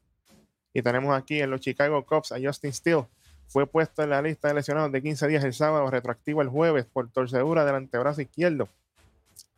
[0.72, 3.06] Y tenemos aquí en los Chicago Cubs a Justin Steele.
[3.48, 6.84] Fue puesto en la lista de lesionados de 15 días el sábado, retroactivo el jueves
[6.86, 8.68] por torcedura del antebrazo izquierdo.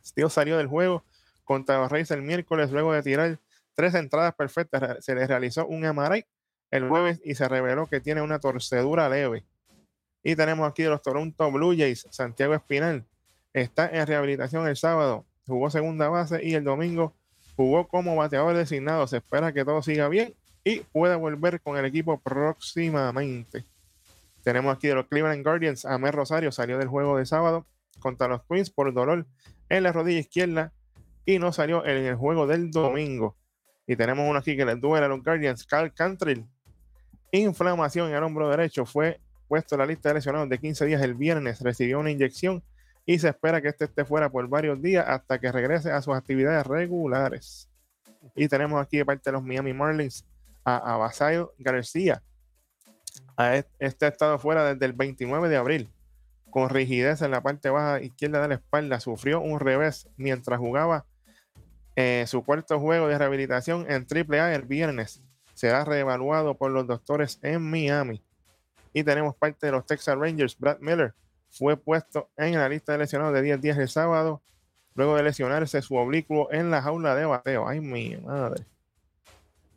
[0.03, 1.03] Steele salió del juego
[1.51, 3.37] contra los Reyes el miércoles luego de tirar
[3.73, 5.03] tres entradas perfectas.
[5.03, 6.23] Se le realizó un MRI
[6.71, 9.43] el jueves y se reveló que tiene una torcedura leve.
[10.23, 13.05] Y tenemos aquí los Toronto Blue Jays, Santiago Espinal.
[13.51, 15.25] Está en rehabilitación el sábado.
[15.45, 17.17] Jugó segunda base y el domingo
[17.57, 19.05] jugó como bateador designado.
[19.07, 20.33] Se espera que todo siga bien
[20.63, 23.65] y pueda volver con el equipo próximamente.
[24.41, 25.83] Tenemos aquí de los Cleveland Guardians.
[25.83, 27.67] Amer Rosario salió del juego de sábado
[27.99, 29.27] contra los Twins por dolor
[29.67, 30.71] en la rodilla izquierda
[31.25, 33.37] y no salió en el juego del domingo.
[33.87, 35.65] Y tenemos uno aquí que les duele a los Guardians.
[35.65, 36.45] Carl Cantrell,
[37.31, 41.01] inflamación en el hombro derecho, fue puesto en la lista de lesionados de 15 días
[41.01, 41.61] el viernes.
[41.61, 42.63] Recibió una inyección
[43.05, 46.15] y se espera que este esté fuera por varios días hasta que regrese a sus
[46.15, 47.69] actividades regulares.
[48.35, 50.25] Y tenemos aquí de parte de los Miami Marlins
[50.63, 52.21] a Abasayo García.
[53.35, 55.89] A est- Este ha estado fuera desde el 29 de abril
[56.49, 58.99] con rigidez en la parte baja izquierda de la espalda.
[58.99, 61.05] Sufrió un revés mientras jugaba
[61.95, 65.21] eh, su cuarto juego de rehabilitación en AAA el viernes.
[65.53, 68.23] Será reevaluado por los doctores en Miami.
[68.93, 70.57] Y tenemos parte de los Texas Rangers.
[70.57, 71.13] Brad Miller
[71.49, 74.41] fue puesto en la lista de lesionados de 10 días el sábado,
[74.95, 77.67] luego de lesionarse su oblicuo en la jaula de bateo.
[77.67, 78.65] Ay, mi madre.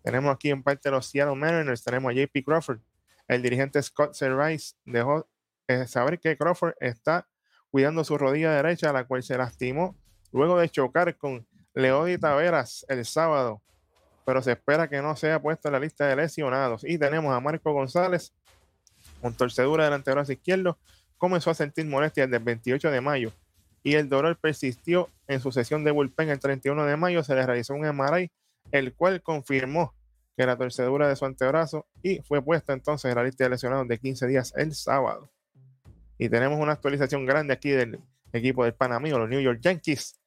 [0.02, 2.78] Tenemos aquí en parte de los Seattle Mariners, tenemos a JP Crawford.
[3.26, 5.26] El dirigente Scott Servais dejó
[5.66, 7.26] eh, saber que Crawford está
[7.70, 9.96] cuidando su rodilla derecha, la cual se lastimó
[10.30, 13.60] luego de chocar con Leody Taveras el sábado,
[14.24, 16.84] pero se espera que no sea puesto en la lista de lesionados.
[16.84, 18.32] Y tenemos a Marco González
[19.20, 20.78] con torcedura del antebrazo izquierdo,
[21.18, 23.32] comenzó a sentir molestias desde el 28 de mayo
[23.84, 27.22] y el dolor persistió en su sesión de bullpen el 31 de mayo.
[27.22, 28.32] Se le realizó un MRI,
[28.72, 29.94] el cual confirmó
[30.36, 33.86] que la torcedura de su antebrazo y fue puesta entonces en la lista de lesionados
[33.86, 35.30] de 15 días el sábado.
[36.18, 38.00] Y tenemos una actualización grande aquí del
[38.32, 40.18] equipo del Panamío, los New York Yankees.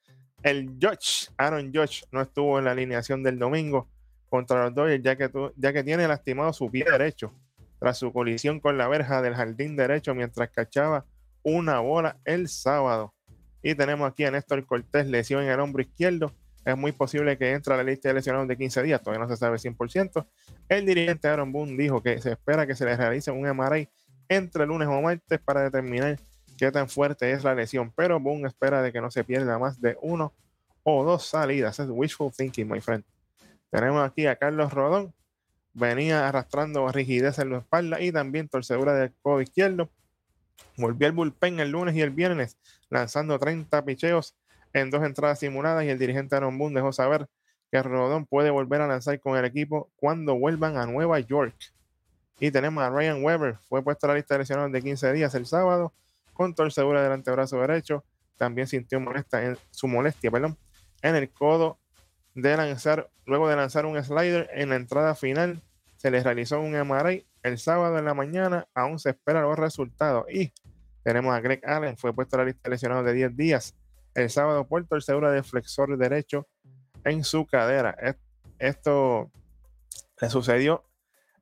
[0.44, 3.90] El Judge, Aaron Judge, no estuvo en la alineación del domingo
[4.30, 7.34] contra los Dodgers ya que, ya que tiene lastimado su pie derecho
[7.80, 11.06] tras su colisión con la verja del jardín derecho mientras cachaba
[11.44, 13.14] una bola el sábado.
[13.62, 16.34] Y tenemos aquí a Néstor Cortés, lesión en el hombro izquierdo.
[16.66, 19.30] Es muy posible que entre a la lista de lesionados de 15 días, todavía no
[19.30, 20.28] se sabe 100%.
[20.68, 23.88] El dirigente Aaron Boone dijo que se espera que se le realice un MRI
[24.28, 26.20] entre lunes o martes para determinar
[26.58, 27.94] qué tan fuerte es la lesión.
[27.96, 30.34] Pero Boone espera de que no se pierda más de uno
[30.84, 31.80] o dos salidas.
[31.80, 33.04] Es wishful thinking, my friend.
[33.70, 35.14] Tenemos aquí a Carlos Rodón,
[35.74, 39.90] venía arrastrando rigidez en la espalda y también torcedura del codo izquierdo.
[40.78, 42.58] Volvió al bullpen el lunes y el viernes,
[42.90, 44.36] lanzando 30 picheos
[44.74, 47.28] en dos entradas simuladas y el dirigente Aaron Boone dejó saber
[47.72, 51.56] que Rodón puede volver a lanzar con el equipo cuando vuelvan a Nueva York.
[52.40, 55.36] Y tenemos a Ryan Weber, fue puesto a la lista de lesionados de 15 días
[55.36, 55.94] el sábado
[56.38, 58.06] con torcedura del antebrazo derecho.
[58.38, 60.58] También sintió molesta en, su molestia perdón,
[61.02, 61.80] en el codo
[62.36, 65.62] de lanzar, luego de lanzar un slider en la entrada final,
[65.98, 70.26] se les realizó un MRI el sábado en la mañana, aún se esperan los resultados.
[70.32, 70.54] Y
[71.04, 73.76] tenemos a Greg Allen, fue puesto a la lista de lesionados de 10 días
[74.14, 76.48] el sábado por torcedura de flexor derecho
[77.04, 77.96] en su cadera.
[78.60, 79.32] Esto
[80.20, 80.84] le sucedió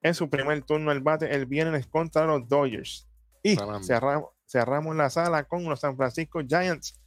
[0.02, 3.08] en su primer turno al bate el viernes contra los Dodgers.
[3.42, 7.00] Y cerramos, cerramos, la sala con los San Francisco Giants.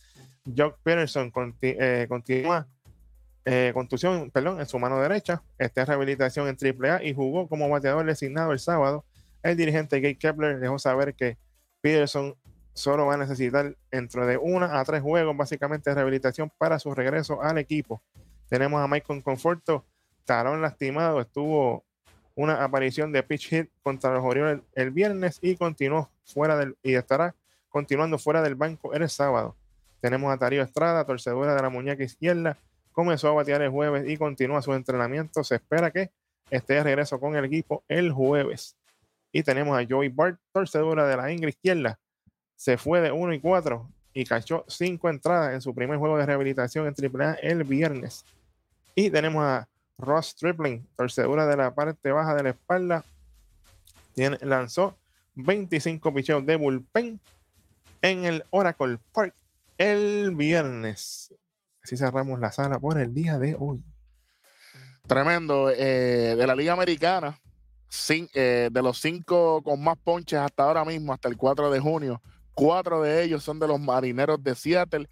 [0.57, 2.67] Jock Peterson eh, continúa
[3.45, 5.43] eh, contusión perdón, en su mano derecha.
[5.59, 9.05] Está en rehabilitación en AAA y jugó como bateador designado el sábado.
[9.43, 11.39] El dirigente Gay Kepler dejó saber que
[11.81, 12.35] Peterson
[12.75, 16.95] solo va a necesitar dentro de una a tres juegos básicamente de rehabilitación para su
[16.95, 18.03] regreso al equipo.
[18.49, 19.87] Tenemos a Michael Conforto,
[20.25, 21.85] talón lastimado, estuvo
[22.39, 26.95] una aparición de pitch hit contra los Orioles el, viernes y continuó fuera del y
[26.95, 27.35] estará
[27.69, 29.57] continuando fuera del banco el sábado.
[30.01, 32.57] Tenemos a Tarío Estrada, torcedura de la muñeca izquierda,
[32.93, 35.43] comenzó a batear el jueves y continúa su entrenamiento.
[35.43, 36.11] Se espera que
[36.49, 38.77] esté de regreso con el equipo el jueves.
[39.33, 41.99] Y tenemos a Joey Bart, torcedura de la ingle izquierda,
[42.55, 46.27] se fue de 1 y 4 y cachó 5 entradas en su primer juego de
[46.27, 48.25] rehabilitación en AAA el viernes.
[48.95, 53.05] Y tenemos a Ross Tripling, torcedura de la parte baja de la espalda.
[54.15, 54.97] Tiene, lanzó
[55.35, 57.21] 25 picheos de bullpen
[58.03, 59.35] en el Oracle Park
[59.77, 61.35] el viernes.
[61.83, 63.85] Así cerramos la sala por el día de hoy.
[65.07, 65.71] Tremendo.
[65.71, 67.39] Eh, de la Liga Americana,
[68.09, 72.21] eh, de los cinco con más ponches hasta ahora mismo, hasta el 4 de junio,
[72.59, 75.09] Cuatro de ellos son de los marineros de Seattle.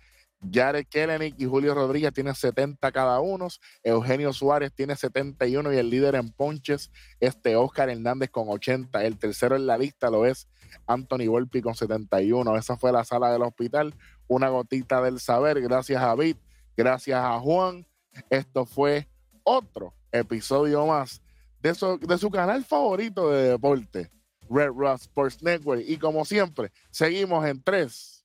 [0.52, 3.48] Jared Kellenick y Julio Rodríguez tienen 70 cada uno.
[3.82, 6.90] Eugenio Suárez tiene 71 y el líder en ponches
[7.20, 9.04] este Oscar Hernández con 80.
[9.04, 10.48] El tercero en la lista lo es
[10.86, 12.56] Anthony Volpi con 71.
[12.56, 13.94] Esa fue la sala del hospital.
[14.28, 15.60] Una gotita del saber.
[15.60, 16.38] Gracias a Bit,
[16.76, 17.86] gracias a Juan.
[18.30, 19.08] Esto fue
[19.42, 21.22] otro episodio más
[21.60, 24.10] de su, de su canal favorito de deporte,
[24.48, 25.82] Red Rock Sports Network.
[25.86, 28.24] Y como siempre, seguimos en 3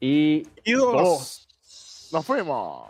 [0.00, 1.47] y 2.
[2.10, 2.84] 老费嘛。